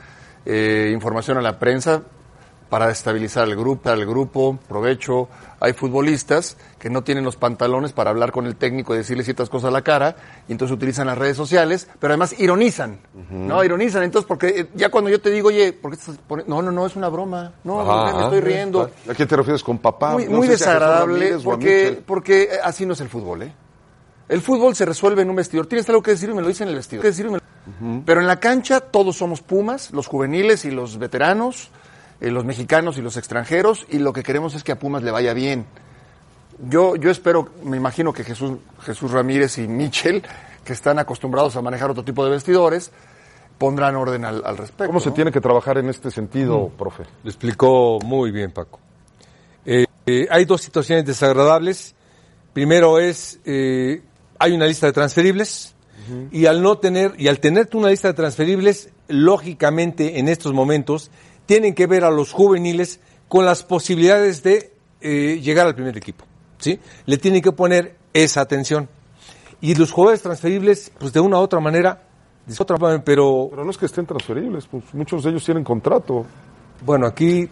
eh, 0.46 0.90
información 0.94 1.36
a 1.36 1.42
la 1.42 1.58
prensa 1.58 2.00
para 2.74 2.90
estabilizar 2.90 3.46
el 3.46 3.54
grupo, 3.54 3.88
al 3.88 4.04
grupo, 4.04 4.58
provecho. 4.68 5.28
Hay 5.60 5.74
futbolistas 5.74 6.56
que 6.80 6.90
no 6.90 7.04
tienen 7.04 7.22
los 7.22 7.36
pantalones 7.36 7.92
para 7.92 8.10
hablar 8.10 8.32
con 8.32 8.46
el 8.46 8.56
técnico 8.56 8.92
y 8.94 8.96
decirle 8.98 9.22
ciertas 9.22 9.48
cosas 9.48 9.68
a 9.68 9.70
la 9.70 9.82
cara, 9.82 10.16
y 10.48 10.52
entonces 10.52 10.74
utilizan 10.74 11.06
las 11.06 11.16
redes 11.16 11.36
sociales, 11.36 11.88
pero 12.00 12.14
además 12.14 12.34
ironizan, 12.36 12.98
¿no? 13.30 13.62
Ironizan, 13.62 14.02
entonces, 14.02 14.26
porque 14.26 14.48
eh, 14.48 14.66
ya 14.74 14.88
cuando 14.90 15.08
yo 15.08 15.20
te 15.20 15.30
digo, 15.30 15.50
oye, 15.50 15.72
¿por 15.72 15.92
qué 15.92 15.98
estás 15.98 16.16
poniendo? 16.26 16.52
No, 16.52 16.62
no, 16.62 16.72
no, 16.72 16.84
es 16.84 16.96
una 16.96 17.08
broma, 17.08 17.52
no, 17.62 17.80
Ajá. 17.80 18.16
me 18.16 18.22
estoy 18.24 18.40
riendo. 18.40 18.90
¿A 19.08 19.14
qué 19.14 19.24
te 19.24 19.36
refieres 19.36 19.62
con 19.62 19.78
papá? 19.78 20.10
Muy, 20.14 20.26
No 20.26 20.40
desagradable, 20.40 21.36
porque, 21.44 22.02
porque 22.04 22.42
eh, 22.42 22.48
así 22.64 22.84
no 22.86 22.94
es 22.94 23.00
el 23.02 23.08
fútbol, 23.08 23.42
¿eh? 23.42 23.52
El 24.28 24.40
fútbol 24.40 24.74
se 24.74 24.84
resuelve 24.84 25.22
en 25.22 25.30
un 25.30 25.36
vestidor. 25.36 25.66
Tienes 25.68 25.88
algo 25.90 26.02
que 26.02 26.10
decir 26.10 26.28
y 26.28 26.34
me 26.34 26.42
lo 26.42 26.48
dice 26.48 26.64
en 26.64 26.70
el 26.70 26.74
vestidor. 26.74 27.02
¿Qué 27.02 27.08
decir 27.08 27.26
y 27.26 27.30
me 27.30 27.36
lo- 27.38 28.02
Pero 28.04 28.20
en 28.20 28.26
la 28.26 28.40
cancha 28.40 28.80
todos 28.80 29.16
somos 29.16 29.42
Pumas, 29.42 29.92
los 29.92 30.08
juveniles 30.08 30.64
y 30.64 30.72
los 30.72 30.98
veteranos, 30.98 31.70
eh, 32.24 32.30
los 32.30 32.44
mexicanos 32.44 32.96
y 32.98 33.02
los 33.02 33.16
extranjeros, 33.16 33.86
y 33.90 33.98
lo 33.98 34.12
que 34.12 34.22
queremos 34.22 34.54
es 34.54 34.64
que 34.64 34.72
a 34.72 34.78
Pumas 34.78 35.02
le 35.02 35.10
vaya 35.10 35.34
bien. 35.34 35.66
Yo, 36.70 36.96
yo 36.96 37.10
espero, 37.10 37.48
me 37.64 37.76
imagino 37.76 38.12
que 38.12 38.24
Jesús, 38.24 38.58
Jesús 38.80 39.10
Ramírez 39.10 39.58
y 39.58 39.66
Michel, 39.66 40.22
que 40.64 40.72
están 40.72 40.98
acostumbrados 40.98 41.56
a 41.56 41.62
manejar 41.62 41.90
otro 41.90 42.04
tipo 42.04 42.24
de 42.24 42.30
vestidores, 42.30 42.92
pondrán 43.58 43.96
orden 43.96 44.24
al, 44.24 44.42
al 44.44 44.56
respecto. 44.56 44.86
¿Cómo 44.86 45.00
se 45.00 45.10
¿no? 45.10 45.14
tiene 45.14 45.32
que 45.32 45.40
trabajar 45.40 45.78
en 45.78 45.88
este 45.88 46.10
sentido, 46.10 46.68
profe? 46.68 47.04
Lo 47.22 47.30
explicó 47.30 47.98
muy 48.04 48.30
bien 48.30 48.52
Paco. 48.52 48.80
Eh, 49.66 49.86
eh, 50.06 50.26
hay 50.30 50.44
dos 50.44 50.62
situaciones 50.62 51.04
desagradables. 51.04 51.94
Primero 52.52 52.98
es, 52.98 53.40
eh, 53.44 54.02
hay 54.38 54.52
una 54.52 54.66
lista 54.66 54.86
de 54.86 54.92
transferibles 54.92 55.74
y 56.30 56.46
al 56.46 56.60
no 56.60 56.76
tener, 56.78 57.14
y 57.16 57.28
al 57.28 57.40
tener 57.40 57.66
tú 57.66 57.78
una 57.78 57.88
lista 57.88 58.08
de 58.08 58.14
transferibles, 58.14 58.90
lógicamente 59.08 60.18
en 60.18 60.28
estos 60.28 60.52
momentos 60.52 61.10
tienen 61.46 61.74
que 61.74 61.86
ver 61.86 62.04
a 62.04 62.10
los 62.10 62.32
juveniles 62.32 63.00
con 63.28 63.44
las 63.44 63.62
posibilidades 63.62 64.42
de 64.42 64.72
eh, 65.00 65.40
llegar 65.42 65.66
al 65.66 65.74
primer 65.74 65.96
equipo. 65.96 66.24
¿sí? 66.58 66.78
Le 67.06 67.18
tienen 67.18 67.42
que 67.42 67.52
poner 67.52 67.96
esa 68.12 68.40
atención. 68.40 68.88
Y 69.60 69.74
los 69.74 69.92
jugadores 69.92 70.22
transferibles, 70.22 70.92
pues 70.98 71.12
de 71.12 71.20
una 71.20 71.38
u 71.38 71.40
otra 71.40 71.60
manera, 71.60 72.02
de 72.46 72.54
otra 72.58 72.76
manera, 72.76 73.02
pero 73.04 73.48
Pero 73.50 73.64
no 73.64 73.70
es 73.70 73.78
que 73.78 73.86
estén 73.86 74.06
transferibles, 74.06 74.66
pues 74.66 74.84
muchos 74.92 75.24
de 75.24 75.30
ellos 75.30 75.44
tienen 75.44 75.64
contrato. 75.64 76.26
bueno, 76.84 77.06
aquí 77.06 77.48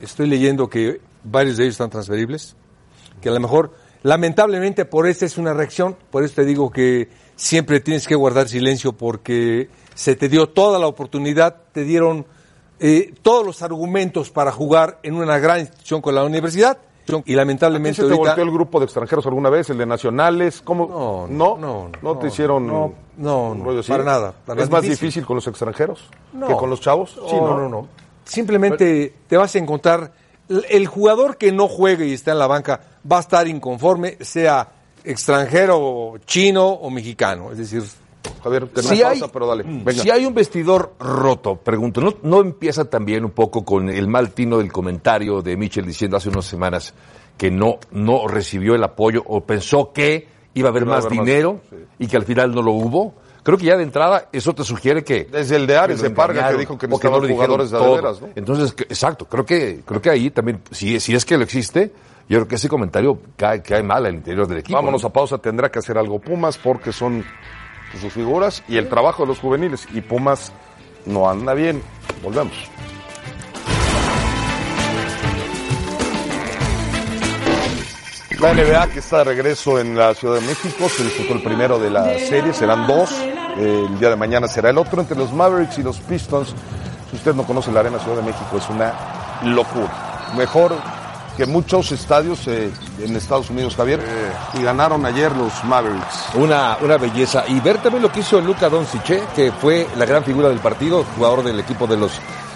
estoy 0.00 0.28
leyendo 0.28 0.68
que 0.68 1.00
varios 1.24 1.56
de 1.56 1.64
ellos 1.64 1.74
están 1.74 1.90
transferibles, 1.90 2.56
que 3.20 3.28
a 3.28 3.32
lo 3.32 3.40
mejor, 3.40 3.74
lamentablemente 4.02 4.84
por 4.84 5.06
esta 5.06 5.26
es 5.26 5.38
una 5.38 5.52
reacción, 5.52 5.96
por 6.10 6.24
eso 6.24 6.36
te 6.36 6.44
digo 6.44 6.70
que 6.70 7.08
siempre 7.36 7.80
tienes 7.80 8.06
que 8.06 8.14
guardar 8.14 8.48
silencio 8.48 8.92
porque 8.92 9.68
se 9.94 10.16
te 10.16 10.28
dio 10.28 10.48
toda 10.48 10.78
la 10.78 10.86
oportunidad, 10.86 11.56
te 11.72 11.84
dieron 11.84 12.26
eh, 12.82 13.14
todos 13.22 13.46
los 13.46 13.62
argumentos 13.62 14.30
para 14.30 14.52
jugar 14.52 14.98
en 15.02 15.14
una 15.14 15.38
gran 15.38 15.60
institución 15.60 16.02
con 16.02 16.14
la 16.14 16.24
universidad 16.24 16.76
y 17.06 17.14
¿A 17.14 17.22
ti 17.22 17.34
lamentablemente 17.34 17.96
se 17.96 18.02
te 18.02 18.08
ahorita... 18.12 18.30
volteó 18.30 18.44
el 18.44 18.50
grupo 18.50 18.78
de 18.78 18.84
extranjeros 18.84 19.26
alguna 19.26 19.50
vez, 19.50 19.68
el 19.70 19.78
de 19.78 19.86
nacionales? 19.86 20.60
¿Cómo? 20.62 20.86
No, 20.86 21.26
¿No? 21.28 21.56
no, 21.58 21.88
no, 21.88 22.14
¿No 22.14 22.18
te 22.18 22.28
hicieron 22.28 22.66
no, 22.66 22.92
no, 23.16 23.54
no, 23.54 23.64
rollo 23.64 23.82
para 23.86 24.04
nada, 24.04 24.34
para 24.46 24.62
¿Es 24.62 24.70
más 24.70 24.82
Difícil. 24.82 25.06
difícil 25.06 25.26
con 25.26 25.36
los 25.36 25.46
extranjeros 25.46 26.08
No. 26.32 26.46
que 26.46 26.54
con 26.54 26.70
los 26.70 26.80
chavos? 26.80 27.10
Sí, 27.28 27.36
no, 27.36 27.58
no, 27.58 27.68
no. 27.68 27.88
Simplemente 28.24 29.14
te 29.26 29.36
vas 29.36 29.54
a 29.54 29.58
encontrar 29.58 30.12
el 30.48 30.86
jugador 30.86 31.36
que 31.36 31.50
no 31.52 31.66
juegue 31.68 32.06
y 32.06 32.12
está 32.12 32.32
en 32.32 32.38
la 32.38 32.46
banca 32.46 32.80
va 33.10 33.16
a 33.18 33.20
estar 33.20 33.46
inconforme, 33.48 34.16
sea 34.20 34.68
extranjero, 35.04 36.14
chino 36.26 36.66
o 36.68 36.90
mexicano. 36.90 37.50
Es 37.52 37.58
decir, 37.58 37.82
Javier, 38.42 38.68
tenemos 38.68 38.96
Si 38.96 39.02
hay, 39.02 39.18
pausa, 39.20 39.32
pero 39.32 39.46
dale. 39.46 39.64
Venga. 39.64 39.92
si 40.02 40.10
hay 40.10 40.26
un 40.26 40.34
vestidor 40.34 40.94
roto, 40.98 41.56
pregunto, 41.56 42.00
¿no, 42.00 42.14
¿no 42.22 42.40
empieza 42.40 42.84
también 42.84 43.24
un 43.24 43.30
poco 43.30 43.64
con 43.64 43.88
el 43.88 44.08
mal 44.08 44.30
tino 44.32 44.58
del 44.58 44.72
comentario 44.72 45.42
de 45.42 45.56
Mitchell 45.56 45.86
diciendo 45.86 46.16
hace 46.16 46.28
unas 46.28 46.44
semanas 46.44 46.94
que 47.36 47.50
no, 47.50 47.78
no 47.90 48.28
recibió 48.28 48.74
el 48.74 48.84
apoyo 48.84 49.22
o 49.26 49.40
pensó 49.42 49.92
que 49.92 50.28
iba 50.54 50.68
a 50.68 50.70
haber 50.70 50.86
más 50.86 51.04
haber 51.06 51.16
más, 51.16 51.26
dinero 51.26 51.60
sí. 51.70 51.76
y 51.98 52.06
que 52.06 52.16
al 52.16 52.24
final 52.24 52.54
no 52.54 52.62
lo 52.62 52.72
hubo? 52.72 53.14
Creo 53.42 53.58
que 53.58 53.66
ya 53.66 53.76
de 53.76 53.82
entrada 53.82 54.28
eso 54.32 54.54
te 54.54 54.62
sugiere 54.62 55.02
que... 55.02 55.24
Desde 55.24 55.56
el 55.56 55.66
de 55.66 55.76
Ares 55.76 56.00
que 56.00 56.08
de 56.08 56.14
Parga 56.14 56.50
que 56.50 56.58
dijo 56.58 56.78
que 56.78 56.86
necesitaban 56.86 57.22
no 57.22 57.28
jugadores 57.28 57.70
de 57.70 57.78
veras. 57.78 58.20
¿no? 58.20 58.28
Entonces, 58.36 58.72
que- 58.72 58.84
exacto, 58.84 59.24
creo 59.24 59.44
que, 59.44 59.80
creo 59.84 60.00
que 60.00 60.10
ahí 60.10 60.30
también, 60.30 60.60
si, 60.70 61.00
si 61.00 61.14
es 61.14 61.24
que 61.24 61.36
lo 61.36 61.42
existe, 61.42 61.90
yo 62.28 62.38
creo 62.38 62.48
que 62.48 62.54
ese 62.54 62.68
comentario 62.68 63.18
cae, 63.36 63.60
cae 63.62 63.82
mal 63.82 64.06
al 64.06 64.14
interior 64.14 64.46
del 64.46 64.58
equipo. 64.58 64.76
Vámonos 64.76 65.02
¿no? 65.02 65.08
a 65.08 65.12
pausa, 65.12 65.38
tendrá 65.38 65.70
que 65.70 65.80
hacer 65.80 65.98
algo 65.98 66.20
Pumas 66.20 66.56
porque 66.56 66.92
son 66.92 67.24
sus 67.98 68.12
figuras 68.12 68.62
y 68.68 68.76
el 68.76 68.88
trabajo 68.88 69.22
de 69.22 69.28
los 69.28 69.38
juveniles. 69.38 69.86
Y 69.92 70.00
Pumas 70.00 70.52
no 71.06 71.28
anda 71.28 71.54
bien. 71.54 71.82
Volvemos. 72.22 72.54
La 78.42 78.54
NBA 78.54 78.88
que 78.88 78.98
está 78.98 79.18
de 79.18 79.24
regreso 79.24 79.78
en 79.78 79.96
la 79.96 80.14
Ciudad 80.14 80.34
de 80.34 80.40
México, 80.40 80.88
se 80.88 81.04
disputó 81.04 81.34
el 81.34 81.44
primero 81.44 81.78
de 81.78 81.90
la 81.90 82.18
serie, 82.18 82.52
serán 82.52 82.88
dos, 82.88 83.12
el 83.56 84.00
día 84.00 84.10
de 84.10 84.16
mañana 84.16 84.48
será 84.48 84.70
el 84.70 84.78
otro 84.78 85.00
entre 85.00 85.16
los 85.16 85.32
Mavericks 85.32 85.78
y 85.78 85.84
los 85.84 86.00
Pistons. 86.00 86.52
Si 87.08 87.16
usted 87.16 87.34
no 87.34 87.44
conoce 87.44 87.70
la 87.70 87.80
Arena 87.80 88.00
Ciudad 88.00 88.16
de 88.16 88.24
México, 88.24 88.56
es 88.56 88.68
una 88.68 88.94
locura. 89.44 90.32
Mejor 90.36 90.74
que 91.36 91.46
muchos 91.46 91.92
estadios 91.92 92.46
eh, 92.46 92.70
en 93.00 93.16
Estados 93.16 93.50
Unidos, 93.50 93.76
Javier, 93.76 94.00
y 94.54 94.62
ganaron 94.62 95.04
ayer 95.06 95.34
los 95.34 95.64
Mavericks. 95.64 96.34
Una, 96.34 96.76
una 96.80 96.98
belleza. 96.98 97.44
Y 97.48 97.60
ver 97.60 97.78
también 97.78 98.02
lo 98.02 98.12
que 98.12 98.20
hizo 98.20 98.40
Luca 98.40 98.68
Doncic, 98.68 99.10
¿eh? 99.10 99.22
que 99.34 99.52
fue 99.52 99.86
la 99.96 100.04
gran 100.04 100.24
figura 100.24 100.48
del 100.48 100.58
partido, 100.58 101.04
jugador 101.16 101.42
del 101.42 101.60
equipo 101.60 101.86
de 101.86 101.96
los 101.96 102.12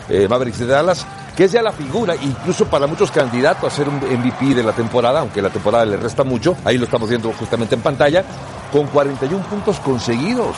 eh, 0.09 0.29
Mavericks 0.29 0.59
de 0.59 0.67
Dallas, 0.67 1.07
que 1.37 1.45
es 1.45 1.53
ya 1.53 1.63
la 1.63 1.73
figura, 1.73 2.15
incluso 2.17 2.67
para 2.67 2.87
muchos 2.87 3.11
candidatos 3.11 3.73
a 3.73 3.77
ser 3.77 3.89
un 3.89 3.97
MVP 3.97 4.55
de 4.55 4.63
la 4.63 4.73
temporada, 4.73 5.21
aunque 5.21 5.43
la 5.43 5.51
temporada 5.51 5.85
le 5.85 5.97
resta 5.97 6.25
mucho, 6.25 6.57
ahí 6.65 6.79
lo 6.79 6.85
estamos 6.85 7.09
viendo 7.09 7.33
justamente 7.33 7.75
en 7.75 7.83
pantalla, 7.83 8.25
con 8.73 8.87
41 8.87 9.45
puntos 9.47 9.79
conseguidos. 9.81 10.57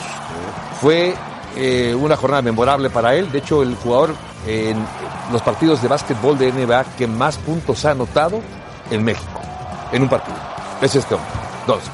Fue 0.80 1.14
eh, 1.56 1.94
una 1.98 2.16
jornada 2.16 2.42
memorable 2.42 2.90
para 2.90 3.14
él, 3.14 3.32
de 3.32 3.38
hecho 3.38 3.62
el 3.62 3.74
jugador 3.74 4.14
en 4.46 4.76
los 5.32 5.42
partidos 5.42 5.82
de 5.82 5.88
básquetbol 5.88 6.38
de 6.38 6.52
NBA 6.52 6.84
que 6.96 7.06
más 7.06 7.36
puntos 7.38 7.84
ha 7.84 7.90
anotado 7.92 8.40
en 8.90 9.04
México, 9.04 9.40
en 9.92 10.02
un 10.02 10.08
partido. 10.08 10.36
Es 10.80 10.94
este 10.94 11.14
hombre, 11.14 11.30
Doncic. 11.66 11.92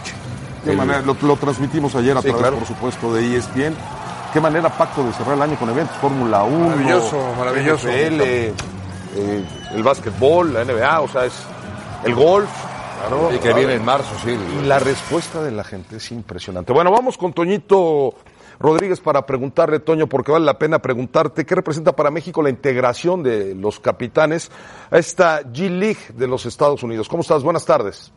Qué 0.64 0.70
El- 0.70 0.76
manera, 0.76 1.00
lo, 1.02 1.16
lo 1.20 1.36
transmitimos 1.36 1.94
ayer 1.94 2.16
a 2.16 2.20
Sí, 2.22 2.28
través, 2.28 2.40
claro. 2.42 2.56
por 2.58 2.66
supuesto, 2.68 3.12
de 3.14 3.36
ESPN. 3.36 3.74
Qué 4.32 4.40
manera, 4.40 4.68
Paco, 4.68 5.04
de 5.04 5.12
cerrar 5.12 5.34
el 5.36 5.42
año 5.42 5.56
con 5.56 5.68
eventos. 5.70 5.96
Fórmula 5.98 6.42
1, 6.42 6.68
Maravilloso, 6.70 7.16
maravilloso. 7.38 7.88
NFL, 7.88 8.20
eh, 8.22 8.52
el 9.74 9.82
básquetbol, 9.82 10.52
la 10.54 10.64
NBA, 10.64 11.00
o 11.00 11.08
sea, 11.08 11.24
es 11.26 11.34
el 12.04 12.14
golf. 12.14 12.48
claro. 13.00 13.30
Y 13.34 13.38
que 13.38 13.52
viene 13.52 13.74
en 13.74 13.84
marzo, 13.84 14.08
sí. 14.24 14.30
Y 14.30 14.64
la 14.66 14.78
respuesta 14.78 15.42
de 15.42 15.50
la 15.50 15.62
gente 15.64 15.96
es 15.96 16.10
impresionante. 16.10 16.72
Bueno, 16.72 16.90
vamos 16.90 17.16
con 17.18 17.32
Toñito 17.32 18.14
Rodríguez 18.58 19.00
para 19.00 19.26
preguntarle, 19.26 19.80
Toño, 19.80 20.08
porque 20.08 20.32
vale 20.32 20.44
la 20.44 20.58
pena 20.58 20.80
preguntarte, 20.80 21.44
¿qué 21.44 21.54
representa 21.54 21.94
para 21.94 22.10
México 22.10 22.42
la 22.42 22.50
integración 22.50 23.22
de 23.22 23.54
los 23.54 23.80
capitanes 23.80 24.50
a 24.90 24.98
esta 24.98 25.42
G-League 25.42 26.14
de 26.14 26.26
los 26.26 26.46
Estados 26.46 26.82
Unidos? 26.82 27.08
¿Cómo 27.08 27.22
estás? 27.22 27.42
Buenas 27.42 27.64
tardes. 27.66 28.12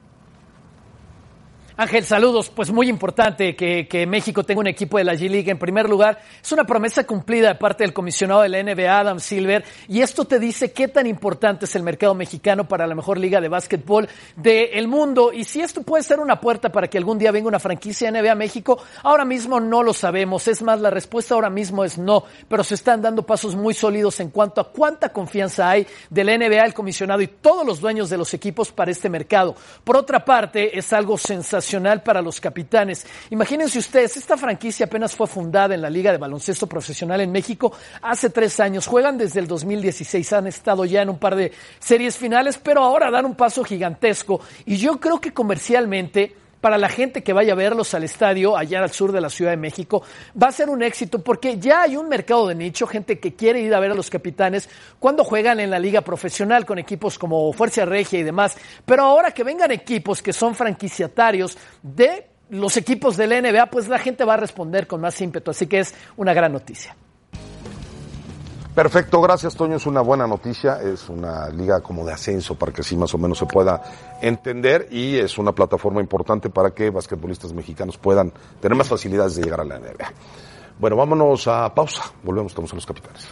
Ángel, 1.80 2.06
saludos. 2.06 2.50
Pues 2.50 2.72
muy 2.72 2.90
importante 2.90 3.56
que, 3.56 4.08
México 4.08 4.44
tenga 4.44 4.62
un 4.62 4.68
equipo 4.68 4.98
de 4.98 5.04
la 5.04 5.14
G-League. 5.14 5.52
En 5.52 5.60
primer 5.60 5.88
lugar, 5.88 6.20
es 6.42 6.52
una 6.52 6.64
promesa 6.64 7.06
cumplida 7.06 7.50
de 7.50 7.56
parte 7.56 7.84
del 7.84 7.94
comisionado 7.94 8.42
de 8.42 8.50
la 8.50 8.64
NBA, 8.64 9.00
Adam 9.00 9.20
Silver, 9.20 9.64
y 9.88 10.02
esto 10.02 10.26
te 10.26 10.40
dice 10.40 10.72
qué 10.72 10.88
tan 10.88 11.06
importante 11.06 11.66
es 11.66 11.76
el 11.76 11.84
mercado 11.84 12.16
mexicano 12.16 12.68
para 12.68 12.88
la 12.88 12.96
mejor 12.96 13.20
liga 13.20 13.40
de 13.40 13.48
básquetbol 13.48 14.10
del 14.36 14.88
mundo. 14.88 15.32
Y 15.32 15.44
si 15.44 15.62
esto 15.62 15.84
puede 15.84 16.02
ser 16.04 16.20
una 16.20 16.42
puerta 16.42 16.72
para 16.72 16.88
que 16.88 16.98
algún 16.98 17.20
día 17.20 17.32
venga 17.32 17.48
una 17.48 17.60
franquicia 17.60 18.10
NBA 18.10 18.32
a 18.32 18.36
México, 18.36 18.82
ahora 19.04 19.24
mismo 19.24 19.60
no 19.60 19.84
lo 19.84 19.94
sabemos. 19.94 20.48
Es 20.48 20.64
más, 20.64 20.82
la 20.82 20.90
respuesta 20.90 21.36
ahora 21.36 21.52
mismo 21.52 21.84
es 21.84 22.00
no, 22.00 22.24
pero 22.48 22.64
se 22.64 22.74
están 22.74 23.04
dando 23.04 23.24
pasos 23.24 23.56
muy 23.56 23.76
sólidos 23.76 24.20
en 24.20 24.32
cuanto 24.32 24.62
a 24.62 24.72
cuánta 24.72 25.10
confianza 25.10 25.70
hay 25.70 25.86
de 26.10 26.24
la 26.24 26.36
NBA, 26.36 26.66
el 26.66 26.74
comisionado 26.74 27.22
y 27.22 27.28
todos 27.28 27.64
los 27.68 27.80
dueños 27.80 28.10
de 28.10 28.18
los 28.18 28.34
equipos 28.34 28.72
para 28.72 28.90
este 28.90 29.10
mercado. 29.10 29.56
Por 29.84 29.96
otra 29.96 30.26
parte, 30.26 30.76
es 30.76 30.92
algo 30.92 31.20
sensacional 31.20 31.67
para 32.04 32.22
los 32.22 32.40
capitanes. 32.40 33.06
Imagínense 33.30 33.78
ustedes, 33.80 34.16
esta 34.16 34.38
franquicia 34.38 34.86
apenas 34.86 35.14
fue 35.14 35.28
fundada 35.28 35.76
en 35.76 35.82
la 35.82 35.90
Liga 35.90 36.12
de 36.12 36.18
Baloncesto 36.18 36.66
Profesional 36.66 37.20
en 37.20 37.32
México 37.32 37.74
hace 38.02 38.30
tres 38.30 38.60
años. 38.62 38.88
Juegan 38.88 39.18
desde 39.18 39.42
el 39.42 39.48
2016, 39.48 40.34
han 40.34 40.48
estado 40.48 40.86
ya 40.86 41.02
en 41.02 41.10
un 41.10 41.20
par 41.20 41.36
de 41.36 41.52
series 41.80 42.16
finales, 42.16 42.58
pero 42.58 42.84
ahora 42.84 43.12
dan 43.12 43.26
un 43.26 43.36
paso 43.36 43.64
gigantesco. 43.66 44.40
Y 44.66 44.78
yo 44.78 45.00
creo 45.00 45.20
que 45.20 45.34
comercialmente 45.34 46.36
para 46.62 46.78
la 46.78 46.90
gente 46.90 47.24
que 47.24 47.34
vaya 47.34 47.54
a 47.54 47.56
verlos 47.56 47.94
al 47.94 48.04
estadio 48.04 48.58
allá 48.58 48.82
al 48.84 48.92
sur 48.92 49.12
de 49.12 49.22
la 49.22 49.30
Ciudad 49.30 49.52
de 49.52 49.58
México, 49.58 50.04
va 50.42 50.48
a 50.48 50.52
ser 50.52 50.70
un 50.70 50.84
éxito 50.84 51.20
porque 51.20 51.58
ya 51.58 51.84
hay 51.84 51.96
un 51.96 52.10
mercado 52.10 52.48
de 52.48 52.56
nicho, 52.56 52.88
gente 52.88 53.20
que 53.20 53.36
quiere 53.36 53.62
ir 53.62 53.74
a 53.74 53.80
ver 53.80 53.92
a 53.92 53.96
los 53.96 54.10
capitanes 54.10 54.70
cuando 55.00 55.24
juegan 55.24 55.60
en 55.60 55.70
la 55.70 55.80
liga 55.80 56.02
profesional 56.02 56.66
con 56.66 56.80
equipos 56.80 57.18
como 57.18 57.52
Fuerza 57.54 57.86
Regia 57.86 58.20
y 58.20 58.24
demás. 58.24 58.58
Pero 58.86 59.04
ahora 59.04 59.32
que 59.32 59.44
vengan 59.44 59.72
equipos 59.72 60.22
que 60.22 60.34
son 60.34 60.56
franquiciatarios 60.56 61.58
de 61.82 62.28
los 62.50 62.78
equipos 62.78 63.18
de 63.18 63.28
la 63.28 63.42
NBA, 63.42 63.66
pues 63.68 63.88
la 63.88 64.00
gente 64.00 64.24
va 64.24 64.36
a 64.36 64.38
responder 64.38 64.88
con 64.88 65.02
más 65.02 65.20
ímpetu. 65.22 65.52
Así 65.52 65.68
que 65.68 65.80
es 65.80 65.94
una 66.16 66.34
gran 66.34 66.54
noticia. 66.54 66.96
Perfecto, 68.78 69.20
gracias 69.22 69.56
Toño, 69.56 69.78
es 69.78 69.88
una 69.88 70.02
buena 70.02 70.28
noticia, 70.28 70.80
es 70.80 71.10
una 71.10 71.50
liga 71.50 71.82
como 71.82 72.06
de 72.06 72.14
ascenso 72.14 72.54
para 72.54 72.72
que 72.72 72.82
así 72.82 72.96
más 72.96 73.12
o 73.12 73.18
menos 73.18 73.40
se 73.40 73.48
pueda 73.48 73.82
entender 74.22 74.88
y 74.92 75.18
es 75.18 75.40
una 75.40 75.52
plataforma 75.52 76.00
importante 76.00 76.52
para 76.52 76.70
que 76.70 76.92
basquetbolistas 76.92 77.54
mexicanos 77.54 77.98
puedan 77.98 78.32
tener 78.62 78.78
más 78.78 78.88
facilidades 78.88 79.36
de 79.36 79.42
llegar 79.42 79.62
a 79.62 79.64
la 79.64 79.80
NBA. 79.80 80.14
Bueno, 80.78 80.96
vámonos 80.96 81.48
a 81.48 81.74
pausa, 81.74 82.04
volvemos, 82.22 82.52
estamos 82.52 82.72
en 82.72 82.76
los 82.76 82.86
capitanes. 82.86 83.26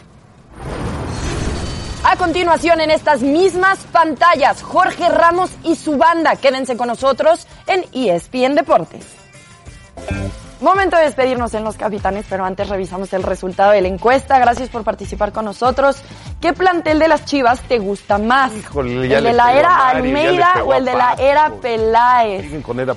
A 2.02 2.16
continuación, 2.16 2.80
en 2.80 2.90
estas 2.90 3.22
mismas 3.22 3.78
pantallas, 3.92 4.64
Jorge 4.64 5.08
Ramos 5.08 5.52
y 5.62 5.76
su 5.76 5.96
banda. 5.96 6.34
Quédense 6.34 6.76
con 6.76 6.88
nosotros 6.88 7.46
en 7.68 7.84
ESPN 7.92 8.56
Deportes. 8.56 9.06
Momento 10.60 10.96
de 10.96 11.04
despedirnos 11.04 11.52
en 11.52 11.64
los 11.64 11.76
capitanes, 11.76 12.24
pero 12.30 12.44
antes 12.44 12.68
revisamos 12.68 13.12
el 13.12 13.22
resultado 13.22 13.72
de 13.72 13.82
la 13.82 13.88
encuesta. 13.88 14.38
Gracias 14.38 14.70
por 14.70 14.84
participar 14.84 15.30
con 15.30 15.44
nosotros. 15.44 15.98
¿Qué 16.40 16.54
plantel 16.54 16.98
de 16.98 17.08
las 17.08 17.26
Chivas 17.26 17.60
te 17.62 17.78
gusta 17.78 18.16
más? 18.16 18.54
Híjole, 18.56 19.06
ya 19.06 19.18
¿El 19.18 19.24
de 19.24 19.32
la 19.34 19.52
era 19.52 19.68
Mario, 19.68 19.98
Almeida 20.04 20.54
o 20.64 20.72
el 20.72 20.84
de 20.86 20.94
la 20.94 21.12
era 21.18 21.50
Peláez? 21.60 22.46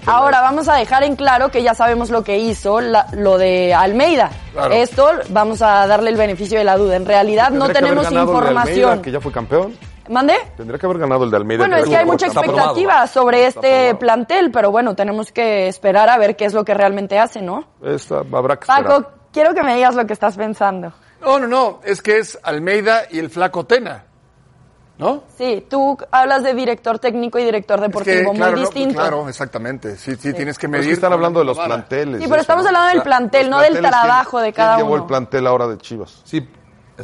Ahora 0.05 0.39
vamos 0.41 0.69
a 0.69 0.75
dejar 0.75 1.03
en 1.03 1.15
claro 1.17 1.51
que 1.51 1.61
ya 1.61 1.73
sabemos 1.73 2.09
lo 2.09 2.23
que 2.23 2.37
hizo 2.37 2.79
la- 2.79 3.07
lo 3.11 3.37
de 3.37 3.73
Almeida. 3.73 4.29
Claro. 4.53 4.73
Esto 4.73 5.09
vamos 5.29 5.61
a 5.61 5.85
darle 5.85 6.11
el 6.11 6.17
beneficio 6.17 6.57
de 6.57 6.63
la 6.63 6.77
duda. 6.77 6.95
En 6.95 7.05
realidad 7.05 7.49
no 7.51 7.67
tenemos 7.69 8.05
Almeida, 8.07 8.23
información. 8.23 9.01
que 9.01 9.11
ya 9.11 9.19
fue 9.19 9.31
campeón. 9.31 9.73
¿Mande? 10.09 10.33
Tendría 10.57 10.77
que 10.79 10.85
haber 10.87 10.97
ganado 10.97 11.23
el 11.23 11.31
de 11.31 11.37
Almeida. 11.37 11.59
Bueno, 11.63 11.77
es 11.77 11.87
que 11.87 11.95
hay 11.95 12.05
mucha 12.05 12.25
expectativa 12.25 13.05
sobre 13.07 13.45
este 13.45 13.93
plantel, 13.95 14.49
pero 14.51 14.71
bueno, 14.71 14.95
tenemos 14.95 15.31
que 15.31 15.67
esperar 15.67 16.09
a 16.09 16.17
ver 16.17 16.35
qué 16.35 16.45
es 16.45 16.53
lo 16.53 16.65
que 16.65 16.73
realmente 16.73 17.17
hace, 17.19 17.41
¿no? 17.41 17.65
Esta, 17.83 18.19
habrá 18.33 18.57
que 18.57 18.63
esperar. 18.63 18.83
Paco, 18.85 19.11
quiero 19.31 19.53
que 19.53 19.61
me 19.63 19.75
digas 19.75 19.95
lo 19.95 20.05
que 20.07 20.13
estás 20.13 20.35
pensando. 20.35 20.91
No, 21.21 21.37
no, 21.39 21.47
no, 21.47 21.79
es 21.83 22.01
que 22.01 22.17
es 22.17 22.39
Almeida 22.43 23.03
y 23.11 23.19
el 23.19 23.29
flaco 23.29 23.65
Tena. 23.65 24.05
¿No? 24.97 25.23
Sí, 25.37 25.65
tú 25.69 25.97
hablas 26.11 26.43
de 26.43 26.53
director 26.53 26.99
técnico 26.99 27.39
y 27.39 27.45
director 27.45 27.77
Es 27.77 27.81
que, 27.83 27.87
deportivo, 27.87 28.33
claro, 28.33 28.51
muy 28.51 28.61
no, 28.61 28.65
distinto. 28.67 28.95
claro, 28.99 29.29
exactamente. 29.29 29.95
Sí, 29.95 30.15
sí, 30.17 30.33
tienes 30.33 30.57
que 30.57 30.67
medir. 30.67 30.81
es 30.83 30.87
que 30.89 30.93
están 30.95 31.13
hablando 31.13 31.39
de 31.39 31.45
los 31.45 31.57
planteles. 31.57 32.17
Sí, 32.21 32.23
pero 32.27 32.35
eso, 32.35 32.41
estamos 32.41 32.63
¿no? 32.63 32.67
hablando 32.69 32.89
del 32.89 32.97
O 32.97 33.01
sea, 33.01 33.03
plantel, 33.03 33.49
no 33.49 33.59
del 33.61 33.77
trabajo 33.79 34.31
¿quién- 34.39 34.43
de 34.43 34.53
cada 34.53 34.75
¿quién 34.75 34.85
llevó 34.87 34.95
uno? 34.95 35.03
el 35.03 35.07
plantel 35.07 35.47
ahora 35.47 35.67
de 35.67 35.77
Chivas? 35.77 36.21
Sí, 36.25 36.45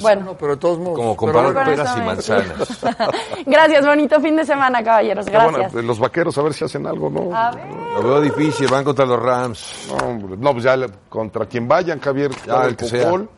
Bueno, 0.02 0.26
No, 0.26 0.38
pero 0.38 0.52
de 0.56 0.58
todos 0.58 0.78
modos. 0.80 0.98
como 0.98 1.16
comparar 1.16 1.54
bueno, 1.54 1.70
peras 1.72 1.98
y 1.98 2.02
manzanas. 2.02 2.80
gracias, 3.46 3.86
bonito 3.86 4.20
fin 4.22 4.36
de 4.36 4.46
semana, 4.46 4.84
caballeros, 4.84 5.26
gracias. 5.26 5.72
bueno, 5.74 5.88
los 5.88 6.00
vaqueros 6.00 6.38
a 6.38 6.42
ver 6.42 6.54
si 6.54 6.66
hacen 6.66 6.86
algo, 6.88 7.10
¿no? 7.10 7.36
A 7.36 7.52
ver. 7.52 7.66
Lo 7.96 8.04
veo 8.04 8.22
difícil, 8.22 8.68
van 8.68 8.84
contra 8.84 9.06
los 9.06 9.20
Rams. 9.22 9.88
No, 9.90 9.96
hombre, 10.08 10.36
no, 10.38 10.52
pues 10.54 10.64
ya 10.64 10.76
le- 10.76 10.90
contra 11.10 11.46
quien 11.46 11.68
vayan, 11.68 12.00
Javier, 12.00 12.32
Ya, 12.46 12.64
el 12.66 12.76
que 12.76 12.86
sea. 12.86 13.06
fútbol, 13.10 13.30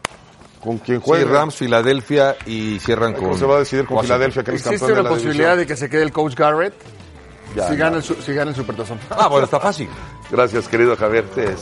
con 0.64 0.78
quien 0.80 0.99
Sí, 0.99 1.03
juegue. 1.05 1.26
Rams, 1.26 1.55
Filadelfia 1.55 2.36
y 2.45 2.80
cierran 2.80 3.14
¿Cómo 3.14 3.30
con. 3.30 3.38
se 3.39 3.45
va 3.45 3.55
a 3.55 3.60
decidir 3.60 3.86
con 3.86 3.97
Washington. 3.97 4.16
Filadelfia 4.18 4.43
que 4.43 4.51
es 4.51 4.55
¿Existe 4.55 4.80
campeón 4.80 4.88
de 4.88 5.01
una 5.01 5.03
la 5.10 5.16
posibilidad 5.16 5.49
división? 5.55 5.60
de 5.60 5.68
que 5.68 5.76
se 5.78 5.89
quede 5.89 6.03
el 6.03 6.12
coach 6.12 6.36
Garrett? 6.36 6.74
Ya, 7.55 7.68
si, 7.70 7.78
ya. 7.78 7.86
gana 7.86 7.97
el, 7.97 8.03
si 8.03 8.34
gana 8.34 8.49
el 8.51 8.55
Supertazón. 8.58 8.99
Ah, 9.10 9.28
bueno, 9.30 9.45
está 9.45 9.60
fácil. 9.60 9.88
Gracias, 10.30 10.68
querido 10.68 10.95
Javier. 10.97 11.26
Te, 11.30 11.55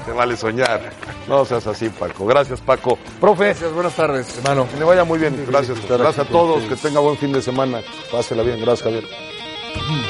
se- 0.00 0.10
te 0.10 0.12
vale 0.12 0.36
soñar. 0.36 0.80
No 1.28 1.44
seas 1.44 1.66
así, 1.66 1.88
Paco. 1.88 2.26
Gracias, 2.26 2.60
Paco. 2.60 2.98
Profe, 3.20 3.44
Gracias, 3.46 3.72
buenas 3.72 3.94
tardes. 3.94 4.38
hermano, 4.38 4.66
que 4.70 4.78
le 4.78 4.84
vaya 4.84 5.04
muy 5.04 5.18
bien. 5.18 5.44
Gracias. 5.48 5.78
Gracias 5.88 6.18
a 6.26 6.30
todos. 6.30 6.62
Que 6.64 6.76
tenga 6.76 7.00
buen 7.00 7.16
fin 7.16 7.32
de 7.32 7.42
semana. 7.42 7.80
Pásela 8.10 8.42
bien. 8.42 8.60
Gracias, 8.60 8.82
Javier. 8.82 10.09